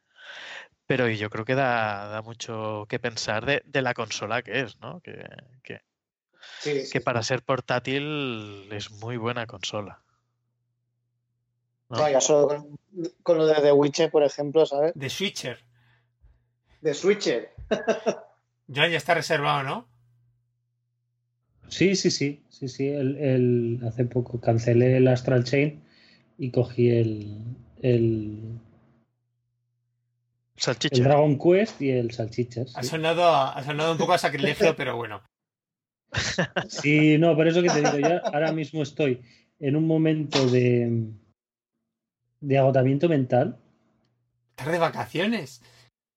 [0.86, 4.80] Pero yo creo que da, da mucho que pensar de, de la consola que es,
[4.80, 5.00] ¿no?
[5.02, 5.26] Que,
[5.64, 5.82] que-
[6.60, 6.84] sí.
[6.92, 10.02] que para ser portátil es muy buena consola.
[11.90, 11.98] ¿No?
[11.98, 12.78] No, ya solo con,
[13.24, 14.92] con lo de The Witcher, por ejemplo, ¿sabes?
[14.96, 15.60] De Switcher.
[16.82, 17.52] De Switcher.
[18.74, 19.88] Joan ya está reservado, ¿no?
[21.70, 22.88] Sí, sí, sí, sí, sí.
[22.88, 25.84] El, el- hace poco cancelé el Astral Chain
[26.38, 27.38] y cogí el,
[27.82, 28.60] el,
[30.56, 31.04] el Salchicha.
[31.04, 32.76] Dragon Quest y el Salchichas.
[32.76, 35.22] Ha sonado, ha sonado un poco a sacrilegio, pero bueno.
[36.70, 39.22] Sí, no, por eso que te digo, yo ahora mismo estoy
[39.60, 41.10] en un momento de,
[42.42, 43.58] de agotamiento mental
[44.52, 45.62] Estar de vacaciones.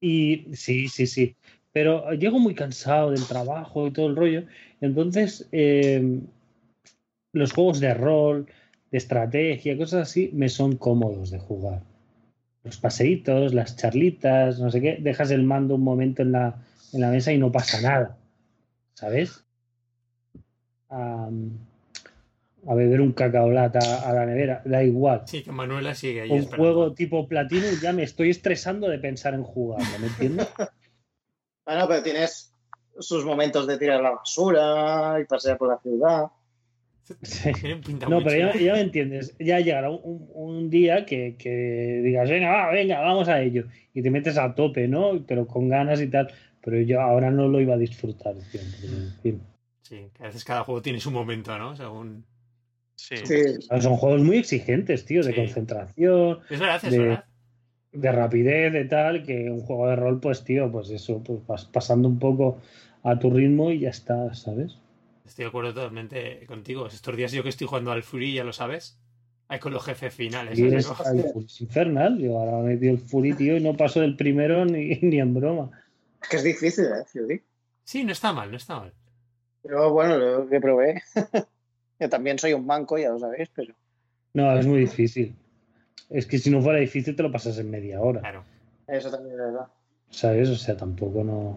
[0.01, 1.37] y sí, sí, sí,
[1.73, 4.45] pero llego muy cansado del trabajo y todo el rollo,
[4.81, 6.21] entonces eh,
[7.33, 8.47] los juegos de rol,
[8.91, 11.83] de estrategia, cosas así, me son cómodos de jugar.
[12.65, 17.01] Los paseitos, las charlitas, no sé qué, dejas el mando un momento en la, en
[17.01, 18.19] la mesa y no pasa nada,
[18.95, 19.45] ¿sabes?
[22.67, 23.79] A beber un cacaolata
[24.09, 25.23] a la nevera, da igual.
[25.27, 26.65] Sí, que Manuela sigue ahí Un esperando.
[26.75, 30.49] juego tipo Platinum ya me estoy estresando de pensar en jugarlo, ¿me entiendes?
[31.67, 32.53] Bueno, pero tienes
[32.99, 36.25] sus momentos de tirar la basura y pasear por la ciudad.
[37.23, 37.53] Sí.
[37.53, 39.37] Tiene pinta No, muy pero ya, me entiendes.
[39.39, 43.67] Ya llegará un, un- un día que, que digas, venga, va, venga, vamos a ello.
[43.95, 45.25] Y te metes a tope, ¿no?
[45.27, 46.33] Pero con ganas y tal.
[46.61, 49.43] Pero yo ahora no lo iba a disfrutar, tío, porque, en fin.
[49.83, 51.77] Sí, que a veces cada juego tiene su momento, ¿no?
[51.77, 52.25] Según...
[53.01, 53.17] Sí.
[53.25, 53.43] Sí.
[53.81, 55.37] Son juegos muy exigentes, tío, de Sí.
[55.41, 57.25] concentración, Es verdad, es De- verdad.
[57.93, 61.65] de rapidez, de tal, que un juego de rol, pues, tío, pues eso, pues vas
[61.65, 62.59] pasando un poco
[63.03, 64.77] a tu ritmo y ya está, ¿sabes?
[65.25, 66.87] Estoy de acuerdo totalmente contigo.
[66.87, 69.01] Estos días yo que estoy jugando al Fury, ya lo sabes.
[69.49, 70.59] Hay con los jefes finales.
[70.59, 72.19] Es, el Fury es infernal.
[72.19, 75.33] Yo ahora me dio el Fury, tío, y no paso del primero ni, ni en
[75.35, 75.71] broma.
[76.23, 77.05] Es que es difícil, ¿eh?
[77.11, 77.43] Fury.
[77.83, 78.93] Sí, no está mal, no está mal.
[79.63, 81.03] Pero bueno, lo que probé.
[82.01, 83.75] Yo también soy un banco, ya lo sabéis, pero.
[84.35, 85.37] No, es muy difícil.
[86.09, 88.45] Es que si no fuera difícil te lo pasas en media hora, Claro.
[88.89, 89.67] Eso también es verdad.
[90.09, 90.49] ¿sabes?
[90.49, 91.57] O sea, tampoco no...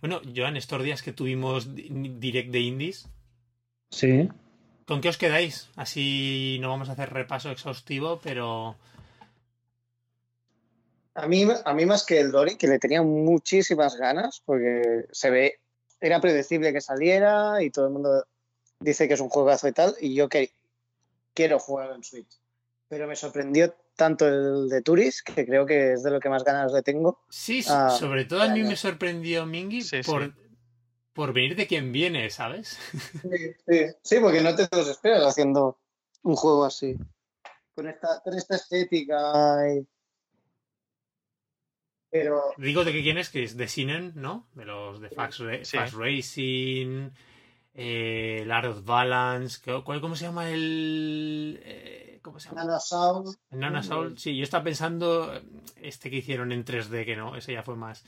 [0.00, 1.88] Bueno, Joan, estos días que tuvimos di-
[2.20, 3.08] direct de indies,
[3.90, 4.28] Sí.
[4.86, 5.70] ¿con qué os quedáis?
[5.74, 8.76] Así no vamos a hacer repaso exhaustivo, pero
[11.14, 15.30] A mí, a mí más que el Dory, que le tenía muchísimas ganas, porque se
[15.30, 15.58] ve,
[16.00, 18.24] era predecible que saliera y todo el mundo
[18.80, 20.52] dice que es un juegazo y tal, y yo que,
[21.38, 22.40] quiero jugar en Switch.
[22.88, 26.42] Pero me sorprendió tanto el de Turis, que creo que es de lo que más
[26.42, 27.20] ganas le tengo.
[27.28, 30.10] sí, Ah, sobre todo a mí me sorprendió Mingy Sí, sí.
[30.10, 30.34] por,
[31.12, 32.78] por venir de quien viene, ¿sabes?
[33.22, 35.78] Sí, sí, sí, porque no te los esperas haciendo
[36.22, 36.96] un juego así.
[37.76, 39.86] Con esta, con esta estética y...
[42.10, 44.46] Pero Digo de que quién es, que es de Sinen, ¿no?
[44.54, 45.76] De los de Fast, Ra- Sí.
[45.76, 47.10] Fast Racing,
[47.74, 51.60] eh, el Art of Balance, ¿qué- cuál- ¿cómo se llama el...
[51.62, 52.64] eh, ¿Cómo se llama?
[52.64, 55.42] Nana Sound, El Nana Soul, sí, yo estaba pensando eh,
[55.76, 58.04] este que hicieron en 3D, que no, ese ya fue más...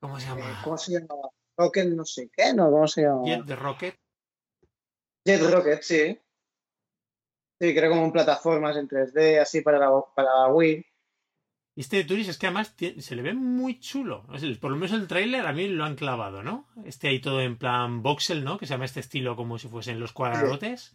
[0.00, 0.60] ¿Cómo se eh, llama?
[0.64, 1.14] ¿cómo se llama?
[1.56, 2.70] Rocket no sé qué, ¿no?
[2.70, 3.24] ¿Cómo se llama?
[3.24, 3.94] Jet the Rocket.
[5.24, 6.18] Jet Rocket, sí.
[7.60, 10.84] Sí, que era como un plataformas en 3D, así para la, para la Wii.
[11.74, 14.26] Y este de Turis es que además se le ve muy chulo.
[14.60, 16.66] Por lo menos el tráiler a mí lo han clavado, ¿no?
[16.84, 18.58] Este ahí todo en plan voxel, ¿no?
[18.58, 20.94] Que se llama este estilo como si fuesen los cuadradotes.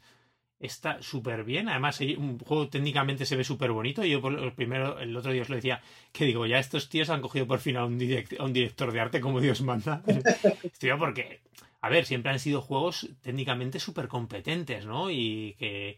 [0.59, 1.69] Está súper bien.
[1.69, 4.03] Además, un juego técnicamente se ve súper bonito.
[4.05, 5.81] Yo por lo primero, el otro día os lo decía,
[6.11, 8.91] que digo, ya estos tíos han cogido por fin a un, direct- a un director
[8.91, 10.03] de arte como Dios manda.
[10.63, 11.41] Estoy yo porque,
[11.81, 15.09] a ver, siempre han sido juegos técnicamente súper competentes, ¿no?
[15.11, 15.97] Y que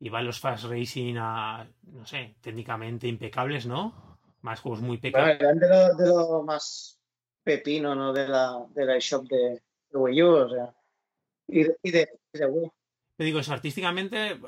[0.00, 4.09] iban los Fast Racing a, no sé, técnicamente impecables, ¿no?
[4.42, 5.38] Más juegos muy pequeños.
[5.38, 6.98] de lo, de lo más
[7.42, 8.12] pepino, ¿no?
[8.12, 9.60] De la, de la eShop de,
[9.90, 10.74] de Wii U, o sea.
[11.48, 12.08] Y de, y de,
[12.46, 12.70] Wii.
[13.16, 14.40] Te digo eso, artísticamente,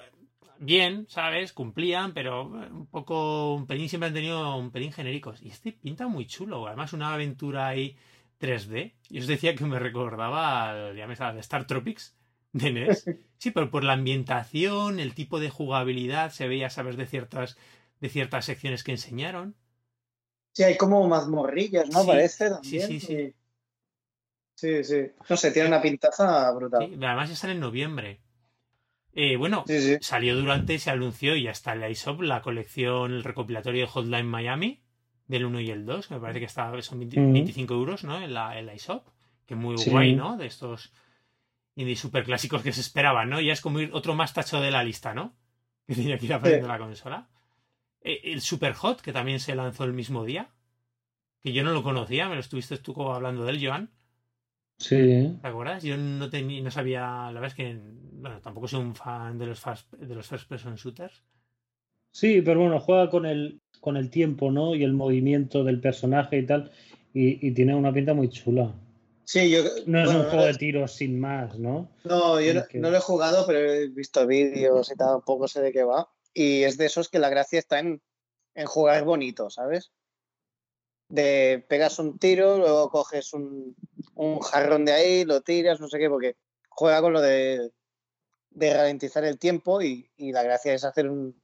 [0.58, 1.52] bien, ¿sabes?
[1.52, 5.42] Cumplían, pero un poco, un pelín siempre han tenido un pelín genéricos.
[5.42, 7.96] Y este pinta muy chulo, además una aventura ahí
[8.40, 8.94] 3D.
[9.10, 12.16] Yo os decía que me recordaba, al, ya me estaba, de Star Tropics
[12.52, 13.04] de NES.
[13.42, 16.96] Sí, pero por la ambientación, el tipo de jugabilidad, se veía, ¿sabes?
[16.96, 17.58] De ciertas,
[17.98, 19.56] de ciertas secciones que enseñaron.
[20.52, 22.00] Sí, hay como mazmorrillas, ¿no?
[22.02, 22.86] Sí, Parece sí, también.
[22.88, 23.12] sí, sí.
[23.14, 23.34] y-
[24.54, 25.00] Sí, sí.
[25.28, 26.86] No sé, tiene una pintaza brutal.
[26.88, 28.20] Sí, además ya sale en noviembre.
[29.14, 29.96] Eh, bueno, Sí, sí.
[30.00, 33.88] salió durante, se anunció y ya está en la iShop la colección, el recopilatorio de
[33.88, 34.82] Hotline Miami,
[35.26, 37.32] del 1 y el 2, que me parece que está, son 20 Ujú.
[37.32, 38.22] 25 euros, ¿no?
[38.22, 39.06] En la, en la iShop.
[39.46, 39.90] Que muy Sí.
[39.90, 40.36] guay, ¿no?
[40.36, 40.92] De estos
[41.74, 43.40] indie super clásicos que se esperaban, ¿no?
[43.40, 45.34] Ya es como ir otro más tacho de la lista, ¿no?
[45.88, 47.28] Que tenía que ir apareciendo en la consola.
[48.04, 50.50] Eh, El Super Hot, que también se lanzó el mismo día.
[51.40, 53.90] Que yo no lo conocía, me lo estuviste tú como hablando de él, Joan.
[54.78, 55.36] Sí.
[55.40, 55.82] ¿Te acuerdas?
[55.82, 57.78] Yo no tenía, no sabía, la verdad es que,
[58.14, 61.22] bueno, tampoco soy un fan de los fast, de los first person shooters.
[62.12, 64.74] Sí, pero bueno, juega con el, con el tiempo, ¿no?
[64.74, 66.70] Y el movimiento del personaje y tal.
[67.14, 68.72] Y, y tiene una pinta muy chula.
[69.24, 69.62] Sí, yo.
[69.86, 71.88] No es bueno, un no juego de tiros sin más, ¿no?
[72.04, 75.22] No, yo no, que- no lo he jugado, pero he visto vídeos y tal, un
[75.22, 76.08] poco sé de qué va.
[76.34, 78.02] Y es de esos que la gracia está en,
[78.54, 79.92] en jugar bonito, ¿sabes?
[81.08, 83.76] De pegas un tiro, luego coges un,
[84.14, 86.36] un jarrón de ahí, lo tiras, no sé qué, porque
[86.68, 87.70] juega con lo de,
[88.50, 91.40] de ralentizar el tiempo y, y la gracia es hacer un,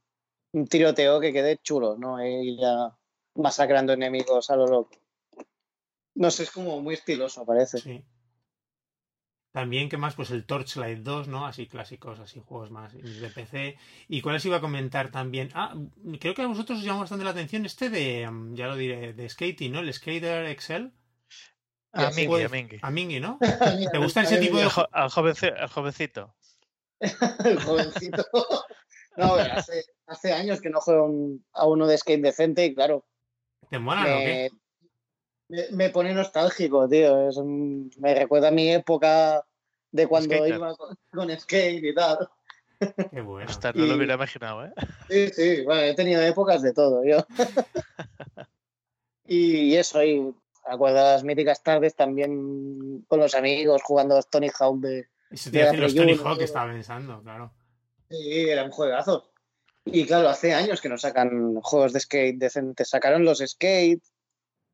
[0.52, 2.18] un tiroteo que quede chulo, ¿no?
[2.20, 2.96] E Ir ya
[3.34, 4.98] masacrando enemigos a lo loco.
[6.14, 7.78] No sé, es como muy estiloso, parece.
[7.78, 8.04] Sí.
[9.58, 10.14] También, ¿qué más?
[10.14, 11.44] Pues el Torchlight 2, ¿no?
[11.44, 13.76] Así clásicos, así juegos más de PC.
[14.06, 15.50] ¿Y cuáles iba a comentar también?
[15.52, 15.74] Ah,
[16.20, 19.14] creo que a vosotros os llamó bastante la atención este de, mm, ya lo diré,
[19.14, 19.80] de skating, ¿no?
[19.80, 20.92] El Skater Excel.
[21.92, 22.78] A Mingy, a Mingy.
[22.82, 23.40] A Mingy, ¿no?
[23.92, 26.32] ¿Te gustan ese tipo de Al, jo- al jovenci- al jovencito.
[27.44, 28.24] el jovencito.
[29.16, 33.04] No, hace, hace años que no juego un- a uno de skate decente y claro,
[33.68, 34.50] ¿Te molan o qué?
[35.48, 37.28] me, me- me pone nostálgico, tío.
[37.28, 39.44] Es un- me recuerda a mi época
[39.92, 40.54] de cuando Skater.
[40.54, 42.28] iba con, con skate y tal.
[43.10, 43.50] Qué bueno.
[43.50, 44.72] Ostras, no lo hubiera imaginado, ¿eh?
[45.08, 47.26] Sí, sí, bueno, he tenido épocas de todo, yo.
[49.26, 50.34] y eso, y
[50.64, 55.58] acuerdo las míticas tardes también con los amigos jugando Tony Hawk de, Eso te de
[55.58, 57.52] iba a la decir los Tony Hawk que estaba pensando, claro.
[58.10, 59.30] Sí, eran juegazos.
[59.84, 62.90] Y claro, hace años que no sacan juegos de skate decentes.
[62.90, 64.02] Sacaron los skate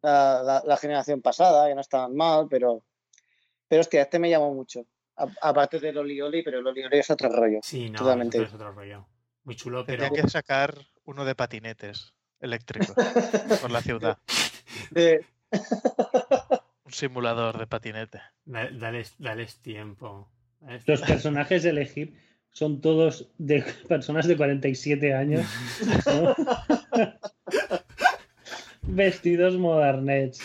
[0.02, 2.84] la, la- la generación pasada, que no estaban mal, pero,
[3.68, 4.84] pero hostia, este me llamó mucho.
[5.16, 7.60] Aparte del Oli Oli, pero el Oli Oli es otro rollo.
[7.62, 8.42] Sí, no, Totalmente.
[8.42, 9.06] es otro rollo.
[9.44, 10.02] Muy chulo, pero...
[10.04, 10.74] Tendría que sacar
[11.04, 12.94] uno de patinetes eléctricos
[13.60, 14.18] por la ciudad.
[14.90, 15.24] De-
[16.84, 18.20] Un simulador de patinete.
[18.44, 20.28] Da- Dales, dales tiempo.
[20.60, 22.18] Dales Los personajes de elegir
[22.50, 25.46] son todos de personas de 47 años.
[26.06, 26.34] ¿no?
[28.82, 30.40] Vestidos modernets.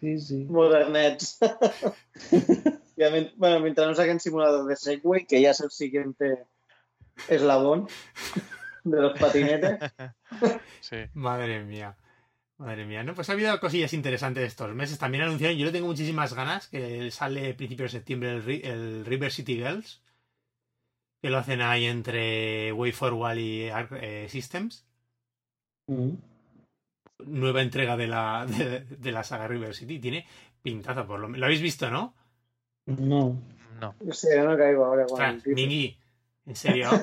[0.00, 0.44] Sí, sí.
[0.48, 1.38] Modernets.
[3.36, 6.46] Bueno, mientras no saquen simulador de Segway, que ya es el siguiente
[7.28, 7.88] eslabón
[8.84, 9.78] de los patinetes.
[10.80, 10.96] Sí.
[11.14, 11.96] Madre mía.
[12.58, 13.02] Madre mía.
[13.04, 14.98] No, pues ha habido cosillas interesantes estos meses.
[14.98, 18.64] También anunciaron, yo le tengo muchísimas ganas, que sale a principios de septiembre el, Ri-
[18.64, 20.02] el River City Girls.
[21.22, 24.86] Que lo hacen ahí entre Way Forward y Arc eh, Systems.
[25.86, 26.12] Mm.
[27.26, 29.98] Nueva entrega de la, de, de la saga River City.
[29.98, 30.26] Tiene
[30.62, 31.40] pintaza por lo menos.
[31.40, 32.14] ¿Lo habéis visto, no?
[32.98, 33.40] No.
[33.80, 33.94] No.
[34.00, 35.54] No sé, no caigo ahora con Ostras, el.
[35.54, 35.96] Mini.
[36.46, 36.88] ¿En serio?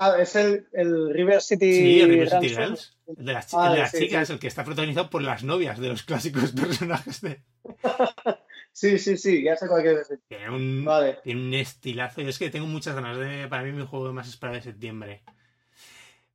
[0.00, 1.72] Ah, es el, el River City.
[1.72, 2.64] Sí, el River City Ransom.
[2.64, 2.96] Girls.
[3.06, 4.32] El de las, Ah, el de las sí, chicas, sí.
[4.32, 7.40] el que está protagonizado por las novias de los clásicos personajes de.
[8.72, 10.22] Sí, sí, sí, ya sé cuál quieres decir.
[10.28, 11.18] Tiene un, Vale.
[11.24, 12.20] tiene un estilazo.
[12.20, 13.48] Yo es que tengo muchas ganas de.
[13.48, 15.22] Para mí, mi juego más esperado de septiembre.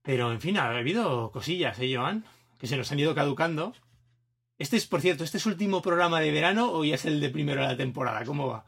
[0.02, 2.26] Pero, en fin, ha habido cosillas, ¿eh, Joan?
[2.58, 3.74] Que se nos han ido caducando.
[4.60, 7.30] Este es, por cierto, ¿este es último programa de verano o ya es el de
[7.30, 8.24] primero de la temporada?
[8.26, 8.66] ¿Cómo va?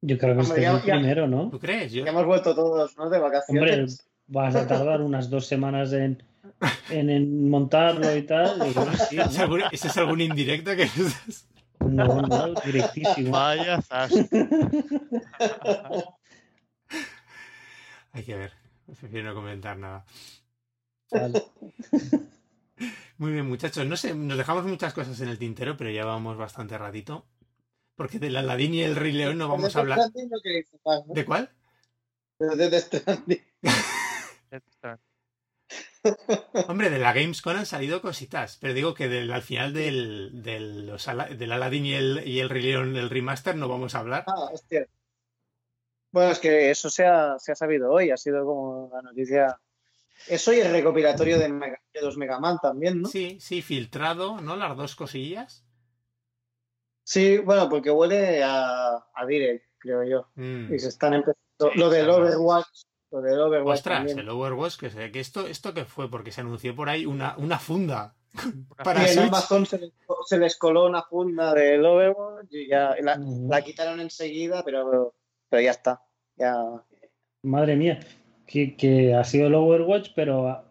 [0.00, 1.48] Yo creo que Hombre, este es el ya- primero, ¿no?
[1.50, 1.92] ¿Tú crees?
[1.92, 3.08] Yo, Ya hemos vuelto todos, ¿no?
[3.08, 4.08] De Hombre, vacaciones.
[4.26, 6.22] vas a tardar unas dos semanas en,
[6.90, 8.58] en, en montarlo y tal.
[9.12, 11.48] y ¿Es algún, ¿Ese es algún indirecto que nos das?
[11.80, 13.30] No, no, directísimo.
[13.32, 14.12] Vaya zas.
[18.12, 18.52] Hay que ver.
[19.00, 20.04] Prefiero no comentar nada.
[21.10, 21.42] Vale.
[23.18, 23.86] Muy bien, muchachos.
[23.86, 27.26] No sé, nos dejamos muchas cosas en el tintero, pero ya vamos bastante ratito.
[27.94, 29.98] Porque del Aladín y el Rey León no vamos a hablar.
[29.98, 31.14] De Death Stranding no queréis más, ¿no?
[31.14, 31.50] ¿De cuál?
[32.38, 33.42] De Death Stranding.
[36.68, 40.86] Hombre, de la Gamescom han salido cositas, pero digo que del, al final del, del,
[40.86, 41.08] los
[41.38, 44.24] del Aladdin y el, y el Rey León, el remaster, no vamos a hablar.
[44.26, 44.86] Ah, hostia.
[46.10, 49.58] Bueno, es que eso se ha, se ha sabido hoy, ha sido como la noticia.
[50.28, 53.08] Eso y el recopilatorio de, Mega- de los Mega Man también, ¿no?
[53.08, 54.56] Sí, sí, filtrado, ¿no?
[54.56, 55.64] Las dos cosillas.
[57.04, 60.28] Sí, bueno, porque huele a, a Direct, creo yo.
[60.36, 60.72] Mm.
[60.74, 61.38] Y se están empezando.
[61.58, 62.22] Sí, lo del claro.
[62.24, 62.66] Overwatch.
[63.10, 64.18] Lo del Overwatch Ostras, también.
[64.20, 67.36] el Overwatch, que sé, que esto, esto que fue, porque se anunció por ahí una,
[67.36, 68.16] una funda
[68.82, 69.26] para Y en Switch.
[69.28, 69.92] Amazon se les,
[70.26, 73.48] se les coló una funda del Overwatch y ya la, Ujú.
[73.50, 75.14] la quitaron enseguida, pero,
[75.50, 76.02] pero ya está.
[76.36, 76.54] Ya.
[77.42, 78.00] Madre mía,
[78.46, 80.64] que, que ha sido el Overwatch, pero a,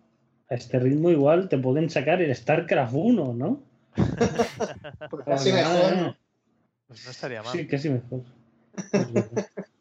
[0.49, 3.64] a este ritmo igual te pueden sacar el StarCraft 1, ¿no?
[5.10, 6.15] Pues casi mejor.
[6.88, 7.52] Pues no estaría mal.
[7.52, 8.22] Sí, casi mejor.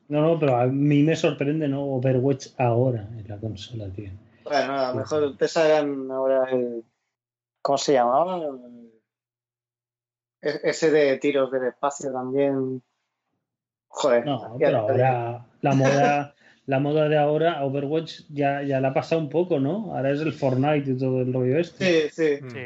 [0.09, 1.85] No, no, pero a mí me sorprende, ¿no?
[1.85, 4.11] Overwatch ahora en la consola, tío.
[4.45, 6.85] Bueno, a lo mejor te sacan ahora el.
[7.63, 8.41] ¿Cómo se llamaba?
[10.43, 12.83] E- Ese de tiros del espacio también.
[13.89, 14.25] Joder.
[14.25, 16.35] No, pero ahora la moda,
[16.67, 19.95] la moda de ahora, Overwatch ya, ya la ha pasado un poco, ¿no?
[19.97, 22.11] Ahora es el Fortnite y todo el rollo este.
[22.11, 22.45] Sí, sí.
[22.45, 22.51] Mm.
[22.51, 22.57] Sí.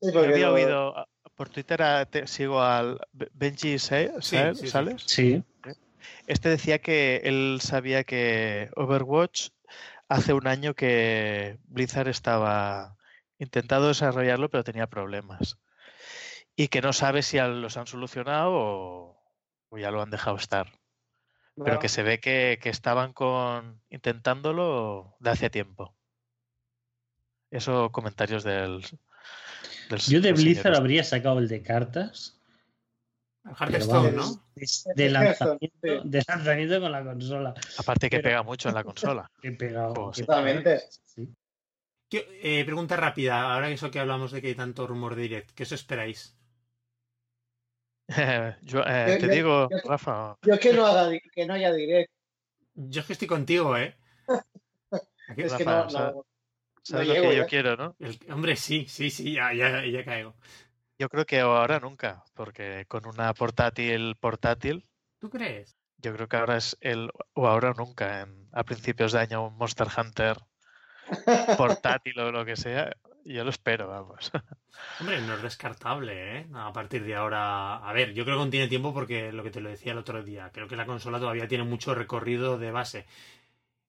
[0.00, 4.20] sí Yo porque había oído ah, por Twitter, a- te- sigo al Be- Benji Sa-
[4.20, 4.68] Sí, Sa- sí, sí.
[4.68, 5.02] ¿Sales?
[5.06, 5.42] Sí.
[6.26, 9.48] Este decía que él sabía que Overwatch
[10.08, 12.96] hace un año que Blizzard estaba
[13.38, 15.58] intentando desarrollarlo, pero tenía problemas.
[16.54, 19.22] Y que no sabe si los han solucionado o,
[19.70, 20.66] o ya lo han dejado estar.
[21.56, 25.94] Pero que se ve que, que estaban con intentándolo de hace tiempo.
[27.50, 28.82] Eso comentarios del,
[29.90, 30.78] del Yo de Blizzard este.
[30.78, 32.38] habría sacado el de cartas.
[33.44, 34.42] El Hearthstone, ¿no?
[34.94, 37.54] De, lanzamiento, de lanzamiento con la consola.
[37.78, 39.30] Aparte que pero- pega mucho en la consola.
[41.04, 41.28] Sí.
[42.08, 45.22] ¿Qué- eh, pregunta rápida, ahora que eso que hablamos de que hay tanto rumor de
[45.22, 46.36] direct, ¿qué os esperáis?
[48.62, 51.72] Yo, eh, Yo- te yo- digo, yo- Rafa, Yo que no haga que no haya
[51.72, 52.10] direct.
[52.74, 53.96] Yo es que estoy contigo, ¿eh?
[55.28, 55.92] Aquí- Es que ¿sabes?
[55.94, 56.24] no-
[56.82, 57.46] sabes no lo llego que yo ya.
[57.46, 57.96] quiero, ¿no?
[58.00, 60.34] el- hombre, sí, sí, sí, ya, ya, ya caigo.
[60.98, 65.76] Yo creo que ahora nunca, porque con una portátil portátil, ¿Tú crees?
[65.98, 69.46] yo creo que ahora es el o ahora o nunca, en, a principios de año
[69.46, 70.36] un Monster Hunter
[71.56, 72.92] portátil o lo que sea,
[73.24, 74.30] yo lo espero, vamos.
[74.98, 76.46] Hombre, no es descartable, ¿eh?
[76.54, 77.76] A partir de ahora.
[77.76, 79.98] A ver, yo creo que aún tiene tiempo porque lo que te lo decía el
[79.98, 83.06] otro día, creo que la consola todavía tiene mucho recorrido de base.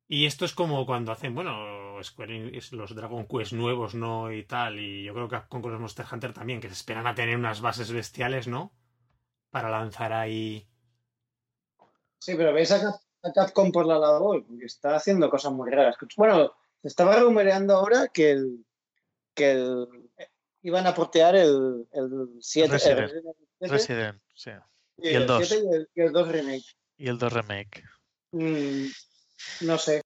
[0.08, 4.32] Y esto es como cuando hacen, bueno, Square Enix, los Dragon Quest nuevos, ¿no?
[4.32, 4.80] Y tal.
[4.80, 7.62] Y yo creo que con los Monster Hunter también, que se esperan a tener unas
[7.62, 8.74] bases bestiales, ¿no?
[9.52, 10.68] Para lanzar ahí.
[12.20, 15.70] Sí, pero veis a, Cap- a Capcom por la labor, porque está haciendo cosas muy
[15.70, 15.96] raras.
[16.18, 18.66] Bueno, estaba rumoreando ahora que el
[19.34, 19.88] que el
[20.64, 23.00] iban a portear el, el 7 Resident.
[23.00, 24.52] el Resident Evil 7, Resident, sí.
[24.98, 25.48] y y el 2.
[25.48, 26.66] 7 y el, y el 2 remake.
[26.98, 27.84] Y el 2 Remake.
[28.32, 28.86] Mm,
[29.62, 30.02] no sé.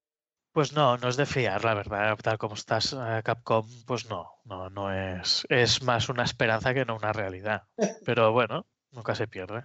[0.52, 2.16] Pues no, no es de fiar, la verdad.
[2.16, 5.46] Tal como estás, eh, Capcom, pues no, no, no es.
[5.48, 7.62] Es más una esperanza que no una realidad.
[8.04, 9.62] Pero bueno, nunca se pierde.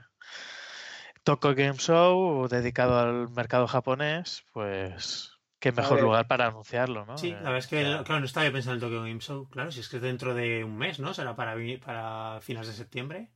[1.23, 5.32] Tokyo Game Show, dedicado al mercado japonés, pues
[5.64, 7.18] qué mejor lugar para anunciarlo, ¿no?
[7.18, 9.19] Sí, Eh, la verdad es que, claro, no estaba yo pensando en el Tokyo Game
[9.22, 9.48] Show.
[9.49, 11.14] Claro, si es que es dentro de un mes, ¿no?
[11.14, 13.30] Será para, para finales de septiembre.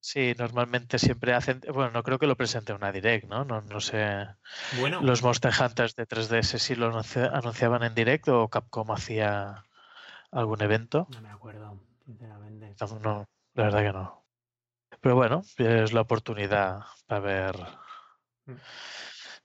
[0.00, 1.62] Sí, normalmente siempre hacen.
[1.72, 3.46] Bueno, no creo que lo presente una direct, ¿no?
[3.46, 4.26] No, no sé.
[4.78, 9.64] Bueno, Los Monster Hunters de 3DS sí lo anunci- anunciaban en directo o Capcom hacía
[10.30, 11.06] algún evento.
[11.08, 12.76] no me acuerdo, sinceramente.
[12.78, 14.26] No, no, la verdad que no.
[15.00, 17.56] Pero bueno, es la oportunidad para ver.
[18.44, 18.52] Mm.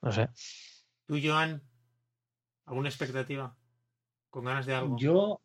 [0.01, 0.29] No sé.
[1.07, 1.63] ¿Tú, Joan?
[2.69, 3.55] ¿Alguna expectativa?
[4.29, 4.97] ¿Con ganas de algo?
[4.97, 5.41] Yo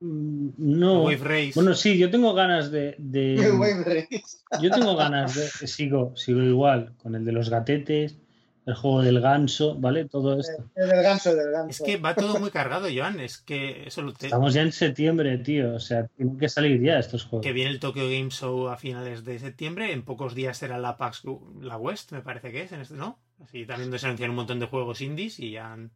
[0.00, 1.04] mm, no.
[1.04, 1.52] Wave Race.
[1.54, 2.96] Bueno, sí, yo tengo ganas de.
[2.98, 4.38] de- El Wave Race.
[4.60, 5.66] yo tengo ganas de.
[5.66, 8.16] Sigo, sigo igual con el de los gatetes,
[8.64, 10.06] el juego del ganso, ¿vale?
[10.06, 10.70] Todo esto.
[10.76, 11.68] El del ganso, el del ganso.
[11.68, 13.20] Es que va todo muy cargado, Joan.
[13.20, 15.74] Es que eso lo te- Estamos ya en septiembre, tío.
[15.74, 17.44] O sea, tienen que salir ya estos juegos.
[17.44, 19.92] que viene el Tokyo Game Show a finales de septiembre.
[19.92, 21.22] En pocos días será la PAX
[21.60, 23.18] la West, me parece que es, en este, ¿no?
[23.44, 25.90] Así también se anuncian un montón de juegos indies y ya han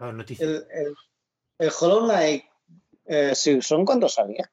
[0.00, 0.48] noticias.
[0.48, 0.94] El, el,
[1.58, 2.44] el Hollow Knight,
[3.06, 4.50] eh, sí, ¿son cuando salía?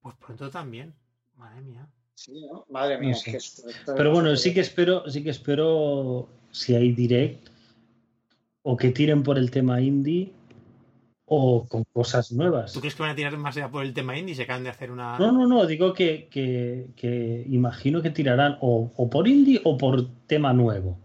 [0.00, 0.94] Pues pronto también.
[1.36, 1.88] Madre mía.
[2.14, 2.64] Sí, ¿no?
[2.68, 3.30] Madre mía, No es sé.
[3.30, 7.48] que esto- esto- Pero bueno, sí que espero, sí que espero si hay direct
[8.62, 10.32] o que tiren por el tema indie
[11.26, 12.72] o con cosas nuevas.
[12.72, 14.70] ¿Tú crees que van a tirar más ya por el tema indie se acaban de
[14.70, 15.18] hacer una.
[15.18, 19.76] No, no, no, digo que, que- que imagino que tirarán o, o por indie o
[19.78, 20.98] por tema nuevo.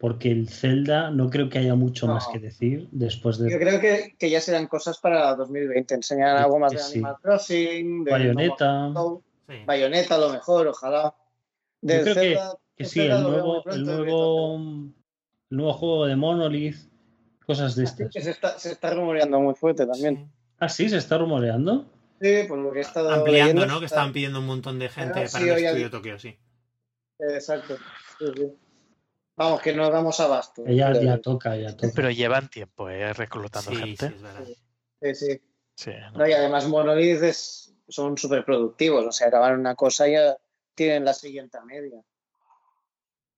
[0.00, 2.14] Porque el Zelda no creo que haya mucho No.
[2.14, 5.94] más que decir después Yo de creo que, que ya serán cosas para 2020.
[5.94, 6.92] Enseñar algo más de sí.
[6.94, 8.88] Animal Crossing, de Bayonetta.
[8.88, 9.56] No Sí.
[9.66, 11.14] Bayonetta a lo mejor, ojalá.
[11.82, 14.56] Del creo que- Zelda- Que el sí, Zelda el nuevo, el nuevo,
[15.50, 16.76] el nuevo juego de Monolith,
[17.44, 18.08] cosas de estas.
[18.14, 20.16] se está, se está rumoreando muy fuerte también.
[20.16, 20.24] Sí.
[20.60, 21.84] Ah, sí, se está rumoreando.
[22.22, 23.80] Sí, por lo que he estado Ampliando, leyendo, ¿no?
[23.80, 26.38] Que está- estaban pidiendo un montón de gente Ah, para sí, el estudio Tokio, sí.
[27.18, 27.76] Exacto.
[28.18, 28.52] Sí, sí.
[29.40, 30.62] Vamos, que no damos abasto.
[30.66, 31.90] Ya, Sí, ya toca, ya toca.
[31.96, 33.10] Pero llevan tiempo, ¿eh?
[33.14, 34.14] Reclutando Sí, sí, gente.
[35.00, 35.40] Sí, sí.
[35.74, 36.18] Sí, ¿no?
[36.18, 39.06] No, y además Monolith es- son súper productivos.
[39.06, 40.36] O sea, acaban una cosa y ya
[40.74, 42.02] tienen la siguiente media.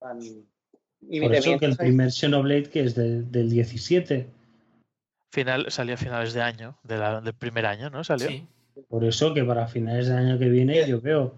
[0.00, 0.18] Van,
[1.08, 4.28] Y Por de eso que el primer Xenoblade que es del, del 17.
[5.30, 8.02] Final, salió a finales de año, de la- del primer año, ¿no?
[8.02, 8.26] Salió.
[8.26, 8.44] Sí.
[8.88, 11.34] Por eso que para finales del año que viene yo veo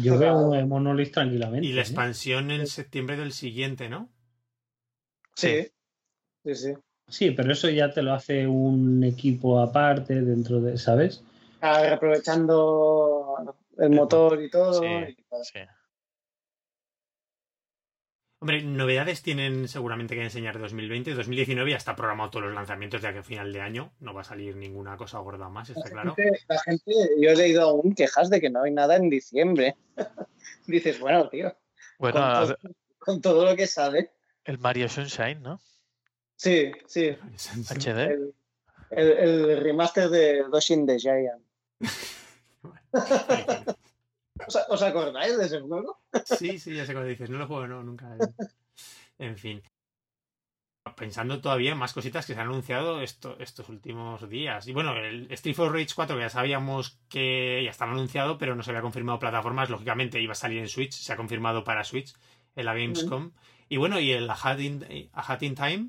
[0.00, 1.66] yo veo Monolith tranquilamente.
[1.66, 1.84] Y la ¿eh?
[1.84, 4.10] expansión en septiembre del siguiente, ¿no?
[5.34, 5.68] Sí,
[6.44, 6.74] sí, sí.
[7.08, 11.22] Sí, pero eso ya te lo hace un equipo aparte dentro de, ¿sabes?
[11.60, 14.80] Ah, aprovechando el motor y todo.
[14.80, 15.60] Sí, y sí.
[18.38, 21.14] Hombre, novedades tienen seguramente que enseñar de 2020.
[21.14, 23.92] 2019 ya está programado todos los lanzamientos de aquí a final de año.
[24.00, 26.14] No va a salir ninguna cosa gorda más, está La claro.
[26.14, 29.76] gente, la gente- yo he leído aún quejas de que no hay nada en diciembre.
[30.66, 31.56] Dices, bueno, tío,
[31.98, 32.58] Bueno, con, a todo, ver,
[32.98, 34.10] con todo lo que sale.
[34.44, 35.58] el Mario Sunshine, ¿no?
[36.36, 37.16] Sí, sí.
[37.70, 37.88] HD.
[38.10, 38.34] El,
[38.90, 41.42] el- el remaster de Doshin the Giant.
[44.68, 45.98] ¿Os, acordáis de ese juego?
[46.24, 48.08] Sí, sí, ya sé cuando dices, no lo juego, no, nunca.
[49.18, 49.62] En fin.
[50.96, 54.66] Pensando todavía en más cositas que se han anunciado esto- estos últimos días.
[54.68, 58.54] Y bueno, el Street for Rage 4, que ya sabíamos que ya estaba anunciado, pero
[58.54, 59.68] no se había confirmado plataformas.
[59.70, 62.14] Lógicamente iba a salir en Switch, se ha confirmado para Switch
[62.54, 63.32] en la Gamescom.
[63.68, 65.88] Y bueno, y el A Hat in, A Hat in Time,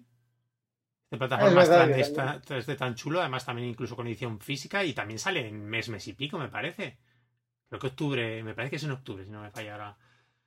[1.12, 4.84] de plataformas verdad, 3D, que tan- 3D tan chulo, además también incluso con edición física,
[4.84, 6.98] y también sale en mes, mes y pico, me parece.
[7.70, 9.98] Creo que octubre, me parece que es en octubre, si no me falla ahora.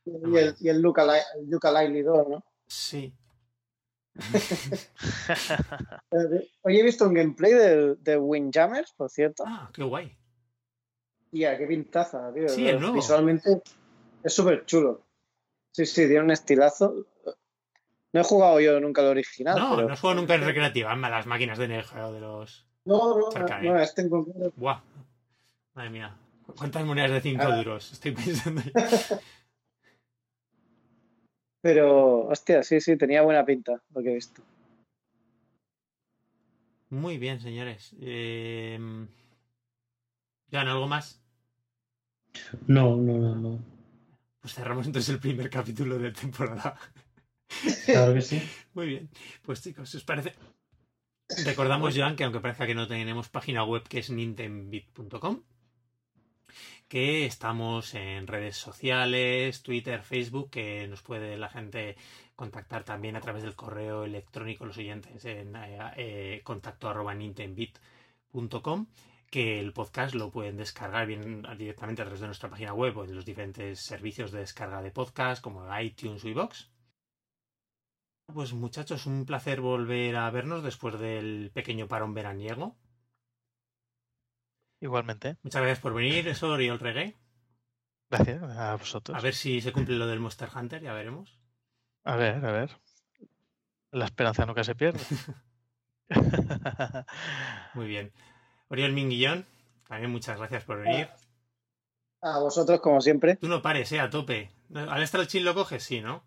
[0.06, 2.44] Y el, y el Luca, Li- el Luca Lively 2, ¿no?
[2.66, 3.12] Sí.
[6.12, 9.44] Eh, Hoy he visto un gameplay de, de Windjammers, por cierto.
[9.46, 10.16] Ah, qué guay.
[11.30, 12.48] Tía, qué pintaza, tío.
[12.48, 12.94] Sí, el nuevo.
[12.94, 13.62] Visualmente
[14.24, 15.06] es súper chulo.
[15.72, 17.06] Sí, sí, tiene un estilazo.
[18.12, 19.56] No he jugado yo nunca el original.
[19.58, 19.88] No, pero...
[19.88, 22.66] no juego nunca en recreativa, en las máquinas de Neo Geo de los.
[22.84, 23.30] No, no,
[23.62, 24.52] no, este en concreto.
[24.56, 24.80] Buah.
[25.74, 26.16] Madre mía.
[26.56, 27.56] ¿Cuántas monedas de 5 Ah.
[27.56, 27.92] duros?
[27.92, 28.62] Estoy pensando.
[31.62, 34.42] Pero, hostia, sí, sí, tenía buena pinta lo que he visto.
[36.88, 37.94] Muy bien, señores.
[38.00, 38.78] Eh...
[40.50, 41.22] ¿Ya algo más?
[42.66, 43.58] No, no, no, no.
[44.40, 46.76] Pues cerramos entonces el primer capítulo de temporada.
[47.84, 48.40] Claro que sí.
[48.74, 49.10] Muy bien.
[49.42, 50.32] Pues chicos, si os parece.
[51.44, 55.42] Recordamos, Joan, que aunque parezca que no tenemos página web, que es nintendbit.com,
[56.88, 61.96] que estamos en redes sociales, Twitter, Facebook, que nos puede la gente
[62.36, 67.14] contactar también a través del correo electrónico, los oyentes, en eh, eh, contacto arroba
[69.30, 73.04] que el podcast lo pueden descargar bien directamente a través de nuestra página web o
[73.04, 76.68] en los diferentes servicios de descarga de podcast, como iTunes o iVoox.
[78.26, 82.76] Pues muchachos, un placer volver a vernos después del pequeño parón veraniego.
[84.80, 85.36] Igualmente.
[85.42, 87.16] Muchas gracias por venir, eso y el reggae.
[88.10, 89.16] Gracias a vosotros.
[89.16, 91.38] A ver si se cumple lo del Monster Hunter, ya veremos.
[92.04, 92.70] A ver, a ver.
[93.92, 95.00] La esperanza nunca se pierde.
[97.74, 98.12] Muy bien.
[98.68, 99.46] Oriol Minguillón,
[99.86, 101.08] también muchas gracias por venir.
[102.22, 103.36] A vosotros, como siempre.
[103.36, 104.50] Tú no pares, eh, a tope.
[104.74, 105.82] ¿Al Astral Chin lo coges?
[105.82, 106.22] Sí, ¿no?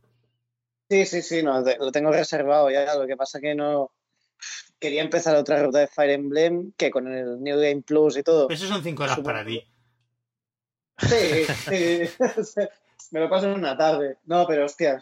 [0.89, 2.95] Sí, sí, sí, no, lo tengo reservado ya.
[2.95, 3.91] Lo que pasa que no.
[4.80, 8.49] Quería empezar otra ruta de Fire Emblem que con el New Game Plus y todo.
[8.49, 9.34] Eso son cinco horas Supongo.
[9.34, 9.64] para ti.
[10.97, 12.01] Sí, sí.
[13.11, 14.18] me lo paso en una tarde.
[14.26, 15.01] No, pero hostia,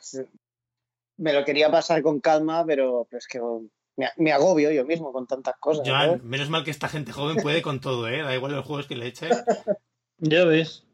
[1.17, 3.41] me lo quería pasar con calma, pero, es que
[3.97, 5.87] me, me agobio yo mismo con tantas cosas.
[5.87, 8.21] Joan, menos mal que esta gente joven puede con todo, ¿eh?
[8.21, 9.29] Da igual los juegos que le eche.
[10.23, 10.85] Ya ves.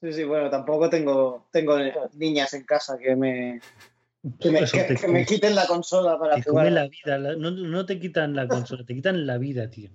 [0.00, 1.76] Sí, sí, bueno, tampoco tengo, tengo
[2.14, 3.60] niñas en casa que me,
[4.40, 6.72] que me, Eso que- te, que me quiten la consola para te come jugar.
[6.72, 7.18] la vida.
[7.18, 9.90] la- no, no te quitan la consola, te quitan la vida, tío.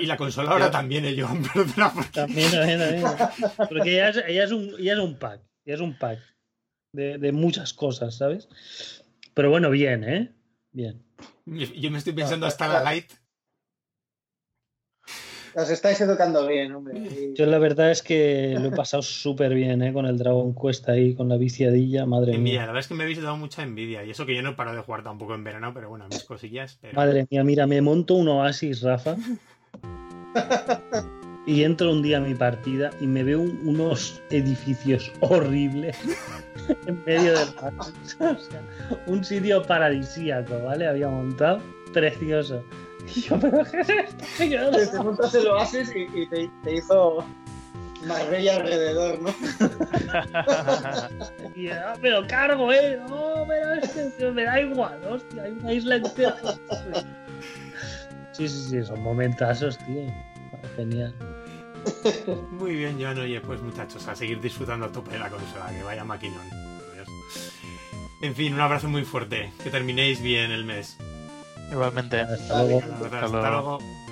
[0.00, 1.14] Y la consola ahora también, ¿eh?
[1.54, 3.04] Perdona, porque- También, también, también.
[3.68, 5.40] Porque ya es, ya es un, ya es un pack.
[5.64, 6.18] Ya es un pack
[6.92, 8.48] de, de muchas cosas, ¿sabes?
[9.34, 10.32] Pero bueno, bien, ¿eh?
[10.72, 11.02] Bien.
[11.46, 13.10] Yo me estoy pensando hasta la light.
[15.56, 16.98] Os estáis educando bien, hombre.
[16.98, 19.92] Y- Yo la verdad es que lo he pasado súper bien, ¿eh?
[19.92, 22.66] Con el Dragon Quest ahí, con la viciadilla, madre Envidia, la mía.
[22.66, 24.04] verdad es que me habéis dado mucha envidia.
[24.04, 26.78] Y eso que yo no paro de jugar tampoco en verano, pero bueno, mis cosillas.
[26.80, 26.94] Pero...
[26.96, 29.16] Madre mía, mira, me monto un oasis, Rafa.
[31.46, 35.94] Y entro un día a mi partida y me veo un- unos edificios horribles
[36.86, 37.78] en medio del parque.
[38.20, 38.62] O sea,
[39.06, 40.86] un sitio paradisíaco, ¿vale?
[40.86, 41.60] Había montado,
[41.92, 42.64] precioso.
[43.06, 44.44] Y yo, ¿pero qué es esto?
[44.44, 47.24] Y yo, Te, montas el oasis y, y te, te hizo
[48.06, 49.30] Marbella alrededor, ¿no?
[51.54, 53.00] y, "Ah, pero cargo, ¿eh?
[53.08, 56.36] No, pero es que me da igual, hostia, hay una isla entera.
[58.32, 60.06] Sí, sí, sí, son momentazos, tío.
[60.76, 61.14] Genial.
[62.50, 63.18] Muy bien, Joan.
[63.18, 66.46] Oye, pues muchachos, a seguir disfrutando a tope de la consola, que vaya maquinón.
[68.22, 69.52] En fin, un abrazo muy fuerte.
[69.62, 70.96] Que terminéis bien el mes.
[71.70, 72.20] Igualmente.
[72.20, 72.78] Hasta luego.
[72.78, 73.50] Hasta Hasta luego.
[73.50, 74.03] luego.